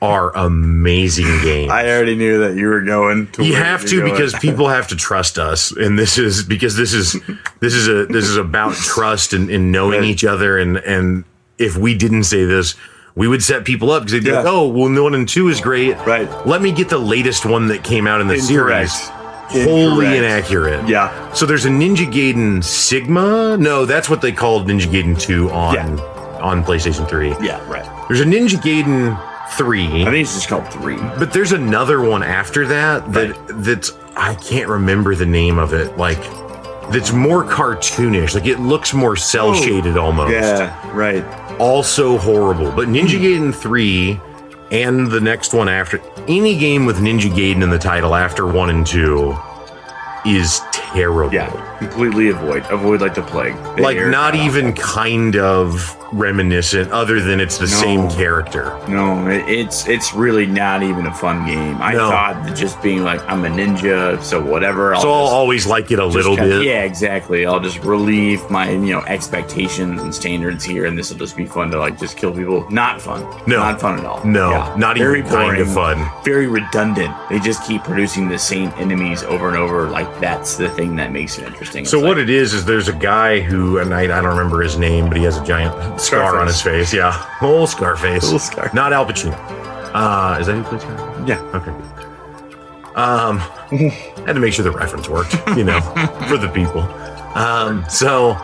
are 0.02 0.36
amazing 0.36 1.26
games. 1.44 1.72
I 1.72 1.88
already 1.90 2.16
knew 2.18 2.40
that 2.40 2.56
you 2.58 2.68
were 2.68 2.82
going. 2.82 3.28
To 3.34 3.44
you 3.46 3.56
have 3.56 3.86
to 3.86 4.00
going. 4.02 4.12
because 4.12 4.34
people 4.34 4.68
have 4.68 4.90
to 4.90 4.98
trust 4.98 5.40
us 5.40 5.72
and 5.72 5.98
this 5.98 6.18
is 6.18 6.44
because 6.44 6.76
this 6.76 6.94
is 6.94 7.16
this 7.62 7.74
is 7.74 7.88
a 7.88 8.06
this 8.08 8.26
is 8.26 8.36
about 8.36 8.74
trust 8.94 9.32
and, 9.32 9.50
and 9.50 9.72
knowing 9.72 10.02
Right. 10.02 10.10
each 10.10 10.26
other 10.26 10.58
and 10.58 10.76
and 10.78 11.24
if 11.58 11.78
we 11.78 11.96
didn't 11.96 12.26
say 12.26 12.44
this 12.44 12.76
we 13.16 13.28
would 13.30 13.42
set 13.44 13.64
people 13.64 13.92
up 13.92 14.02
because 14.04 14.12
they'd 14.12 14.30
be 14.30 14.36
like 14.36 14.46
oh 14.46 14.68
well 14.68 14.92
one 15.04 15.16
and 15.16 15.30
two 15.30 15.48
is 15.48 15.62
great 15.62 15.96
Right. 16.06 16.28
let 16.46 16.62
me 16.62 16.74
get 16.74 16.90
the 16.90 16.98
latest 16.98 17.46
one 17.46 17.68
that 17.70 17.84
came 17.86 18.06
out 18.06 18.20
in 18.20 18.28
the 18.28 18.40
series 18.40 18.92
wholly 19.48 20.06
Incorrect. 20.06 20.16
inaccurate 20.18 20.88
Yeah. 20.88 21.32
so 21.34 21.46
there's 21.46 21.66
a 21.66 21.70
Ninja 21.70 22.12
Gaiden 22.12 22.64
Sigma. 22.64 23.58
No, 23.58 23.86
that's 23.86 24.10
what 24.10 24.22
they 24.22 24.32
called 24.32 24.68
Ninja 24.68 24.88
Gaiden 24.88 25.20
2 25.20 25.50
on 25.52 25.76
Yeah. 25.76 26.42
on 26.42 26.64
PlayStation 26.64 27.08
3. 27.08 27.36
Yeah. 27.42 27.60
Right. 27.70 27.86
There's 28.08 28.22
a 28.22 28.26
Ninja 28.26 28.60
Gaiden 28.62 29.20
3, 29.58 29.86
I 29.86 29.90
think 30.06 30.16
it's 30.16 30.34
just 30.34 30.48
called 30.48 30.68
three. 30.72 30.98
but 31.20 31.32
there's 31.32 31.52
another 31.52 32.02
one 32.02 32.24
after 32.24 32.66
that 32.68 33.12
that 33.14 33.36
that's 33.64 33.94
I 34.16 34.36
can't 34.36 34.68
remember 34.68 35.16
the 35.16 35.26
name 35.26 35.60
of 35.60 35.74
it. 35.74 35.98
Like 35.98 36.22
that's 36.92 37.12
more 37.12 37.44
cartoonish. 37.44 38.34
Like 38.34 38.46
it 38.46 38.60
looks 38.60 38.94
more 38.94 39.16
cell 39.16 39.54
shaded 39.54 39.98
oh, 39.98 40.06
almost. 40.06 40.32
Yeah. 40.32 40.92
Right. 40.96 41.24
Also 41.60 42.18
horrible. 42.18 42.72
But 42.72 42.88
Ninja 42.88 43.18
hmm. 43.18 43.52
Gaiden 43.52 43.56
3 43.56 44.20
and 44.74 45.12
the 45.12 45.22
next 45.22 45.54
one 45.54 45.70
after 45.70 46.02
any 46.28 46.58
game 46.58 46.86
with 46.86 46.98
Ninja 46.98 47.32
Gaiden 47.32 47.62
in 47.62 47.70
the 47.70 47.78
title 47.78 48.16
after 48.16 48.48
1 48.48 48.70
and 48.72 48.86
2 48.86 49.38
is 50.26 50.62
terrible. 50.72 51.32
Yeah. 51.32 51.73
Completely 51.88 52.30
avoid. 52.30 52.66
Avoid 52.72 53.02
like 53.02 53.16
the 53.16 53.22
plague. 53.22 53.56
They 53.76 53.82
like 53.84 53.98
are 53.98 54.10
not 54.10 54.36
even 54.36 54.74
kind 54.74 55.36
of 55.36 55.98
reminiscent 56.14 56.92
other 56.92 57.20
than 57.20 57.40
it's 57.40 57.58
the 57.58 57.68
same 57.68 58.08
character 58.12 58.78
No, 58.88 59.28
it, 59.28 59.44
it's 59.50 59.88
it's 59.88 60.14
really 60.14 60.46
not 60.46 60.84
even 60.84 61.08
a 61.08 61.14
fun 61.14 61.44
game. 61.48 61.76
I 61.82 61.94
No. 61.94 62.08
thought 62.08 62.36
that 62.46 62.56
just 62.56 62.80
being 62.84 63.04
like 63.04 63.20
I'm 63.28 63.44
a 63.46 63.50
ninja, 63.50 64.22
so 64.22 64.40
whatever. 64.40 64.94
I'll 64.94 65.02
so 65.02 65.12
i'll 65.12 65.24
just- 65.24 65.34
always 65.34 65.66
like 65.66 65.90
it 65.92 65.98
a 65.98 66.06
little 66.06 66.36
kinda- 66.36 66.60
bit 66.60 66.68
Yeah, 66.68 66.84
exactly. 66.84 67.48
I'll 67.48 67.60
just 67.60 67.84
relieve 67.84 68.48
my 68.52 68.70
you 68.70 68.94
know 68.94 69.02
expectations 69.08 70.04
and 70.04 70.14
standards 70.14 70.64
here, 70.64 70.86
and 70.86 70.96
this 70.96 71.10
will 71.10 71.18
just 71.18 71.36
be 71.36 71.48
fun 71.48 71.72
to 71.72 71.80
like 71.80 71.98
just 72.00 72.16
kill 72.16 72.32
people. 72.32 72.68
Not 72.70 73.02
fun. 73.02 73.22
No. 73.48 73.58
not 73.58 73.82
fun 73.82 73.98
at 73.98 74.06
all. 74.06 74.22
no 74.24 74.52
Yeah. 74.52 74.76
not 74.78 74.96
Very 75.00 75.20
even 75.20 75.32
kind 75.32 75.58
of 75.60 75.74
fun 75.74 75.98
Very 76.24 76.46
redundant. 76.46 77.12
They 77.32 77.40
just 77.40 77.66
keep 77.66 77.84
producing 77.84 78.30
the 78.30 78.38
same 78.38 78.72
enemies 78.78 79.24
over 79.24 79.48
and 79.48 79.58
over. 79.58 79.90
Like 79.90 80.10
that's 80.22 80.58
the 80.58 80.70
thing 80.70 80.96
that 80.98 81.12
makes 81.12 81.40
it 81.40 81.46
interesting. 81.48 81.73
So 81.74 81.80
It's 81.80 81.94
what 81.94 82.18
like, 82.18 82.24
it 82.24 82.30
is 82.30 82.54
is 82.54 82.66
there's 82.66 82.88
a 82.88 82.94
guy 82.94 83.40
who 83.40 83.80
and 83.80 83.94
I, 83.94 84.04
I 84.04 84.08
don't 84.08 84.26
remember 84.26 84.62
his 84.62 84.78
name 84.78 85.08
but 85.08 85.18
he 85.18 85.24
has 85.24 85.38
a 85.38 85.44
giant 85.44 86.00
scar 86.00 86.38
on 86.38 86.48
his 86.48 86.62
face. 86.62 86.94
Yeah. 86.94 87.12
Whole 87.40 87.68
scarface. 87.68 88.24
Little 88.24 88.40
scar. 88.40 88.70
not 88.74 88.94
al 88.94 89.06
pacino. 89.06 89.34
Uh 89.94 90.38
is 90.40 90.48
that 90.48 90.56
who 90.56 90.64
plays 90.64 90.82
Scar? 90.82 91.28
Yeah. 91.28 91.40
okay. 91.54 91.72
Um 92.96 93.38
had 94.26 94.34
to 94.34 94.40
make 94.40 94.54
sure 94.54 94.64
the 94.64 94.72
reference 94.72 95.10
worked 95.10 95.34
you 95.58 95.64
know 95.64 95.80
for 96.30 96.38
the 96.38 96.50
people. 96.54 96.82
Um 97.36 97.84
so 97.90 98.38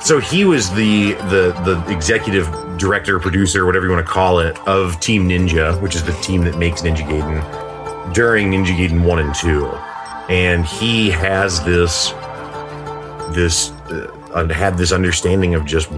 so 0.00 0.20
he 0.20 0.44
was 0.44 0.70
the 0.74 1.14
the 1.32 1.52
the 1.64 1.84
executive 1.92 2.46
director 2.78 3.18
producer 3.18 3.66
whatever 3.66 3.86
you 3.86 3.92
want 3.92 4.06
to 4.06 4.12
call 4.12 4.38
it 4.38 4.56
of 4.68 5.00
team 5.00 5.28
ninja 5.28 5.80
which 5.82 5.96
is 5.96 6.04
the 6.04 6.12
team 6.22 6.42
that 6.42 6.56
makes 6.58 6.82
ninja 6.82 7.04
gaiden 7.08 7.42
during 8.14 8.50
ninja 8.52 8.74
gaiden 8.76 9.02
1 9.04 9.18
and 9.18 9.34
2 9.34 9.66
and 10.28 10.64
he 10.66 11.10
has 11.10 11.62
this 11.64 12.10
this 13.34 13.70
uh, 14.34 14.46
had 14.52 14.76
this 14.76 14.92
understanding 14.92 15.54
of 15.54 15.64
just 15.64 15.88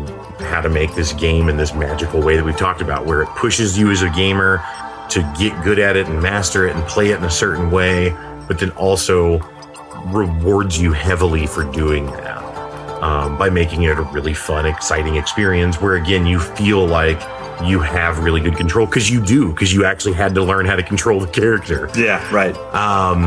how 0.41 0.61
to 0.61 0.69
make 0.69 0.95
this 0.95 1.13
game 1.13 1.49
in 1.49 1.57
this 1.57 1.75
magical 1.75 2.21
way 2.21 2.37
that 2.37 2.45
we've 2.45 2.57
talked 2.57 2.81
about 2.81 3.05
where 3.07 3.23
it 3.23 3.29
pushes 3.31 3.79
you 3.79 3.91
as 3.91 4.03
a 4.03 4.11
gamer 4.11 4.63
to 5.09 5.21
get 5.39 5.63
good 5.65 5.79
at 5.79 5.97
it 5.97 6.07
and 6.07 6.21
master 6.23 6.67
it 6.69 6.75
and 6.77 6.85
play 6.87 7.11
it 7.11 7.19
in 7.19 7.25
a 7.25 7.31
certain 7.31 7.71
way 7.71 8.11
but 8.49 8.59
then 8.59 8.71
also 8.73 9.39
rewards 10.07 10.81
you 10.81 10.93
heavily 10.93 11.47
for 11.47 11.65
doing 11.73 12.07
that 12.07 12.39
um, 13.03 13.37
by 13.37 13.51
making 13.51 13.83
it 13.83 13.99
a 13.99 14.03
really 14.03 14.35
fun 14.35 14.67
exciting 14.67 15.17
experience 15.17 15.81
where 15.81 15.95
again 15.97 16.25
you 16.27 16.39
feel 16.39 16.87
like 16.87 17.21
you 17.65 17.79
have 17.81 18.21
really 18.25 18.41
good 18.41 18.57
control 18.57 18.87
because 18.87 19.11
you 19.11 19.21
do 19.25 19.51
because 19.51 19.73
you 19.73 19.85
actually 19.85 20.15
had 20.15 20.35
to 20.35 20.43
learn 20.43 20.65
how 20.65 20.77
to 20.77 20.83
control 20.83 21.21
the 21.21 21.27
character 21.27 21.91
Yeah. 21.95 22.27
Right. 22.33 22.57
um, 22.75 23.25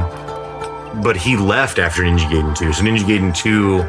but 1.02 1.18
he 1.18 1.36
left 1.36 1.80
after 1.80 2.04
Ninja 2.04 2.30
Gaiden 2.30 2.56
2. 2.56 2.74
So 2.74 2.84
Ninja 2.84 3.00
Gaiden 3.00 3.36
2 3.36 3.82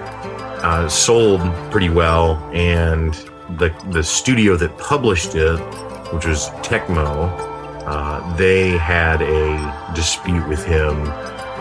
uh, 0.65 0.89
sold 0.89 1.41
pretty 1.71 1.91
well, 1.91 2.37
and 2.55 3.15
the 3.59 3.75
the 3.91 4.03
studio 4.03 4.57
that 4.57 4.77
published 4.79 5.35
it, 5.35 5.59
which 6.13 6.27
was 6.27 6.49
Tecmo, 6.63 7.29
uh, 7.87 8.37
they 8.37 8.71
had 8.71 9.21
a 9.21 9.93
dispute 9.95 10.47
with 10.49 10.65
him, 10.65 10.97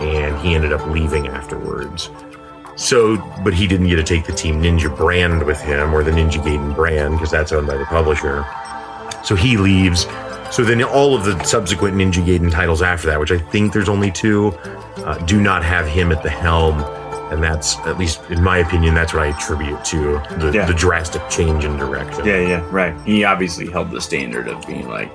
and 0.00 0.38
he 0.38 0.54
ended 0.54 0.72
up 0.72 0.86
leaving 0.86 1.28
afterwards. 1.28 2.10
So, 2.76 3.18
but 3.44 3.54
he 3.54 3.66
didn't 3.66 3.88
get 3.88 3.96
to 3.96 4.02
take 4.02 4.24
the 4.26 4.32
Team 4.32 4.60
Ninja 4.60 4.94
brand 4.94 5.44
with 5.44 5.60
him, 5.60 5.94
or 5.94 6.02
the 6.02 6.10
Ninja 6.10 6.42
Gaiden 6.42 6.74
brand, 6.74 7.14
because 7.14 7.30
that's 7.30 7.52
owned 7.52 7.66
by 7.66 7.76
the 7.76 7.84
publisher. 7.84 8.44
So 9.22 9.34
he 9.34 9.56
leaves. 9.56 10.06
So 10.54 10.62
then 10.62 10.80
all 10.84 11.16
of 11.16 11.24
the 11.24 11.42
subsequent 11.42 11.96
Ninja 11.96 12.24
Gaiden 12.24 12.48
titles 12.48 12.80
after 12.80 13.08
that, 13.08 13.18
which 13.18 13.32
I 13.32 13.38
think 13.38 13.72
there's 13.72 13.88
only 13.88 14.12
two, 14.12 14.52
uh, 14.98 15.18
do 15.26 15.40
not 15.40 15.64
have 15.64 15.84
him 15.84 16.12
at 16.12 16.22
the 16.22 16.30
helm. 16.30 16.78
And 17.32 17.42
that's, 17.42 17.76
at 17.78 17.98
least 17.98 18.20
in 18.30 18.40
my 18.40 18.58
opinion, 18.58 18.94
that's 18.94 19.12
what 19.12 19.24
I 19.24 19.36
attribute 19.36 19.84
to 19.86 20.22
the, 20.38 20.52
Yeah. 20.54 20.66
the 20.66 20.74
drastic 20.74 21.28
change 21.28 21.64
in 21.64 21.76
direction. 21.76 22.24
Yeah. 22.24 22.38
Yeah. 22.38 22.68
Right. 22.70 22.94
He 23.04 23.24
obviously 23.24 23.68
held 23.68 23.90
the 23.90 24.00
standard 24.00 24.46
of 24.46 24.64
being 24.64 24.88
like 24.88 25.10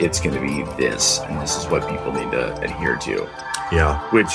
it's 0.00 0.18
going 0.18 0.34
to 0.34 0.40
be 0.40 0.64
this, 0.76 1.20
and 1.20 1.40
this 1.40 1.56
is 1.56 1.66
what 1.68 1.88
people 1.88 2.10
need 2.12 2.32
to 2.32 2.60
adhere 2.60 2.96
to. 2.96 3.28
Yeah. 3.70 4.00
Which, 4.10 4.32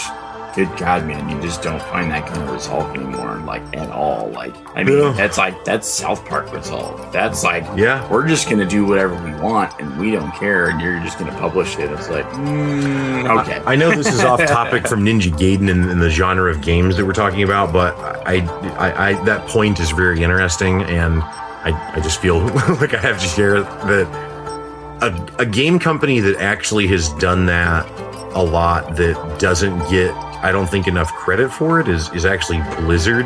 good 0.56 0.70
God, 0.78 1.06
man, 1.06 1.30
you 1.30 1.40
just 1.42 1.62
don't 1.62 1.82
find 1.84 2.10
that 2.12 2.26
kind 2.28 2.42
of 2.42 2.50
resolve 2.52 2.96
anymore, 2.96 3.36
like 3.46 3.62
at 3.76 3.92
all. 3.92 4.30
Like, 4.30 4.56
I 4.76 4.84
mean, 4.84 4.98
Yeah. 4.98 5.12
that's 5.12 5.38
like 5.38 5.66
that's 5.66 5.88
South 5.88 6.26
Park 6.26 6.52
resolve. 6.54 7.12
That's 7.12 7.44
like, 7.44 7.66
Yeah. 7.76 8.08
we're 8.10 8.28
just 8.28 8.46
going 8.48 8.60
to 8.60 8.66
do 8.66 8.86
whatever 8.86 9.16
we 9.24 9.34
want, 9.42 9.74
and 9.80 10.00
we 10.00 10.12
don't 10.12 10.32
care, 10.34 10.68
and 10.70 10.80
you're 10.82 11.00
just 11.02 11.20
going 11.20 11.30
to 11.32 11.38
publish 11.38 11.78
it. 11.78 11.92
It's 11.92 12.10
like, 12.10 12.26
mm, 12.32 13.42
okay, 13.42 13.62
I 13.66 13.76
know 13.76 13.92
this 13.92 14.08
is 14.14 14.22
off 14.24 14.40
topic 14.46 14.88
from 14.88 15.04
Ninja 15.06 15.32
Gaiden 15.32 15.70
and, 15.70 15.90
and 15.90 16.02
the 16.02 16.10
genre 16.10 16.50
of 16.50 16.62
games 16.62 16.96
that 16.98 17.06
we're 17.06 17.14
talking 17.14 17.44
about, 17.44 17.74
but 17.74 17.96
I, 18.26 18.38
I, 18.78 19.10
I 19.10 19.24
that 19.26 19.48
point 19.48 19.80
is 19.80 19.92
very 19.92 20.24
interesting, 20.24 20.84
and 20.84 21.22
I, 21.24 21.94
I 21.96 22.00
just 22.00 22.22
feel 22.22 22.40
like 22.80 22.94
I 22.94 23.00
have 23.02 23.20
to 23.20 23.28
share 23.28 23.62
that 23.62 24.26
a, 25.02 25.42
a 25.42 25.46
game 25.46 25.78
company 25.80 26.20
that 26.22 26.38
actually 26.40 26.88
has 26.88 27.10
done 27.14 27.46
that 27.48 27.86
a 28.34 28.42
lot 28.44 28.96
that 28.98 29.40
doesn't 29.40 29.78
get, 29.90 30.14
I 30.42 30.52
don't 30.52 30.70
think, 30.70 30.88
enough 30.88 31.12
credit 31.14 31.50
for 31.52 31.80
it 31.80 31.88
is 31.88 32.12
is 32.14 32.26
actually 32.26 32.60
Blizzard. 32.82 33.26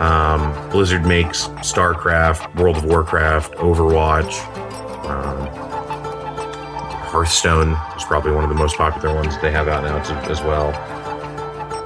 Um, 0.00 0.52
Blizzard 0.70 1.06
makes 1.06 1.48
StarCraft, 1.62 2.54
World 2.56 2.76
of 2.76 2.84
Warcraft, 2.84 3.54
Overwatch. 3.54 4.38
Um, 5.06 5.46
Hearthstone 7.06 7.72
is 7.96 8.04
probably 8.04 8.32
one 8.32 8.44
of 8.44 8.50
the 8.50 8.56
most 8.56 8.76
popular 8.76 9.14
ones 9.14 9.40
they 9.40 9.50
have 9.50 9.68
out 9.68 9.84
now 9.84 9.96
as, 10.30 10.42
well. 10.42 10.72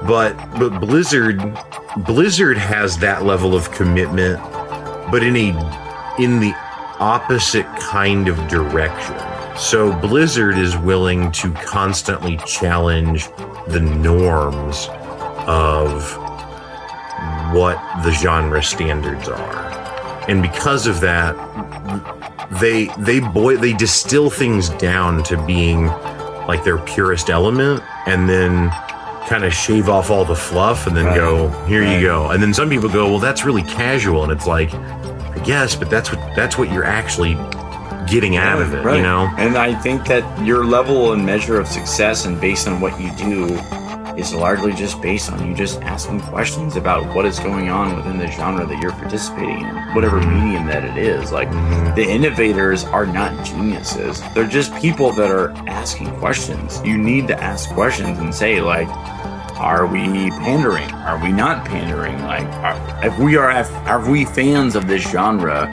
But 0.05 0.35
but 0.59 0.81
Blizzard 0.81 1.39
Blizzard 2.05 2.57
has 2.57 2.97
that 2.97 3.23
level 3.23 3.55
of 3.55 3.71
commitment, 3.71 4.41
but 5.09 5.23
in 5.23 5.37
a 5.37 5.49
in 6.19 6.39
the 6.41 6.53
opposite 6.99 7.65
kind 7.77 8.27
of 8.27 8.35
direction. 8.47 9.30
So 9.57 9.93
Blizzard 9.99 10.57
is 10.57 10.77
willing 10.77 11.31
to 11.33 11.51
constantly 11.53 12.37
challenge 12.45 13.27
the 13.67 13.79
norms 13.79 14.87
of 15.47 16.17
what 17.53 17.77
the 18.03 18.11
genre 18.11 18.63
standards 18.63 19.27
are. 19.27 19.69
And 20.29 20.41
because 20.41 20.87
of 20.87 20.99
that, 21.01 21.35
they 22.59 22.85
they 22.99 23.19
boy 23.19 23.57
they 23.57 23.73
distill 23.73 24.29
things 24.29 24.69
down 24.69 25.23
to 25.23 25.41
being 25.45 25.85
like 26.47 26.63
their 26.63 26.77
purest 26.79 27.29
element 27.29 27.81
and 28.07 28.27
then 28.27 28.69
kind 29.27 29.43
of 29.45 29.53
shave 29.53 29.87
off 29.87 30.09
all 30.09 30.25
the 30.25 30.35
fluff 30.35 30.85
and 30.87 30.97
then 30.97 31.05
Right. 31.05 31.15
go 31.15 31.49
here 31.65 31.81
Right. 31.83 31.95
you 31.99 32.01
go 32.05 32.31
and 32.31 32.43
then 32.43 32.53
some 32.53 32.69
people 32.69 32.89
go 32.89 33.09
well 33.09 33.19
that's 33.19 33.45
really 33.45 33.63
casual 33.63 34.23
and 34.23 34.31
it's 34.33 34.47
like 34.47 34.73
i 34.73 35.41
guess 35.45 35.75
but 35.75 35.89
that's 35.89 36.11
what 36.11 36.35
that's 36.35 36.57
what 36.57 36.69
you're 36.73 36.83
actually 36.83 37.35
getting 38.11 38.35
out 38.37 38.61
of 38.61 38.73
it 38.73 38.83
Right. 38.83 38.97
you 38.97 39.01
know 39.03 39.31
And 39.37 39.57
I 39.57 39.73
think 39.73 40.05
that 40.07 40.23
your 40.45 40.65
level 40.65 41.13
and 41.13 41.25
measure 41.25 41.59
of 41.59 41.67
success 41.67 42.25
and 42.25 42.39
based 42.39 42.67
on 42.67 42.79
what 42.81 42.99
you 42.99 43.09
do 43.17 43.57
is 44.17 44.33
largely 44.33 44.73
just 44.73 45.01
based 45.01 45.31
on 45.31 45.47
you 45.47 45.55
just 45.55 45.81
asking 45.83 46.19
questions 46.19 46.75
about 46.75 47.01
what 47.15 47.25
is 47.25 47.39
going 47.39 47.69
on 47.69 47.95
within 47.95 48.17
the 48.19 48.27
genre 48.27 48.65
that 48.65 48.81
you're 48.81 48.91
participating 48.91 49.61
in, 49.65 49.75
whatever 49.95 50.19
Mhm. 50.19 50.43
medium 50.43 50.65
that 50.67 50.83
it 50.83 50.97
is. 50.97 51.31
Like 51.31 51.49
Mhm. 51.49 51.95
the 51.95 52.03
innovators 52.03 52.83
are 52.83 53.05
not 53.05 53.31
geniuses. 53.45 54.21
They're 54.35 54.43
just 54.59 54.75
people 54.75 55.13
that 55.13 55.31
are 55.31 55.53
asking 55.67 56.11
questions. 56.19 56.81
You 56.83 56.97
need 56.97 57.27
to 57.29 57.41
ask 57.41 57.69
questions 57.73 58.19
and 58.19 58.35
say 58.35 58.59
like 58.61 58.89
are 59.57 59.85
we 59.85 60.31
pandering? 60.45 60.91
Are 61.07 61.19
we 61.21 61.31
not 61.31 61.65
pandering? 61.65 62.17
Like, 62.25 62.47
are, 62.63 62.75
if 63.03 63.15
we 63.19 63.37
are, 63.37 63.51
if, 63.51 63.69
are 63.85 63.99
we 63.99 64.25
fans 64.25 64.75
of 64.75 64.87
this 64.87 65.03
genre? 65.07 65.69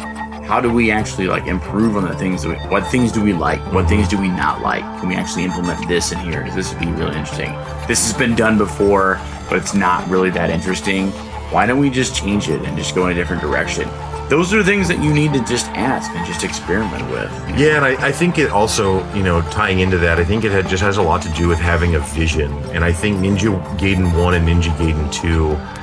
How 0.48 0.62
do 0.62 0.72
we 0.72 0.90
actually 0.90 1.26
like 1.26 1.46
improve 1.46 1.94
on 1.98 2.08
the 2.08 2.14
things? 2.14 2.42
That 2.42 2.48
we, 2.48 2.54
what 2.70 2.86
things 2.86 3.12
do 3.12 3.22
we 3.22 3.34
like? 3.34 3.60
What 3.70 3.86
things 3.86 4.08
do 4.08 4.18
we 4.18 4.28
not 4.28 4.62
like? 4.62 4.80
Can 4.98 5.10
we 5.10 5.14
actually 5.14 5.44
implement 5.44 5.86
this 5.86 6.10
in 6.10 6.18
here? 6.20 6.40
Because 6.40 6.54
this 6.54 6.72
would 6.72 6.80
be 6.80 6.86
really 6.86 7.18
interesting. 7.18 7.52
This 7.86 8.10
has 8.10 8.14
been 8.14 8.34
done 8.34 8.56
before, 8.56 9.20
but 9.50 9.58
it's 9.58 9.74
not 9.74 10.08
really 10.08 10.30
that 10.30 10.48
interesting. 10.48 11.10
Why 11.52 11.66
don't 11.66 11.78
we 11.78 11.90
just 11.90 12.16
change 12.16 12.48
it 12.48 12.62
and 12.62 12.78
just 12.78 12.94
go 12.94 13.08
in 13.08 13.12
a 13.12 13.14
different 13.14 13.42
direction? 13.42 13.90
Those 14.30 14.54
are 14.54 14.64
things 14.64 14.88
that 14.88 15.02
you 15.02 15.12
need 15.12 15.34
to 15.34 15.40
just 15.40 15.66
ask 15.72 16.10
and 16.12 16.26
just 16.26 16.42
experiment 16.42 17.04
with. 17.10 17.30
Yeah, 17.58 17.76
and 17.76 17.84
I, 17.84 18.08
I 18.08 18.10
think 18.10 18.38
it 18.38 18.50
also, 18.50 19.06
you 19.12 19.22
know, 19.22 19.42
tying 19.50 19.80
into 19.80 19.98
that, 19.98 20.18
I 20.18 20.24
think 20.24 20.44
it 20.44 20.52
had, 20.52 20.66
just 20.66 20.82
has 20.82 20.96
a 20.96 21.02
lot 21.02 21.20
to 21.22 21.32
do 21.34 21.46
with 21.46 21.58
having 21.58 21.94
a 21.94 22.00
vision. 22.00 22.50
And 22.70 22.84
I 22.84 22.92
think 22.92 23.18
Ninja 23.18 23.62
Gaiden 23.76 24.18
1 24.18 24.34
and 24.34 24.48
Ninja 24.48 24.74
Gaiden 24.76 25.12
2 25.12 25.77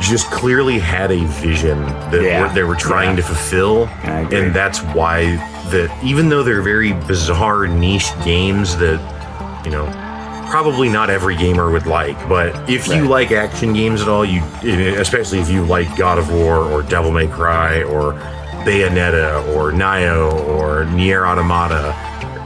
just 0.00 0.30
clearly 0.30 0.78
had 0.78 1.10
a 1.12 1.24
vision 1.26 1.84
that 2.10 2.22
Yeah. 2.22 2.42
were, 2.42 2.54
they 2.54 2.62
were 2.64 2.74
trying 2.76 3.10
Yeah. 3.10 3.16
to 3.16 3.22
fulfill. 3.22 3.88
And 4.04 4.54
that's 4.54 4.78
why 4.94 5.36
that 5.70 5.90
even 6.02 6.28
though 6.28 6.42
they're 6.42 6.62
very 6.62 6.92
bizarre 6.92 7.66
niche 7.66 8.10
games 8.24 8.76
that, 8.78 8.98
you 9.64 9.70
know, 9.70 9.86
probably 10.50 10.88
not 10.88 11.10
every 11.10 11.36
gamer 11.36 11.70
would 11.70 11.86
like, 11.86 12.16
but 12.28 12.68
if 12.68 12.88
you 12.88 13.06
like 13.06 13.30
action 13.30 13.72
games 13.72 14.02
at 14.02 14.08
all, 14.08 14.24
you 14.24 14.42
eh, 14.64 14.94
especially 14.98 15.38
if 15.38 15.48
you 15.48 15.62
like 15.64 15.94
God 15.96 16.18
of 16.18 16.32
War 16.32 16.56
or 16.58 16.82
Devil 16.82 17.12
May 17.12 17.28
Cry 17.28 17.82
or 17.84 18.14
Bayonetta 18.64 19.46
or 19.54 19.70
Nioh 19.72 20.32
or 20.48 20.84
Nier 20.86 21.24
Automata, 21.26 21.94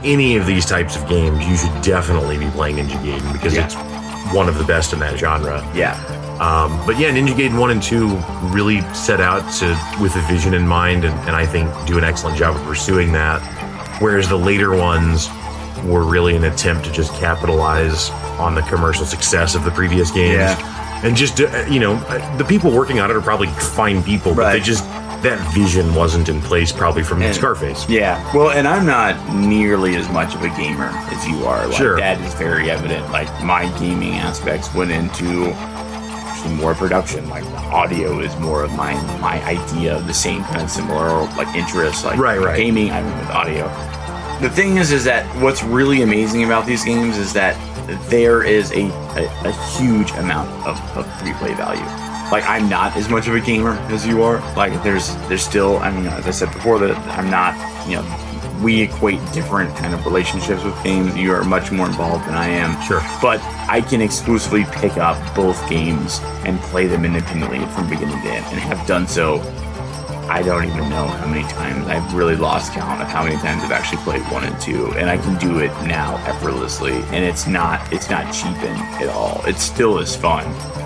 any 0.03 0.37
of 0.37 0.45
these 0.45 0.65
types 0.65 0.95
of 0.95 1.07
games, 1.09 1.43
you 1.47 1.55
should 1.57 1.81
definitely 1.81 2.37
be 2.37 2.45
playing 2.51 2.77
Ninja 2.77 2.97
Gaiden 3.03 3.33
because 3.33 3.55
Yeah. 3.55 3.65
it's 3.65 3.75
one 4.33 4.47
of 4.47 4.57
the 4.57 4.63
best 4.63 4.93
in 4.93 4.99
that 4.99 5.17
genre. 5.17 5.63
yeah. 5.73 5.97
Um, 6.39 6.77
but 6.85 6.99
yeah, 6.99 7.11
Ninja 7.11 7.29
Gaiden 7.33 7.57
1 7.59 7.71
and 7.71 7.81
2 7.81 8.07
really 8.53 8.81
set 8.93 9.21
out 9.21 9.41
to 9.59 9.67
with 10.01 10.15
a 10.15 10.21
vision 10.27 10.53
in 10.53 10.67
mind, 10.67 11.05
and, 11.05 11.13
and 11.27 11.35
I 11.35 11.45
think 11.45 11.69
do 11.87 11.97
an 11.97 12.03
excellent 12.03 12.37
job 12.37 12.55
of 12.55 12.63
pursuing 12.63 13.11
that. 13.13 13.39
Whereas 14.01 14.27
the 14.27 14.35
later 14.37 14.75
ones 14.75 15.29
were 15.85 16.03
really 16.03 16.35
an 16.35 16.43
attempt 16.45 16.83
to 16.85 16.91
just 16.91 17.13
capitalize 17.13 18.09
on 18.39 18.55
the 18.55 18.61
commercial 18.63 19.05
success 19.05 19.55
of 19.55 19.63
the 19.63 19.71
previous 19.71 20.11
games. 20.11 20.35
Yeah. 20.35 21.01
And 21.05 21.15
just, 21.15 21.39
uh, 21.39 21.65
you 21.69 21.79
know, 21.79 21.93
uh, 22.09 22.37
the 22.37 22.43
people 22.43 22.71
working 22.71 22.99
on 22.99 23.09
it 23.11 23.15
are 23.15 23.21
probably 23.21 23.47
fine 23.47 24.01
people, 24.03 24.33
but 24.35 24.51
they 24.51 24.59
just, 24.59 24.83
that 25.23 25.39
vision 25.53 25.93
wasn't 25.95 26.27
in 26.29 26.41
place 26.41 26.71
probably 26.71 27.03
from 27.03 27.21
And- 27.21 27.35
Scarface. 27.35 27.87
Yeah. 27.87 28.19
Well, 28.35 28.49
and 28.49 28.67
I'm 28.67 28.85
not 28.85 29.33
nearly 29.35 29.95
as 29.95 30.09
much 30.09 30.33
of 30.35 30.41
a 30.41 30.49
gamer 30.49 30.85
as 30.85 31.27
you 31.27 31.45
are. 31.45 31.65
Like, 31.67 31.77
Sure. 31.77 31.97
That 31.97 32.19
is 32.21 32.33
very 32.33 32.69
evident. 32.71 33.09
Like 33.11 33.29
my 33.43 33.67
gaming 33.79 34.15
aspects 34.15 34.73
went 34.73 34.91
into 34.91 35.53
more 36.49 36.73
production. 36.73 37.27
Like 37.29 37.43
the 37.43 37.57
audio 37.57 38.19
is 38.19 38.35
more 38.39 38.63
of 38.63 38.71
my 38.73 38.93
my 39.19 39.43
idea 39.45 39.95
of 39.95 40.07
the 40.07 40.13
same 40.13 40.43
kind 40.45 40.61
of 40.61 40.69
similar 40.69 41.23
like 41.35 41.53
interests. 41.55 42.03
Like 42.03 42.19
Right, 42.19 42.39
right. 42.39 42.57
gaming, 42.57 42.91
I 42.91 43.01
mean 43.01 43.17
with 43.17 43.29
audio. 43.29 43.67
The 44.41 44.49
thing 44.49 44.77
is, 44.77 44.91
is 44.91 45.03
that 45.05 45.25
what's 45.41 45.63
really 45.63 46.01
amazing 46.01 46.43
about 46.43 46.65
these 46.65 46.83
games 46.83 47.17
is 47.17 47.31
that 47.33 47.55
there 48.09 48.43
is 48.43 48.71
a, 48.71 48.89
a, 49.15 49.47
a 49.47 49.51
huge 49.77 50.11
amount 50.11 50.49
of, 50.67 50.77
of 50.97 51.05
replay 51.23 51.55
value. 51.55 51.85
Like 52.31 52.43
I'm 52.45 52.67
not 52.67 52.95
as 52.97 53.07
much 53.07 53.27
of 53.27 53.35
a 53.35 53.39
gamer 53.39 53.73
as 53.91 54.05
you 54.05 54.23
are. 54.23 54.39
Like 54.55 54.81
there's 54.83 55.15
there's 55.27 55.43
still 55.43 55.77
I 55.77 55.91
mean 55.91 56.07
as 56.07 56.25
I 56.27 56.31
said 56.31 56.51
before 56.51 56.79
that 56.79 56.97
I'm 57.17 57.29
not 57.29 57.53
you 57.87 57.97
know 57.97 58.24
we 58.61 58.81
equate 58.81 59.19
different 59.33 59.75
kind 59.75 59.93
of 59.93 60.05
relationships 60.05 60.63
with 60.63 60.81
games. 60.83 61.15
You 61.15 61.33
are 61.33 61.43
much 61.43 61.71
more 61.71 61.87
involved 61.87 62.25
than 62.27 62.35
I 62.35 62.47
am. 62.47 62.81
Sure. 62.83 63.01
But 63.21 63.41
I 63.69 63.81
can 63.81 64.01
exclusively 64.01 64.65
pick 64.71 64.97
up 64.97 65.17
both 65.35 65.57
games 65.69 66.19
and 66.45 66.59
play 66.61 66.87
them 66.87 67.05
independently 67.05 67.65
from 67.73 67.89
beginning 67.89 68.21
to 68.21 68.29
end 68.29 68.45
and 68.47 68.59
have 68.59 68.85
done 68.87 69.07
so 69.07 69.39
I 70.27 70.41
don't 70.41 70.65
even 70.65 70.89
know 70.89 71.05
how 71.05 71.27
many 71.27 71.43
times 71.49 71.87
I've 71.87 72.13
really 72.15 72.35
lost 72.35 72.73
count 72.73 72.99
of 72.99 73.07
how 73.07 73.23
many 73.23 73.35
times 73.37 73.63
I've 73.63 73.71
actually 73.71 73.99
played 73.99 74.23
one 74.31 74.43
and 74.43 74.59
two, 74.59 74.91
and 74.93 75.07
I 75.07 75.17
can 75.17 75.37
do 75.37 75.59
it 75.59 75.69
now 75.85 76.17
effortlessly. 76.25 76.93
And 76.93 77.23
it's 77.23 77.45
not 77.45 77.93
it's 77.93 78.09
not 78.09 78.33
cheapened 78.33 78.79
at 79.01 79.07
all. 79.09 79.43
It 79.45 79.57
still 79.57 79.99
is 79.99 80.15
fun. 80.15 80.45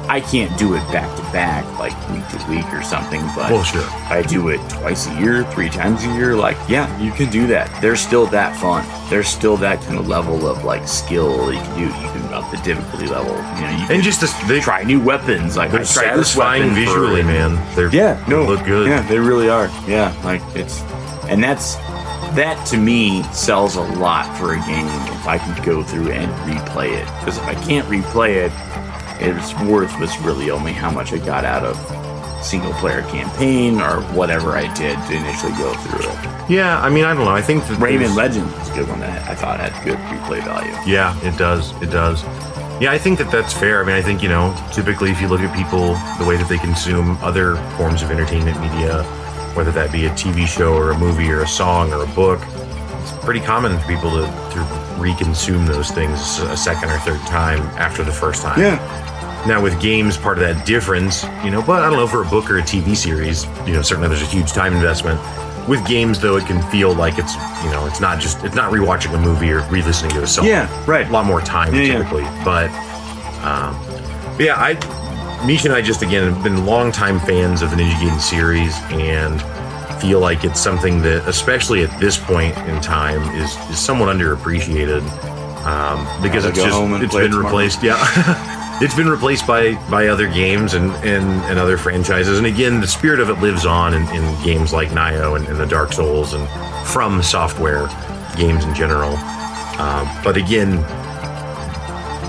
I 0.10 0.20
can't 0.22 0.58
do 0.58 0.74
it 0.74 0.80
back 0.92 1.16
to 1.18 1.22
back 1.32 1.64
like 1.78 1.94
week 2.10 2.28
to 2.30 2.50
week 2.50 2.66
or 2.74 2.82
something, 2.82 3.22
but 3.36 3.52
Well, 3.52 3.64
sure. 3.64 3.84
I 4.10 4.24
do 4.24 4.50
it 4.50 4.60
twice 4.70 5.08
a 5.08 5.20
year, 5.20 5.44
three 5.52 5.70
times 5.70 6.04
a 6.04 6.14
year. 6.16 6.36
Like, 6.36 6.58
yeah, 6.68 6.86
you 7.00 7.12
can 7.12 7.30
do 7.30 7.46
that. 7.48 7.70
There's 7.82 8.00
still 8.00 8.26
that 8.28 8.56
fun. 8.58 8.86
There's 9.10 9.28
still 9.28 9.56
that 9.58 9.82
kind 9.84 10.00
of 10.00 10.08
level 10.08 10.48
of 10.48 10.64
like 10.64 10.88
skill 10.88 11.46
that 11.46 11.54
you 11.54 11.62
can 11.62 11.78
do. 11.78 11.86
You 11.86 12.12
can 12.12 12.34
up 12.34 12.50
the 12.52 12.58
difficulty 12.58 13.08
level. 13.08 13.34
You 13.36 13.62
know, 13.62 13.78
you 13.88 13.94
And 13.96 14.04
just 14.04 14.22
this, 14.22 14.34
they, 14.48 14.60
try 14.60 14.84
new 14.84 15.00
weapons. 15.00 15.56
Like 15.58 15.72
they're 15.72 15.82
I 15.82 15.84
tried 15.84 16.18
this 16.18 16.32
satisfying 16.32 16.62
weapon 16.70 16.86
for- 16.86 16.90
visually, 17.02 17.24
man. 17.24 17.76
They're, 17.76 17.94
yeah, 17.94 18.24
no, 18.28 18.44
they 18.44 18.50
look 18.56 18.66
good. 18.66 18.88
Yeah, 18.88 19.02
they 19.08 19.20
really 19.20 19.50
are. 19.50 19.68
Yeah, 19.88 20.14
like 20.24 20.42
it's, 20.56 20.82
and 21.30 21.44
that's 21.44 21.76
that 22.36 22.64
to 22.68 22.78
me 22.78 23.24
sells 23.32 23.76
a 23.76 23.82
lot 23.82 24.26
for 24.38 24.54
a 24.54 24.58
game 24.58 24.86
if 24.88 25.28
I 25.28 25.38
can 25.38 25.64
go 25.64 25.82
through 25.84 26.12
and 26.12 26.32
replay 26.52 26.92
it. 26.94 27.06
Because 27.20 27.38
if 27.38 27.46
I 27.46 27.56
can't 27.56 27.88
replay 27.88 28.36
it, 28.36 28.52
it's 29.20 29.54
worth 29.62 30.00
was 30.00 30.18
really 30.20 30.50
only 30.50 30.72
how 30.72 30.92
much 30.92 31.14
I 31.14 31.18
got 31.18 31.46
out 31.46 31.64
of 31.64 31.76
single 32.44 32.72
player 32.74 33.02
campaign 33.04 33.82
or 33.82 34.02
whatever 34.14 34.52
I 34.52 34.74
did 34.74 34.98
to 35.08 35.14
initially 35.14 35.52
go 35.54 35.74
through 35.74 36.10
it. 36.10 36.50
Yeah, 36.50 36.82
I 36.82 36.90
mean, 36.90 37.06
I 37.06 37.14
don't 37.14 37.26
know. 37.26 37.32
I 37.32 37.42
think 37.42 37.66
that 37.68 37.78
Rayman 37.80 38.16
Legends 38.16 38.54
was 38.56 38.70
a 38.70 38.74
good 38.74 38.88
one 38.88 39.02
that 39.02 39.30
I 39.30 39.36
thought 39.36 39.60
had 39.60 39.74
good 39.84 39.98
replay 39.98 40.44
value. 40.44 40.74
Yeah, 40.86 41.20
it 41.24 41.38
does. 41.38 41.72
It 41.82 41.92
does. 41.92 42.24
Yeah, 42.82 42.92
I 42.92 42.98
think 42.98 43.20
that 43.20 43.30
that's 43.30 43.54
fair. 43.54 43.84
I 43.84 43.86
mean, 43.86 43.96
I 43.96 44.02
think, 44.02 44.24
you 44.24 44.30
know, 44.30 44.56
typically 44.72 45.12
if 45.12 45.20
you 45.22 45.28
look 45.28 45.42
at 45.42 45.54
people, 45.56 45.96
the 46.18 46.26
way 46.28 46.38
that 46.38 46.48
they 46.48 46.58
consume 46.58 47.18
other 47.22 47.58
forms 47.76 48.02
of 48.02 48.10
entertainment 48.10 48.60
media, 48.62 49.04
whether 49.54 49.72
that 49.72 49.92
be 49.92 50.06
a 50.06 50.10
TV 50.12 50.48
show 50.48 50.74
or 50.74 50.92
a 50.92 50.98
movie 50.98 51.30
or 51.30 51.42
a 51.42 51.48
song 51.48 51.92
or 51.92 52.04
a 52.04 52.08
book, 52.08 52.40
it's 53.02 53.12
pretty 53.26 53.42
common 53.42 53.78
for 53.78 53.86
people 53.86 54.12
to, 54.12 54.22
to 54.22 54.89
reconsume 55.00 55.66
those 55.68 55.92
things 55.92 56.40
a 56.40 56.58
second 56.58 56.90
or 56.90 57.00
third 57.00 57.20
time 57.22 57.60
after 57.78 58.04
the 58.04 58.12
first 58.12 58.42
time. 58.44 58.60
Yeah. 58.60 58.78
Now 59.48 59.62
with 59.62 59.80
games, 59.82 60.18
part 60.18 60.38
of 60.38 60.44
that 60.44 60.66
difference, 60.66 61.24
you 61.44 61.50
know, 61.52 61.62
but 61.62 61.82
I 61.82 61.90
don't 61.90 61.98
know 61.98 62.08
for 62.08 62.24
a 62.24 62.30
book 62.30 62.50
or 62.52 62.58
a 62.58 62.62
TV 62.62 62.96
series, 62.96 63.46
you 63.66 63.74
know, 63.74 63.82
certainly 63.82 64.10
there's 64.10 64.22
a 64.22 64.26
huge 64.26 64.52
time 64.52 64.74
investment. 64.74 65.20
With 65.68 65.86
games, 65.88 66.20
though, 66.20 66.36
it 66.36 66.46
can 66.46 66.62
feel 66.72 66.94
like 66.94 67.18
it's 67.18 67.36
you 67.64 67.70
know, 67.72 67.86
it's 67.86 68.00
not 68.02 68.20
just 68.20 68.44
it's 68.44 68.56
not 68.56 68.72
rewatching 68.74 69.14
a 69.14 69.18
movie 69.20 69.52
or 69.52 69.62
re-listening 69.70 70.12
to 70.12 70.24
a 70.24 70.28
song. 70.28 70.46
Yeah, 70.46 70.68
right. 70.86 71.08
A 71.08 71.12
lot 71.12 71.26
more 71.26 71.42
time 71.42 71.74
Yeah, 71.76 71.82
yeah. 71.82 71.98
typically, 72.00 72.24
but 72.44 72.70
um, 73.44 73.78
but 74.36 74.46
yeah, 74.46 74.56
I 74.58 74.74
Misha 75.46 75.68
and 75.68 75.76
I 75.76 75.82
just 75.82 76.02
again 76.02 76.34
have 76.34 76.44
been 76.44 76.66
longtime 76.66 77.20
fans 77.22 77.62
of 77.62 77.70
the 77.72 77.78
Ninja 77.78 77.94
Gaiden 77.94 78.20
series 78.20 78.76
and 78.90 79.42
feel 80.00 80.20
like 80.20 80.44
it's 80.44 80.60
something 80.60 81.02
that, 81.02 81.28
especially 81.28 81.84
at 81.84 82.00
this 82.00 82.18
point 82.18 82.58
in 82.60 82.82
time, 82.82 83.22
is, 83.36 83.56
is 83.70 83.80
somewhat 83.80 84.16
underappreciated 84.16 85.02
um, 85.66 86.22
because 86.22 86.46
it's 86.46 86.58
just 86.58 86.82
it's 87.04 87.14
been 87.14 87.32
tomorrow. 87.32 87.46
replaced. 87.46 87.84
Yeah, 87.84 87.98
it's 88.82 88.96
been 88.96 89.10
replaced 89.10 89.46
by 89.46 89.76
by 89.90 90.08
other 90.08 90.28
games 90.28 90.74
and 90.74 90.92
and, 91.06 91.26
and 91.46 91.60
other 91.60 91.78
franchises. 91.78 92.38
And 92.38 92.48
again, 92.48 92.82
the 92.82 92.88
spirit 92.88 93.20
of 93.20 93.30
it 93.30 93.40
lives 93.40 93.66
on 93.66 93.94
in, 93.94 94.04
in 94.10 94.44
games 94.44 94.74
like 94.74 94.90
Nioh 94.90 95.36
and, 95.36 95.48
and 95.48 95.60
the 95.60 95.66
Dark 95.66 95.94
Souls 95.94 96.34
and 96.34 96.48
from 96.88 97.22
software 97.22 97.88
games 98.36 98.64
in 98.66 98.74
general. 98.74 99.16
Um, 99.80 100.10
but 100.24 100.38
again, 100.38 100.72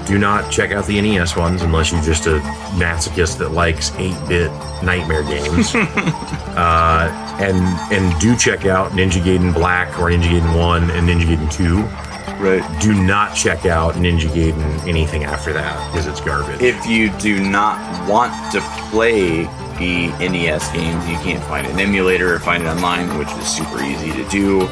do 0.07 0.19
not 0.19 0.51
check 0.51 0.73
out 0.73 0.87
the 0.87 1.01
NES 1.01 1.37
ones 1.37 1.63
unless 1.63 1.93
you're 1.93 2.03
just 2.03 2.27
a 2.27 2.41
masochist 2.75 3.39
that 3.39 3.53
likes 3.53 3.91
8-bit 3.91 4.51
nightmare 4.83 5.23
games. 5.23 5.73
uh, 5.75 7.30
and 7.41 7.57
and 7.93 8.21
do 8.21 8.37
check 8.37 8.67
out 8.67 8.93
Ninja 8.93 9.23
Gaiden 9.23 9.53
Black 9.55 9.99
or 9.99 10.11
Ninja 10.11 10.29
Gaiden 10.29 10.59
1 10.59 10.91
and 10.91 11.09
Ninja 11.09 11.25
Gaiden 11.25 11.51
2. 11.51 12.11
Right. 12.43 12.81
Do 12.81 12.95
not 12.95 13.35
check 13.35 13.67
out 13.67 13.95
Ninja 13.95 14.29
Gaiden 14.29 14.87
anything 14.87 15.25
after 15.25 15.53
that 15.53 15.91
because 15.91 16.07
it's 16.07 16.21
garbage. 16.21 16.61
If 16.63 16.87
you 16.87 17.11
do 17.19 17.39
not 17.39 17.79
want 18.09 18.33
to 18.53 18.61
play 18.91 19.45
the 19.79 20.09
NES 20.19 20.71
games, 20.73 21.09
you 21.09 21.17
can't 21.17 21.43
find 21.45 21.67
an 21.67 21.79
emulator 21.79 22.35
or 22.35 22.39
find 22.39 22.63
it 22.63 22.67
online, 22.67 23.19
which 23.19 23.31
is 23.33 23.47
super 23.47 23.83
easy 23.83 24.13
to 24.13 24.29
do. 24.29 24.69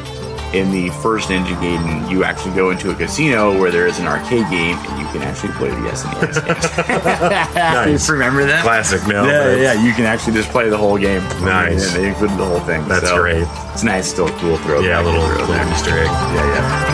In 0.55 0.71
the 0.71 0.89
first 1.03 1.29
Ninja 1.29 1.55
Gaiden, 1.61 2.11
you 2.11 2.25
actually 2.25 2.55
go 2.55 2.71
into 2.71 2.91
a 2.91 2.95
casino 2.95 3.59
where 3.61 3.71
there 3.71 3.87
is 3.87 3.99
an 3.99 4.07
arcade 4.07 4.49
game 4.51 4.79
and 4.79 4.99
you 4.99 5.07
can 5.09 5.21
actually 5.23 5.53
play 5.53 5.69
the 5.69 5.77
SNES 5.77 6.21
games. 6.47 6.75
nice. 7.55 8.09
Remember 8.09 8.45
that? 8.47 8.63
Classic, 8.63 9.07
no. 9.07 9.25
yeah, 9.27 9.33
that's- 9.45 9.61
yeah, 9.61 9.75
you 9.87 9.93
can 9.93 10.07
actually 10.07 10.33
just 10.33 10.49
play 10.49 10.71
the 10.71 10.77
whole 10.79 10.97
game. 10.97 11.23
Nice. 11.45 11.93
Yeah, 11.95 12.01
they 12.01 12.09
included 12.09 12.39
the 12.39 12.47
whole 12.47 12.61
thing. 12.61 12.87
That's 12.89 13.09
so 13.09 13.21
great. 13.21 13.47
It's 13.75 13.83
nice, 13.85 14.09
still 14.09 14.29
cool 14.39 14.57
throw. 14.59 14.81
Yeah, 14.81 15.03
a 15.03 15.05
little, 15.05 15.21
throw 15.21 15.33
little 15.37 15.47
there. 15.55 15.71
Easter 15.71 15.91
egg. 15.91 16.07
Yeah, 16.07 16.35
yeah. 16.35 16.88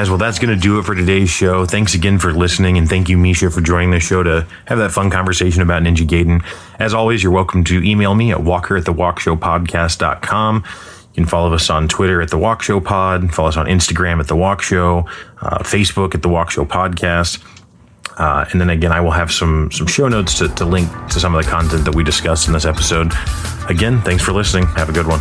Guys. 0.00 0.08
Well, 0.08 0.16
that's 0.16 0.38
going 0.38 0.54
to 0.54 0.58
do 0.58 0.78
it 0.78 0.84
for 0.84 0.94
today's 0.94 1.28
show. 1.28 1.66
Thanks 1.66 1.92
again 1.92 2.18
for 2.18 2.32
listening, 2.32 2.78
and 2.78 2.88
thank 2.88 3.10
you, 3.10 3.18
Misha, 3.18 3.50
for 3.50 3.60
joining 3.60 3.90
the 3.90 4.00
show 4.00 4.22
to 4.22 4.46
have 4.64 4.78
that 4.78 4.92
fun 4.92 5.10
conversation 5.10 5.60
about 5.60 5.82
Ninja 5.82 6.06
Gaiden. 6.06 6.42
As 6.78 6.94
always, 6.94 7.22
you're 7.22 7.32
welcome 7.32 7.64
to 7.64 7.82
email 7.82 8.14
me 8.14 8.30
at 8.30 8.42
walker 8.42 8.78
at 8.78 8.86
the 8.86 8.94
walkshowpodcast.com. 8.94 10.56
You 10.56 11.14
can 11.14 11.26
follow 11.26 11.52
us 11.52 11.68
on 11.68 11.86
Twitter 11.86 12.22
at 12.22 12.30
the 12.30 12.38
Walk 12.38 12.62
Show 12.62 12.80
Pod, 12.80 13.34
follow 13.34 13.50
us 13.50 13.58
on 13.58 13.66
Instagram 13.66 14.20
at 14.20 14.28
the 14.28 14.36
Walk 14.36 14.62
Show, 14.62 15.00
uh, 15.42 15.58
Facebook 15.64 16.14
at 16.14 16.22
the 16.22 16.30
Walk 16.30 16.50
Show 16.50 16.64
Podcast. 16.64 17.44
Uh, 18.16 18.46
and 18.52 18.60
then 18.60 18.70
again, 18.70 18.92
I 18.92 19.02
will 19.02 19.10
have 19.10 19.30
some 19.30 19.70
some 19.70 19.86
show 19.86 20.08
notes 20.08 20.38
to, 20.38 20.48
to 20.48 20.64
link 20.64 20.88
to 21.10 21.20
some 21.20 21.34
of 21.34 21.44
the 21.44 21.50
content 21.50 21.84
that 21.84 21.94
we 21.94 22.04
discussed 22.04 22.46
in 22.46 22.54
this 22.54 22.64
episode. 22.64 23.12
Again, 23.68 24.00
thanks 24.00 24.22
for 24.22 24.32
listening. 24.32 24.66
Have 24.68 24.88
a 24.88 24.92
good 24.92 25.06
one. 25.06 25.20